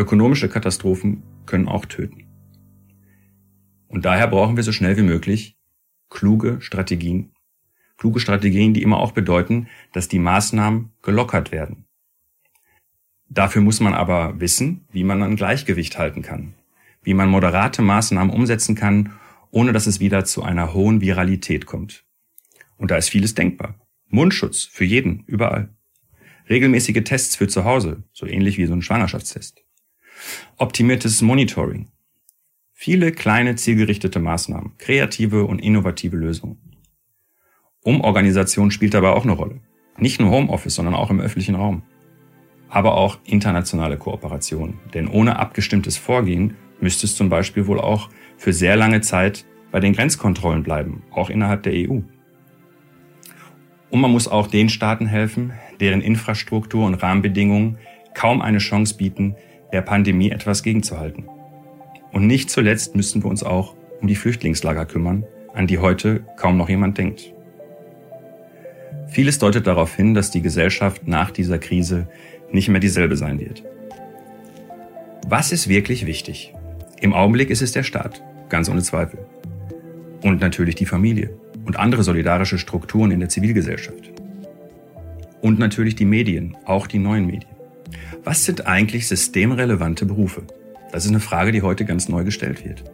Ökonomische 0.00 0.48
Katastrophen 0.48 1.22
können 1.44 1.68
auch 1.68 1.84
töten. 1.84 2.24
Und 3.86 4.06
daher 4.06 4.28
brauchen 4.28 4.56
wir 4.56 4.62
so 4.62 4.72
schnell 4.72 4.96
wie 4.96 5.02
möglich 5.02 5.58
kluge 6.08 6.62
Strategien. 6.62 7.34
Kluge 7.98 8.18
Strategien, 8.18 8.72
die 8.72 8.82
immer 8.82 8.96
auch 8.96 9.12
bedeuten, 9.12 9.68
dass 9.92 10.08
die 10.08 10.18
Maßnahmen 10.18 10.90
gelockert 11.02 11.52
werden. 11.52 11.84
Dafür 13.28 13.60
muss 13.60 13.80
man 13.80 13.92
aber 13.92 14.40
wissen, 14.40 14.86
wie 14.90 15.04
man 15.04 15.22
ein 15.22 15.36
Gleichgewicht 15.36 15.98
halten 15.98 16.22
kann, 16.22 16.54
wie 17.02 17.12
man 17.12 17.28
moderate 17.28 17.82
Maßnahmen 17.82 18.32
umsetzen 18.32 18.74
kann, 18.74 19.12
ohne 19.50 19.74
dass 19.74 19.86
es 19.86 20.00
wieder 20.00 20.24
zu 20.24 20.42
einer 20.42 20.72
hohen 20.72 21.02
Viralität 21.02 21.66
kommt. 21.66 22.06
Und 22.78 22.90
da 22.90 22.96
ist 22.96 23.10
vieles 23.10 23.34
denkbar. 23.34 23.74
Mundschutz 24.08 24.64
für 24.64 24.86
jeden, 24.86 25.24
überall. 25.26 25.68
Regelmäßige 26.48 27.04
Tests 27.04 27.36
für 27.36 27.48
zu 27.48 27.64
Hause, 27.64 28.04
so 28.14 28.24
ähnlich 28.24 28.56
wie 28.56 28.64
so 28.64 28.72
ein 28.72 28.80
Schwangerschaftstest. 28.80 29.62
Optimiertes 30.56 31.22
Monitoring. 31.22 31.88
Viele 32.72 33.12
kleine 33.12 33.56
zielgerichtete 33.56 34.20
Maßnahmen, 34.20 34.72
kreative 34.78 35.44
und 35.44 35.58
innovative 35.58 36.16
Lösungen. 36.16 36.58
Umorganisation 37.82 38.70
spielt 38.70 38.94
dabei 38.94 39.10
auch 39.10 39.24
eine 39.24 39.32
Rolle. 39.32 39.60
Nicht 39.98 40.20
nur 40.20 40.30
Homeoffice, 40.30 40.74
sondern 40.74 40.94
auch 40.94 41.10
im 41.10 41.20
öffentlichen 41.20 41.54
Raum. 41.54 41.82
Aber 42.68 42.94
auch 42.94 43.18
internationale 43.24 43.98
Kooperation. 43.98 44.78
Denn 44.94 45.08
ohne 45.08 45.38
abgestimmtes 45.38 45.96
Vorgehen 45.96 46.56
müsste 46.80 47.06
es 47.06 47.16
zum 47.16 47.28
Beispiel 47.28 47.66
wohl 47.66 47.80
auch 47.80 48.08
für 48.36 48.52
sehr 48.52 48.76
lange 48.76 49.00
Zeit 49.00 49.44
bei 49.70 49.80
den 49.80 49.92
Grenzkontrollen 49.92 50.62
bleiben, 50.62 51.02
auch 51.10 51.30
innerhalb 51.30 51.62
der 51.62 51.72
EU. 51.74 52.00
Und 53.90 54.00
man 54.00 54.10
muss 54.10 54.28
auch 54.28 54.46
den 54.46 54.68
Staaten 54.68 55.06
helfen, 55.06 55.52
deren 55.80 56.00
Infrastruktur 56.00 56.86
und 56.86 56.94
Rahmenbedingungen 56.94 57.78
kaum 58.14 58.40
eine 58.40 58.58
Chance 58.58 58.96
bieten, 58.96 59.36
der 59.72 59.82
Pandemie 59.82 60.30
etwas 60.30 60.62
gegenzuhalten. 60.62 61.24
Und 62.12 62.26
nicht 62.26 62.50
zuletzt 62.50 62.96
müssen 62.96 63.22
wir 63.22 63.30
uns 63.30 63.42
auch 63.42 63.74
um 64.00 64.08
die 64.08 64.16
Flüchtlingslager 64.16 64.86
kümmern, 64.86 65.24
an 65.54 65.66
die 65.66 65.78
heute 65.78 66.24
kaum 66.36 66.56
noch 66.56 66.68
jemand 66.68 66.98
denkt. 66.98 67.32
Vieles 69.08 69.38
deutet 69.38 69.66
darauf 69.66 69.94
hin, 69.94 70.14
dass 70.14 70.30
die 70.30 70.42
Gesellschaft 70.42 71.06
nach 71.06 71.30
dieser 71.30 71.58
Krise 71.58 72.08
nicht 72.52 72.68
mehr 72.68 72.80
dieselbe 72.80 73.16
sein 73.16 73.40
wird. 73.40 73.64
Was 75.26 75.52
ist 75.52 75.68
wirklich 75.68 76.06
wichtig? 76.06 76.54
Im 77.00 77.12
Augenblick 77.12 77.50
ist 77.50 77.62
es 77.62 77.72
der 77.72 77.82
Staat, 77.82 78.22
ganz 78.48 78.68
ohne 78.68 78.82
Zweifel. 78.82 79.26
Und 80.22 80.40
natürlich 80.40 80.74
die 80.74 80.86
Familie 80.86 81.30
und 81.64 81.78
andere 81.78 82.02
solidarische 82.02 82.58
Strukturen 82.58 83.10
in 83.10 83.20
der 83.20 83.28
Zivilgesellschaft. 83.28 84.10
Und 85.40 85.58
natürlich 85.58 85.94
die 85.94 86.04
Medien, 86.04 86.56
auch 86.64 86.86
die 86.86 86.98
neuen 86.98 87.26
Medien. 87.26 87.49
Was 88.22 88.44
sind 88.44 88.66
eigentlich 88.66 89.08
systemrelevante 89.08 90.04
Berufe? 90.04 90.42
Das 90.92 91.04
ist 91.04 91.10
eine 91.10 91.20
Frage, 91.20 91.52
die 91.52 91.62
heute 91.62 91.86
ganz 91.86 92.08
neu 92.08 92.22
gestellt 92.22 92.64
wird. 92.64 92.84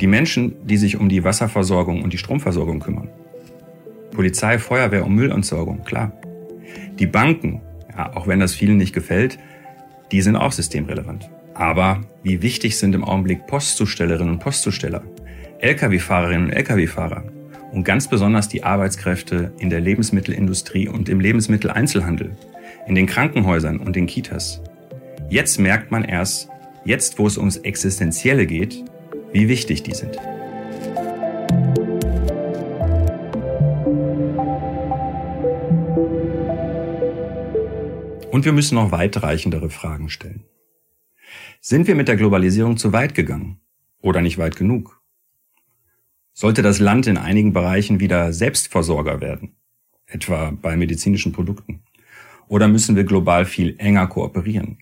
Die 0.00 0.08
Menschen, 0.08 0.56
die 0.66 0.76
sich 0.76 0.96
um 0.96 1.08
die 1.08 1.22
Wasserversorgung 1.22 2.02
und 2.02 2.12
die 2.12 2.18
Stromversorgung 2.18 2.80
kümmern. 2.80 3.08
Polizei, 4.10 4.58
Feuerwehr 4.58 5.04
und 5.04 5.14
Müllentsorgung, 5.14 5.84
klar. 5.84 6.12
Die 6.98 7.06
Banken, 7.06 7.60
ja, 7.96 8.16
auch 8.16 8.26
wenn 8.26 8.40
das 8.40 8.54
vielen 8.54 8.78
nicht 8.78 8.94
gefällt, 8.94 9.38
die 10.10 10.22
sind 10.22 10.34
auch 10.34 10.52
systemrelevant. 10.52 11.30
Aber 11.54 12.00
wie 12.24 12.42
wichtig 12.42 12.76
sind 12.76 12.96
im 12.96 13.04
Augenblick 13.04 13.46
Postzustellerinnen 13.46 14.34
und 14.34 14.40
Postzusteller, 14.40 15.04
Lkw-Fahrerinnen 15.60 16.46
und 16.46 16.52
Lkw-Fahrer 16.52 17.24
und 17.70 17.84
ganz 17.84 18.08
besonders 18.08 18.48
die 18.48 18.64
Arbeitskräfte 18.64 19.52
in 19.58 19.70
der 19.70 19.80
Lebensmittelindustrie 19.80 20.88
und 20.88 21.08
im 21.08 21.20
Lebensmitteleinzelhandel, 21.20 22.36
in 22.86 22.94
den 22.94 23.06
Krankenhäusern 23.06 23.78
und 23.78 23.96
den 23.96 24.06
Kitas. 24.06 24.60
Jetzt 25.30 25.58
merkt 25.58 25.90
man 25.90 26.04
erst, 26.04 26.48
jetzt 26.84 27.18
wo 27.18 27.26
es 27.26 27.38
ums 27.38 27.56
Existenzielle 27.58 28.46
geht, 28.46 28.84
wie 29.32 29.48
wichtig 29.48 29.82
die 29.82 29.94
sind. 29.94 30.18
Und 38.30 38.44
wir 38.44 38.52
müssen 38.52 38.74
noch 38.74 38.90
weitreichendere 38.90 39.70
Fragen 39.70 40.10
stellen. 40.10 40.44
Sind 41.60 41.86
wir 41.86 41.94
mit 41.94 42.08
der 42.08 42.16
Globalisierung 42.16 42.76
zu 42.76 42.92
weit 42.92 43.14
gegangen 43.14 43.60
oder 44.00 44.20
nicht 44.20 44.38
weit 44.38 44.56
genug? 44.56 45.00
Sollte 46.32 46.62
das 46.62 46.80
Land 46.80 47.06
in 47.06 47.16
einigen 47.16 47.52
Bereichen 47.52 48.00
wieder 48.00 48.32
Selbstversorger 48.32 49.20
werden, 49.20 49.56
etwa 50.06 50.50
bei 50.50 50.76
medizinischen 50.76 51.30
Produkten? 51.30 51.83
Oder 52.54 52.68
müssen 52.68 52.94
wir 52.94 53.02
global 53.02 53.46
viel 53.46 53.74
enger 53.78 54.06
kooperieren? 54.06 54.78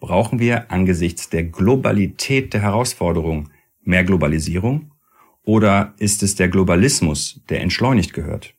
Brauchen 0.00 0.40
wir 0.40 0.72
angesichts 0.72 1.28
der 1.28 1.44
Globalität 1.44 2.52
der 2.52 2.62
Herausforderung 2.62 3.50
mehr 3.84 4.02
Globalisierung? 4.02 4.92
Oder 5.44 5.94
ist 5.98 6.24
es 6.24 6.34
der 6.34 6.48
Globalismus, 6.48 7.40
der 7.48 7.60
entschleunigt 7.60 8.12
gehört? 8.12 8.56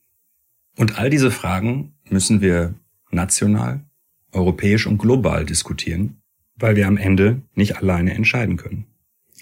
Und 0.77 0.97
all 0.97 1.09
diese 1.09 1.29
Fragen 1.29 1.93
müssen 2.09 2.39
wir 2.39 2.73
national, 3.11 3.83
europäisch 4.31 4.87
und 4.87 4.97
global 4.97 5.43
diskutieren, 5.43 6.21
weil 6.55 6.77
wir 6.77 6.87
am 6.87 6.95
Ende 6.95 7.41
nicht 7.53 7.75
alleine 7.75 8.13
entscheiden 8.13 8.55
können. 8.55 8.85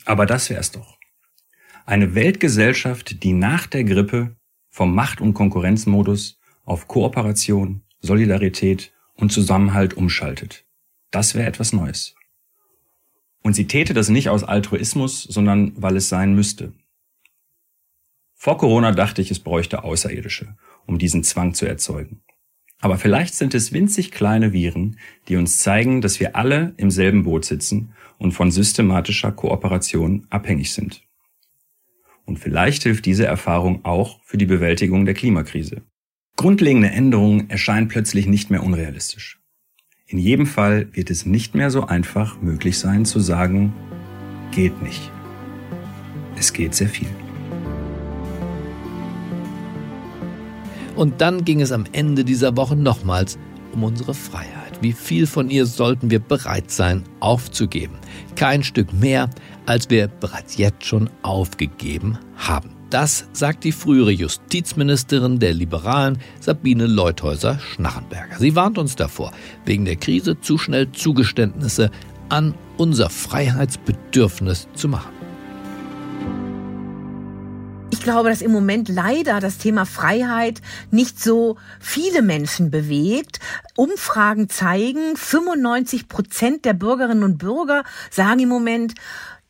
Aber 0.05 0.26
das 0.26 0.49
wär's 0.49 0.72
doch. 0.72 0.97
Eine 1.86 2.16
Weltgesellschaft, 2.16 3.22
die 3.22 3.34
nach 3.34 3.68
der 3.68 3.84
Grippe 3.84 4.36
vom 4.72 4.95
Macht- 4.95 5.22
und 5.22 5.36
Konkurrenzmodus 5.36 6.39
auf 6.66 6.88
Kooperation, 6.88 7.84
Solidarität 8.08 8.91
und 9.14 9.32
Zusammenhalt 9.32 9.93
umschaltet. 9.93 10.66
Das 11.12 11.36
wäre 11.36 11.47
etwas 11.47 11.74
Neues. 11.74 12.16
Und 13.43 13.53
sie 13.53 13.68
täte 13.68 13.93
das 13.93 14.10
nicht 14.10 14.30
aus 14.30 14.43
Altruismus, 14.43 15.24
sondern 15.24 15.74
weil 15.76 15.95
es 15.95 16.10
sein 16.10 16.34
müsste. 16.34 16.74
Vor 18.34 18.58
Corona 18.58 18.91
dachte 18.91 19.22
ich, 19.22 19.32
es 19.32 19.39
bräuchte 19.39 19.84
Außerirdische, 19.84 20.55
um 20.86 20.97
diesen 20.97 21.24
Zwang 21.24 21.53
zu 21.53 21.66
erzeugen. 21.66 22.22
Aber 22.80 22.97
vielleicht 22.97 23.34
sind 23.34 23.55
es 23.55 23.74
winzig 23.74 24.12
kleine 24.12 24.53
Viren, 24.53 24.99
die 25.28 25.36
uns 25.36 25.60
zeigen, 25.60 26.01
dass 26.01 26.20
wir 26.20 26.36
alle 26.36 26.74
im 26.78 26.91
selben 26.91 27.24
Boot 27.24 27.45
sitzen 27.45 27.93
und 28.20 28.34
von 28.34 28.51
systematischer 28.51 29.32
Kooperation 29.32 30.28
abhängig 30.30 30.74
sind. 30.74 31.01
Und 32.26 32.38
vielleicht 32.38 32.84
hilft 32.84 33.05
diese 33.05 33.26
Erfahrung 33.26 33.86
auch 33.86 34.20
für 34.24 34.38
die 34.38 34.45
Bewältigung 34.45 35.05
der 35.05 35.16
Klimakrise. 35.16 35.82
Grundlegende 36.38 36.92
Änderungen 36.92 37.50
erscheinen 37.50 37.88
plötzlich 37.88 38.28
nicht 38.28 38.52
mehr 38.52 38.62
unrealistisch. 38.62 39.40
In 40.06 40.20
jedem 40.20 40.46
Fall 40.46 40.88
wird 40.94 41.10
es 41.10 41.26
nicht 41.26 41.56
mehr 41.56 41.72
so 41.72 41.88
einfach 41.88 42.40
möglich 42.44 42.78
sein 42.78 43.06
zu 43.06 43.20
sagen, 43.20 43.74
geht 44.52 44.80
nicht. 44.84 45.12
Es 46.38 46.54
geht 46.54 46.76
sehr 46.76 46.90
viel. 46.90 47.08
Und 50.96 51.22
dann 51.22 51.44
ging 51.44 51.60
es 51.60 51.72
am 51.72 51.86
Ende 51.92 52.24
dieser 52.24 52.56
Woche 52.56 52.76
nochmals 52.76 53.40
um 53.74 53.84
unsere 53.84 54.14
Freiheit. 54.14 54.80
Wie 54.80 54.94
viel 54.94 55.26
von 55.26 55.50
ihr 55.50 55.66
sollten 55.66 56.12
wir 56.12 56.20
bereit 56.20 56.70
sein 56.70 57.04
aufzugeben? 57.20 57.98
Kein 58.36 58.64
Stück 58.64 58.94
mehr, 58.94 59.32
als 59.66 59.90
wir 59.90 60.08
bereits 60.08 60.56
jetzt 60.58 60.86
schon 60.86 61.10
aufgegeben 61.24 62.20
haben. 62.36 62.77
Das 62.90 63.26
sagt 63.34 63.66
die 63.66 63.74
frühere 63.74 64.12
Justizministerin 64.12 65.40
der 65.40 65.54
Liberalen 65.54 66.20
Sabine 66.40 66.88
Leuthäuser-Schnarrenberger. 66.88 68.38
Sie 68.40 68.56
warnt 68.56 68.78
uns 68.78 68.96
davor, 68.96 69.34
wegen 69.66 69.84
der 69.84 69.98
Krise 69.98 70.40
zu 70.40 70.58
schnell 70.58 70.90
Zugeständnisse 70.94 71.92
an 72.30 72.54
unser 72.78 73.10
Freiheitsbedürfnis 73.10 74.70
zu 74.74 74.88
machen. 74.88 75.12
Ich 77.90 78.02
glaube, 78.02 78.30
dass 78.30 78.42
im 78.42 78.52
Moment 78.52 78.88
leider 78.88 79.42
das 79.42 79.58
Thema 79.58 79.86
Freiheit 79.86 80.62
nicht 80.90 81.22
so 81.22 81.58
viele 81.82 82.22
Menschen 82.22 82.72
bewegt. 82.72 83.40
Umfragen 83.76 84.50
zeigen, 84.50 85.18
95 85.18 86.08
Prozent 86.08 86.64
der 86.64 86.74
Bürgerinnen 86.74 87.24
und 87.24 87.38
Bürger 87.38 87.84
sagen 88.10 88.40
im 88.40 88.50
Moment, 88.50 88.94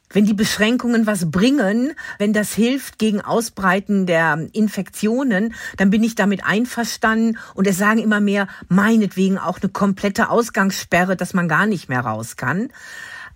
wenn 0.10 0.26
die 0.26 0.34
Beschränkungen 0.34 1.06
was 1.06 1.30
bringen, 1.32 1.94
wenn 2.18 2.34
das 2.34 2.54
hilft 2.54 2.98
gegen 2.98 3.22
Ausbreiten 3.22 4.06
der 4.06 4.48
Infektionen, 4.54 5.54
dann 5.78 5.90
bin 5.90 6.04
ich 6.04 6.16
damit 6.16 6.46
einverstanden. 6.46 7.38
Und 7.56 7.68
es 7.68 7.78
sagen 7.78 8.00
immer 8.00 8.20
mehr, 8.20 8.48
meinetwegen 8.70 9.38
auch 9.38 9.60
eine 9.62 9.70
komplette 9.70 10.30
Ausgangssperre, 10.30 11.16
dass 11.16 11.34
man 11.34 11.48
gar 11.48 11.66
nicht 11.66 11.90
mehr 11.90 12.02
raus 12.02 12.38
kann. 12.38 12.70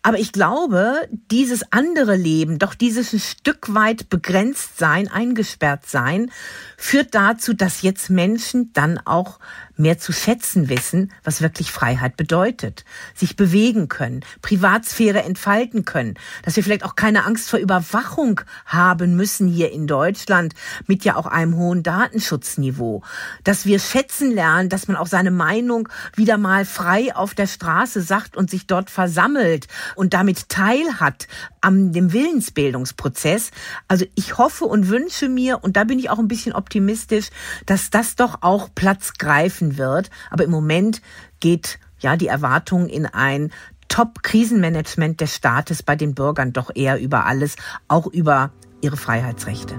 Aber 0.03 0.17
ich 0.17 0.31
glaube, 0.31 1.07
dieses 1.29 1.71
andere 1.71 2.15
Leben, 2.15 2.57
doch 2.57 2.73
dieses 2.73 3.13
ein 3.13 3.19
Stück 3.19 3.73
weit 3.75 4.09
begrenzt 4.09 4.79
sein, 4.79 5.07
eingesperrt 5.07 5.85
sein, 5.85 6.31
führt 6.75 7.13
dazu, 7.13 7.53
dass 7.53 7.83
jetzt 7.83 8.09
Menschen 8.09 8.73
dann 8.73 8.97
auch 9.05 9.39
mehr 9.81 9.97
zu 9.97 10.11
schätzen 10.13 10.69
wissen, 10.69 11.11
was 11.23 11.41
wirklich 11.41 11.71
Freiheit 11.71 12.17
bedeutet, 12.17 12.85
sich 13.15 13.35
bewegen 13.35 13.89
können, 13.89 14.21
Privatsphäre 14.41 15.23
entfalten 15.23 15.85
können, 15.85 16.15
dass 16.43 16.55
wir 16.55 16.63
vielleicht 16.63 16.85
auch 16.85 16.95
keine 16.95 17.25
Angst 17.25 17.49
vor 17.49 17.59
Überwachung 17.59 18.41
haben 18.65 19.15
müssen 19.15 19.47
hier 19.47 19.71
in 19.71 19.87
Deutschland 19.87 20.53
mit 20.87 21.03
ja 21.03 21.15
auch 21.15 21.25
einem 21.25 21.55
hohen 21.55 21.83
Datenschutzniveau, 21.83 23.03
dass 23.43 23.65
wir 23.65 23.79
schätzen 23.79 24.31
lernen, 24.31 24.69
dass 24.69 24.87
man 24.87 24.97
auch 24.97 25.07
seine 25.07 25.31
Meinung 25.31 25.89
wieder 26.15 26.37
mal 26.37 26.65
frei 26.65 27.15
auf 27.15 27.33
der 27.33 27.47
Straße 27.47 28.01
sagt 28.01 28.37
und 28.37 28.49
sich 28.49 28.67
dort 28.67 28.89
versammelt 28.89 29.67
und 29.95 30.13
damit 30.13 30.49
teilhat 30.49 31.27
am 31.61 31.93
dem 31.93 32.13
Willensbildungsprozess. 32.13 33.51
Also 33.87 34.05
ich 34.15 34.37
hoffe 34.37 34.65
und 34.65 34.89
wünsche 34.89 35.29
mir 35.29 35.63
und 35.63 35.77
da 35.77 35.83
bin 35.83 35.99
ich 35.99 36.09
auch 36.09 36.19
ein 36.19 36.27
bisschen 36.27 36.53
optimistisch, 36.53 37.29
dass 37.65 37.89
das 37.89 38.15
doch 38.15 38.39
auch 38.41 38.69
Platz 38.73 39.13
greifen 39.13 39.70
wird. 39.77 40.09
Aber 40.29 40.43
im 40.43 40.51
Moment 40.51 41.01
geht 41.39 41.79
ja 41.99 42.15
die 42.15 42.27
Erwartung 42.27 42.87
in 42.87 43.05
ein 43.05 43.51
Top-Krisenmanagement 43.87 45.19
des 45.19 45.35
Staates 45.35 45.83
bei 45.83 45.95
den 45.95 46.15
Bürgern 46.15 46.53
doch 46.53 46.71
eher 46.73 46.99
über 46.99 47.25
alles, 47.25 47.55
auch 47.87 48.07
über 48.07 48.51
ihre 48.81 48.97
Freiheitsrechte. 48.97 49.75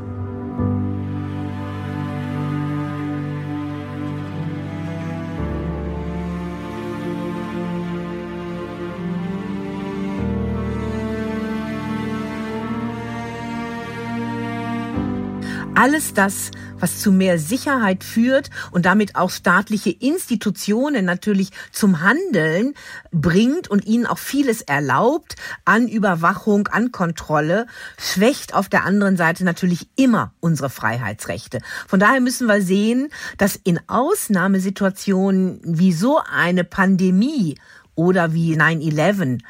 Alles 15.74 16.12
das, 16.12 16.50
was 16.78 17.00
zu 17.00 17.12
mehr 17.12 17.38
Sicherheit 17.38 18.04
führt 18.04 18.50
und 18.72 18.84
damit 18.84 19.16
auch 19.16 19.30
staatliche 19.30 19.90
Institutionen 19.90 21.04
natürlich 21.04 21.50
zum 21.70 22.00
Handeln 22.00 22.74
bringt 23.10 23.68
und 23.68 23.84
ihnen 23.86 24.06
auch 24.06 24.18
vieles 24.18 24.62
erlaubt 24.62 25.36
an 25.64 25.88
Überwachung, 25.88 26.68
an 26.68 26.92
Kontrolle, 26.92 27.66
schwächt 27.98 28.54
auf 28.54 28.68
der 28.68 28.84
anderen 28.84 29.16
Seite 29.16 29.44
natürlich 29.44 29.88
immer 29.96 30.32
unsere 30.40 30.70
Freiheitsrechte. 30.70 31.60
Von 31.86 32.00
daher 32.00 32.20
müssen 32.20 32.48
wir 32.48 32.60
sehen, 32.62 33.08
dass 33.38 33.56
in 33.56 33.80
Ausnahmesituationen 33.88 35.60
wie 35.64 35.92
so 35.92 36.20
eine 36.30 36.64
Pandemie 36.64 37.56
oder 37.94 38.32
wie 38.32 38.56
9-11 38.56 39.40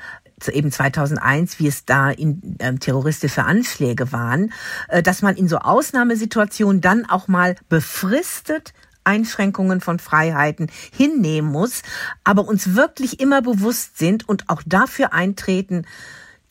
eben 0.51 0.73
2001, 0.73 1.59
wie 1.59 1.69
es 1.69 1.85
da 1.85 2.11
in 2.11 2.57
äh, 2.59 2.75
terroristische 2.75 3.45
Anschläge 3.45 4.13
waren, 4.13 4.53
äh, 4.89 5.03
dass 5.03 5.23
man 5.23 5.37
in 5.37 5.49
so 5.49 5.59
Ausnahmesituationen 5.59 6.81
dann 6.81 7.07
auch 7.07 7.29
mal 7.29 7.55
befristet 7.69 8.73
Einschränkungen 9.05 9.81
von 9.81 9.99
Freiheiten 9.99 10.71
hinnehmen 10.97 11.51
muss, 11.51 11.83
aber 12.25 12.47
uns 12.47 12.75
wirklich 12.75 13.21
immer 13.21 13.43
bewusst 13.43 13.99
sind 13.99 14.29
und 14.29 14.49
auch 14.49 14.63
dafür 14.65 15.13
eintreten, 15.13 15.87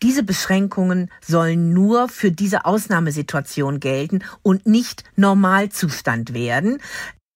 diese 0.04 0.24
Beschränkungen 0.24 1.12
sollen 1.22 1.74
nur 1.74 2.10
für 2.10 2.32
diese 2.32 2.66
Ausnahmesituation 2.66 3.80
gelten 3.80 4.24
und 4.42 4.66
nicht 4.66 5.04
Normalzustand 5.16 6.34
werden. 6.34 6.80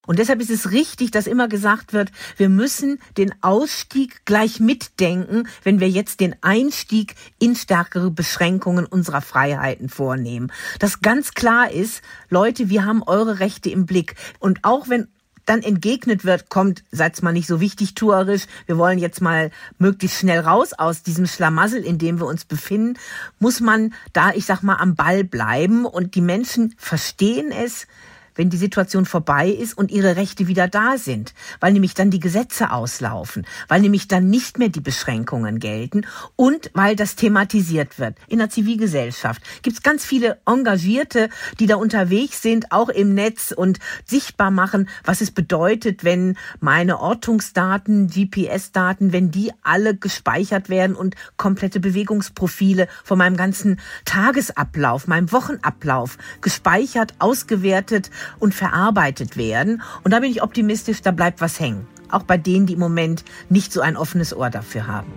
Und 0.06 0.20
deshalb 0.20 0.42
ist 0.42 0.50
es 0.50 0.72
richtig, 0.72 1.12
dass 1.12 1.28
immer 1.28 1.48
gesagt 1.48 1.94
wird, 1.94 2.12
wir 2.38 2.50
müssen 2.50 3.00
den 3.18 3.34
Ausstieg 3.42 4.26
gleich 4.26 4.60
mitdenken, 4.60 5.48
wenn 5.64 5.80
wir 5.80 5.90
jetzt 5.90 6.20
den 6.20 6.36
Einstieg 6.42 7.16
in 7.40 7.56
stärkere 7.56 8.12
Beschränkungen 8.12 8.86
unserer 8.86 9.22
Freiheiten 9.22 9.90
vornehmen. 9.90 10.52
Dass 10.80 11.02
ganz 11.02 11.34
klar 11.34 11.72
ist, 11.72 12.02
Leute, 12.30 12.70
wir 12.70 12.86
haben 12.86 13.04
eure 13.04 13.40
Rechte 13.40 13.70
im 13.70 13.86
Blick. 13.86 14.16
Und 14.40 14.60
auch 14.64 14.90
wenn 14.90 15.08
dann 15.46 15.62
entgegnet 15.62 16.26
wird, 16.26 16.50
kommt, 16.50 16.84
seid's 16.92 17.22
mal 17.22 17.32
nicht 17.32 17.48
so 17.48 17.60
wichtig 17.60 17.96
tuerisch, 17.96 18.46
wir 18.66 18.78
wollen 18.78 19.00
jetzt 19.00 19.22
mal 19.22 19.52
möglichst 19.78 20.20
schnell 20.20 20.40
raus 20.40 20.74
aus 20.74 21.04
diesem 21.04 21.28
Schlamassel, 21.28 21.84
in 21.84 21.98
dem 21.98 22.20
wir 22.20 22.26
uns 22.26 22.46
befinden, 22.46 22.98
muss 23.40 23.60
man 23.60 23.94
da, 24.14 24.32
ich 24.32 24.46
sag 24.46 24.64
mal, 24.64 24.78
am 24.78 24.96
Ball 24.96 25.24
bleiben 25.24 25.86
und 25.86 26.16
die 26.16 26.22
Menschen 26.22 26.74
verstehen 26.78 27.52
es, 27.52 27.88
wenn 28.36 28.50
die 28.50 28.58
Situation 28.58 29.06
vorbei 29.06 29.50
ist 29.50 29.78
und 29.78 29.92
ihre 29.92 30.16
Rechte 30.16 30.48
wieder 30.48 30.68
da 30.68 30.98
sind, 30.98 31.34
weil 31.60 31.74
nämlich 31.74 31.94
dann 31.94 32.12
die 32.12 32.20
Gesetze 32.20 32.72
auslaufen, 32.72 33.46
weil 33.68 33.82
nämlich 33.82 34.08
dann 34.08 34.30
nicht 34.30 34.60
mehr 34.60 34.70
die 34.70 34.82
Beschränkungen 34.82 35.60
gelten 35.60 36.06
und 36.36 36.70
weil 36.74 36.96
das 36.96 37.16
thematisiert 37.16 38.00
wird. 38.00 38.18
In 38.28 38.40
der 38.40 38.50
Zivilgesellschaft 38.50 39.42
gibt 39.64 39.78
es 39.78 39.84
ganz 39.84 40.06
viele 40.06 40.40
Engagierte, 40.46 41.30
die 41.60 41.66
da 41.66 41.76
unterwegs 41.78 42.42
sind, 42.42 42.72
auch 42.72 42.90
im 42.90 43.14
Netz 43.14 43.52
und 43.52 43.80
sichtbar 44.06 44.52
machen, 44.52 44.90
was 45.04 45.22
es 45.22 45.32
bedeutet, 45.32 46.04
wenn 46.04 46.38
meine 46.60 47.00
Ortungsdaten, 47.00 48.08
GPS-Daten, 48.08 49.14
wenn 49.14 49.32
die 49.32 49.52
alle 49.64 49.96
gespeichert 49.96 50.70
werden 50.70 50.96
und 50.96 51.16
komplette 51.38 51.80
Bewegungsprofile 51.80 52.88
von 53.04 53.18
meinem 53.18 53.38
ganzen 53.38 53.80
Tagesablauf, 54.06 55.08
meinem 55.08 55.32
Wochenablauf 55.32 56.18
gespeichert, 56.42 57.14
ausgewertet 57.20 58.10
und 58.40 58.54
verarbeitet 58.54 59.38
werden. 59.38 59.82
Und 60.04 60.12
da 60.12 60.20
bin 60.20 60.32
ich 60.32 60.42
optimistisch, 60.42 61.02
da 61.02 61.12
bleibt 61.12 61.42
was 61.42 61.60
hängen. 61.60 61.88
Auch 62.10 62.24
bei 62.24 62.38
denen, 62.38 62.66
die 62.66 62.74
im 62.74 62.80
Moment 62.80 63.24
nicht 63.50 63.74
so 63.74 63.82
ein 63.82 63.98
offenes 63.98 64.36
Ohr 64.36 64.50
dafür 64.50 64.88
haben. 64.88 65.12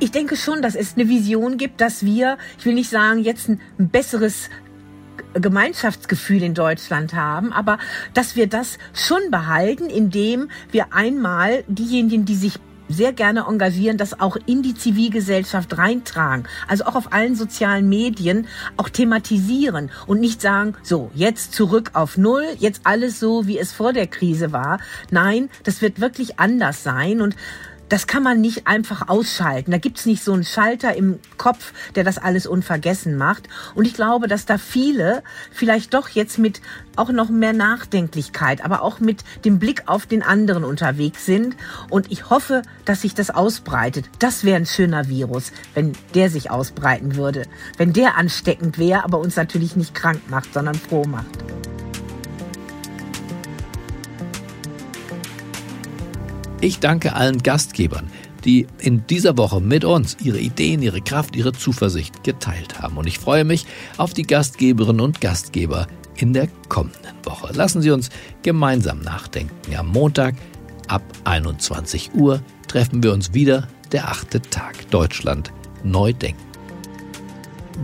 Ich 0.00 0.12
denke 0.12 0.36
schon, 0.36 0.62
dass 0.62 0.76
es 0.76 0.94
eine 0.94 1.08
Vision 1.08 1.56
gibt, 1.56 1.80
dass 1.80 2.04
wir, 2.04 2.38
ich 2.56 2.64
will 2.64 2.74
nicht 2.74 2.90
sagen, 2.90 3.18
jetzt 3.18 3.48
ein 3.48 3.60
besseres 3.78 4.48
Gemeinschaftsgefühl 5.34 6.42
in 6.42 6.54
Deutschland 6.54 7.14
haben, 7.14 7.52
aber 7.52 7.78
dass 8.14 8.36
wir 8.36 8.46
das 8.46 8.78
schon 8.94 9.30
behalten, 9.30 9.86
indem 9.86 10.50
wir 10.70 10.92
einmal 10.92 11.64
diejenigen, 11.66 12.24
die 12.24 12.36
sich 12.36 12.60
sehr 12.88 13.12
gerne 13.12 13.46
engagieren, 13.48 13.96
das 13.96 14.20
auch 14.20 14.36
in 14.46 14.62
die 14.62 14.74
Zivilgesellschaft 14.74 15.76
reintragen. 15.78 16.44
Also 16.66 16.84
auch 16.84 16.94
auf 16.94 17.12
allen 17.12 17.34
sozialen 17.34 17.88
Medien 17.88 18.46
auch 18.76 18.88
thematisieren 18.88 19.90
und 20.06 20.20
nicht 20.20 20.40
sagen, 20.40 20.74
so, 20.82 21.10
jetzt 21.14 21.52
zurück 21.52 21.90
auf 21.94 22.16
Null, 22.16 22.44
jetzt 22.58 22.82
alles 22.84 23.20
so, 23.20 23.46
wie 23.46 23.58
es 23.58 23.72
vor 23.72 23.92
der 23.92 24.06
Krise 24.06 24.52
war. 24.52 24.80
Nein, 25.10 25.50
das 25.64 25.82
wird 25.82 26.00
wirklich 26.00 26.38
anders 26.38 26.82
sein 26.82 27.20
und 27.20 27.36
das 27.88 28.06
kann 28.06 28.22
man 28.22 28.40
nicht 28.40 28.66
einfach 28.66 29.08
ausschalten. 29.08 29.70
Da 29.70 29.78
gibt's 29.78 30.06
nicht 30.06 30.22
so 30.22 30.32
einen 30.32 30.44
Schalter 30.44 30.94
im 30.94 31.18
Kopf, 31.36 31.72
der 31.94 32.04
das 32.04 32.18
alles 32.18 32.46
unvergessen 32.46 33.16
macht. 33.16 33.48
Und 33.74 33.86
ich 33.86 33.94
glaube, 33.94 34.28
dass 34.28 34.46
da 34.46 34.58
viele 34.58 35.22
vielleicht 35.52 35.94
doch 35.94 36.08
jetzt 36.08 36.38
mit 36.38 36.60
auch 36.96 37.10
noch 37.10 37.28
mehr 37.28 37.52
Nachdenklichkeit, 37.52 38.64
aber 38.64 38.82
auch 38.82 39.00
mit 39.00 39.24
dem 39.44 39.58
Blick 39.58 39.84
auf 39.86 40.06
den 40.06 40.22
anderen 40.22 40.64
unterwegs 40.64 41.24
sind. 41.24 41.56
Und 41.90 42.10
ich 42.10 42.30
hoffe, 42.30 42.62
dass 42.84 43.02
sich 43.02 43.14
das 43.14 43.30
ausbreitet. 43.30 44.06
Das 44.18 44.44
wäre 44.44 44.56
ein 44.56 44.66
schöner 44.66 45.08
Virus, 45.08 45.52
wenn 45.74 45.92
der 46.14 46.30
sich 46.30 46.50
ausbreiten 46.50 47.16
würde. 47.16 47.44
Wenn 47.76 47.92
der 47.92 48.16
ansteckend 48.16 48.78
wäre, 48.78 49.04
aber 49.04 49.18
uns 49.18 49.36
natürlich 49.36 49.76
nicht 49.76 49.94
krank 49.94 50.22
macht, 50.28 50.52
sondern 50.52 50.74
froh 50.74 51.04
macht. 51.04 51.26
Ich 56.60 56.80
danke 56.80 57.14
allen 57.14 57.38
Gastgebern, 57.38 58.10
die 58.44 58.66
in 58.80 59.06
dieser 59.06 59.38
Woche 59.38 59.60
mit 59.60 59.84
uns 59.84 60.16
ihre 60.20 60.40
Ideen, 60.40 60.82
ihre 60.82 61.00
Kraft, 61.00 61.36
ihre 61.36 61.52
Zuversicht 61.52 62.24
geteilt 62.24 62.80
haben. 62.80 62.96
Und 62.96 63.06
ich 63.06 63.20
freue 63.20 63.44
mich 63.44 63.64
auf 63.96 64.12
die 64.12 64.24
Gastgeberinnen 64.24 65.00
und 65.00 65.20
Gastgeber 65.20 65.86
in 66.16 66.32
der 66.32 66.48
kommenden 66.68 67.14
Woche. 67.22 67.52
Lassen 67.52 67.80
Sie 67.80 67.92
uns 67.92 68.10
gemeinsam 68.42 69.00
nachdenken. 69.02 69.54
Am 69.76 69.86
Montag 69.86 70.34
ab 70.88 71.02
21 71.22 72.10
Uhr 72.14 72.42
treffen 72.66 73.04
wir 73.04 73.12
uns 73.12 73.32
wieder, 73.34 73.68
der 73.92 74.08
achte 74.08 74.42
Tag 74.42 74.90
Deutschland 74.90 75.52
neu 75.84 76.12
denken. 76.12 76.42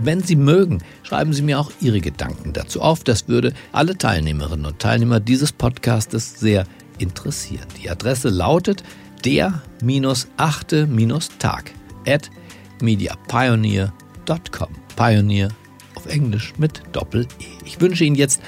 Wenn 0.03 0.21
Sie 0.21 0.35
mögen, 0.35 0.83
schreiben 1.05 1.33
Sie 1.33 1.43
mir 1.43 1.61
auch 1.61 1.71
Ihre 1.81 2.01
Gedanken 2.01 2.53
dazu 2.53 2.83
auf. 2.83 3.05
Das 3.05 3.29
würde 3.29 3.53
alle 3.71 3.97
Teilnehmerinnen 3.97 4.67
und 4.67 4.81
Teilnehmer 4.81 5.21
dieses 5.21 5.53
Podcastes 5.53 6.41
sehr 6.41 6.63
interessieren. 6.63 6.84
Die 7.01 7.91
Adresse 7.91 8.29
lautet 8.29 8.85
der-achte-tag 9.25 11.73
at 12.07 12.31
mediapioneer.com. 12.81 14.69
Pioneer 14.97 15.49
auf 15.95 16.07
Englisch 16.07 16.53
mit 16.59 16.83
Doppel-E. 16.93 17.45
Ich 17.65 17.81
wünsche 17.81 18.05
Ihnen 18.05 18.17
jetzt 18.17 18.43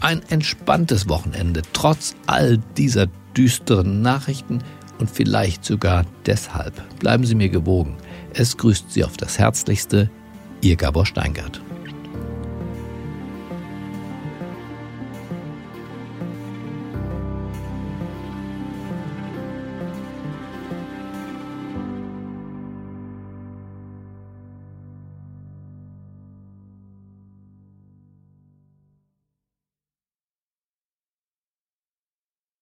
ein 0.00 0.22
entspanntes 0.28 1.08
Wochenende, 1.08 1.62
trotz 1.72 2.14
all 2.26 2.58
dieser 2.76 3.06
düsteren 3.36 4.02
Nachrichten 4.02 4.62
und 4.98 5.10
vielleicht 5.10 5.64
sogar 5.64 6.04
deshalb. 6.26 6.98
Bleiben 6.98 7.26
Sie 7.26 7.34
mir 7.34 7.48
gewogen. 7.48 7.96
Es 8.34 8.56
grüßt 8.56 8.92
Sie 8.92 9.04
auf 9.04 9.16
das 9.16 9.38
Herzlichste, 9.38 10.10
Ihr 10.60 10.76
Gabor 10.76 11.06
Steingart. 11.06 11.60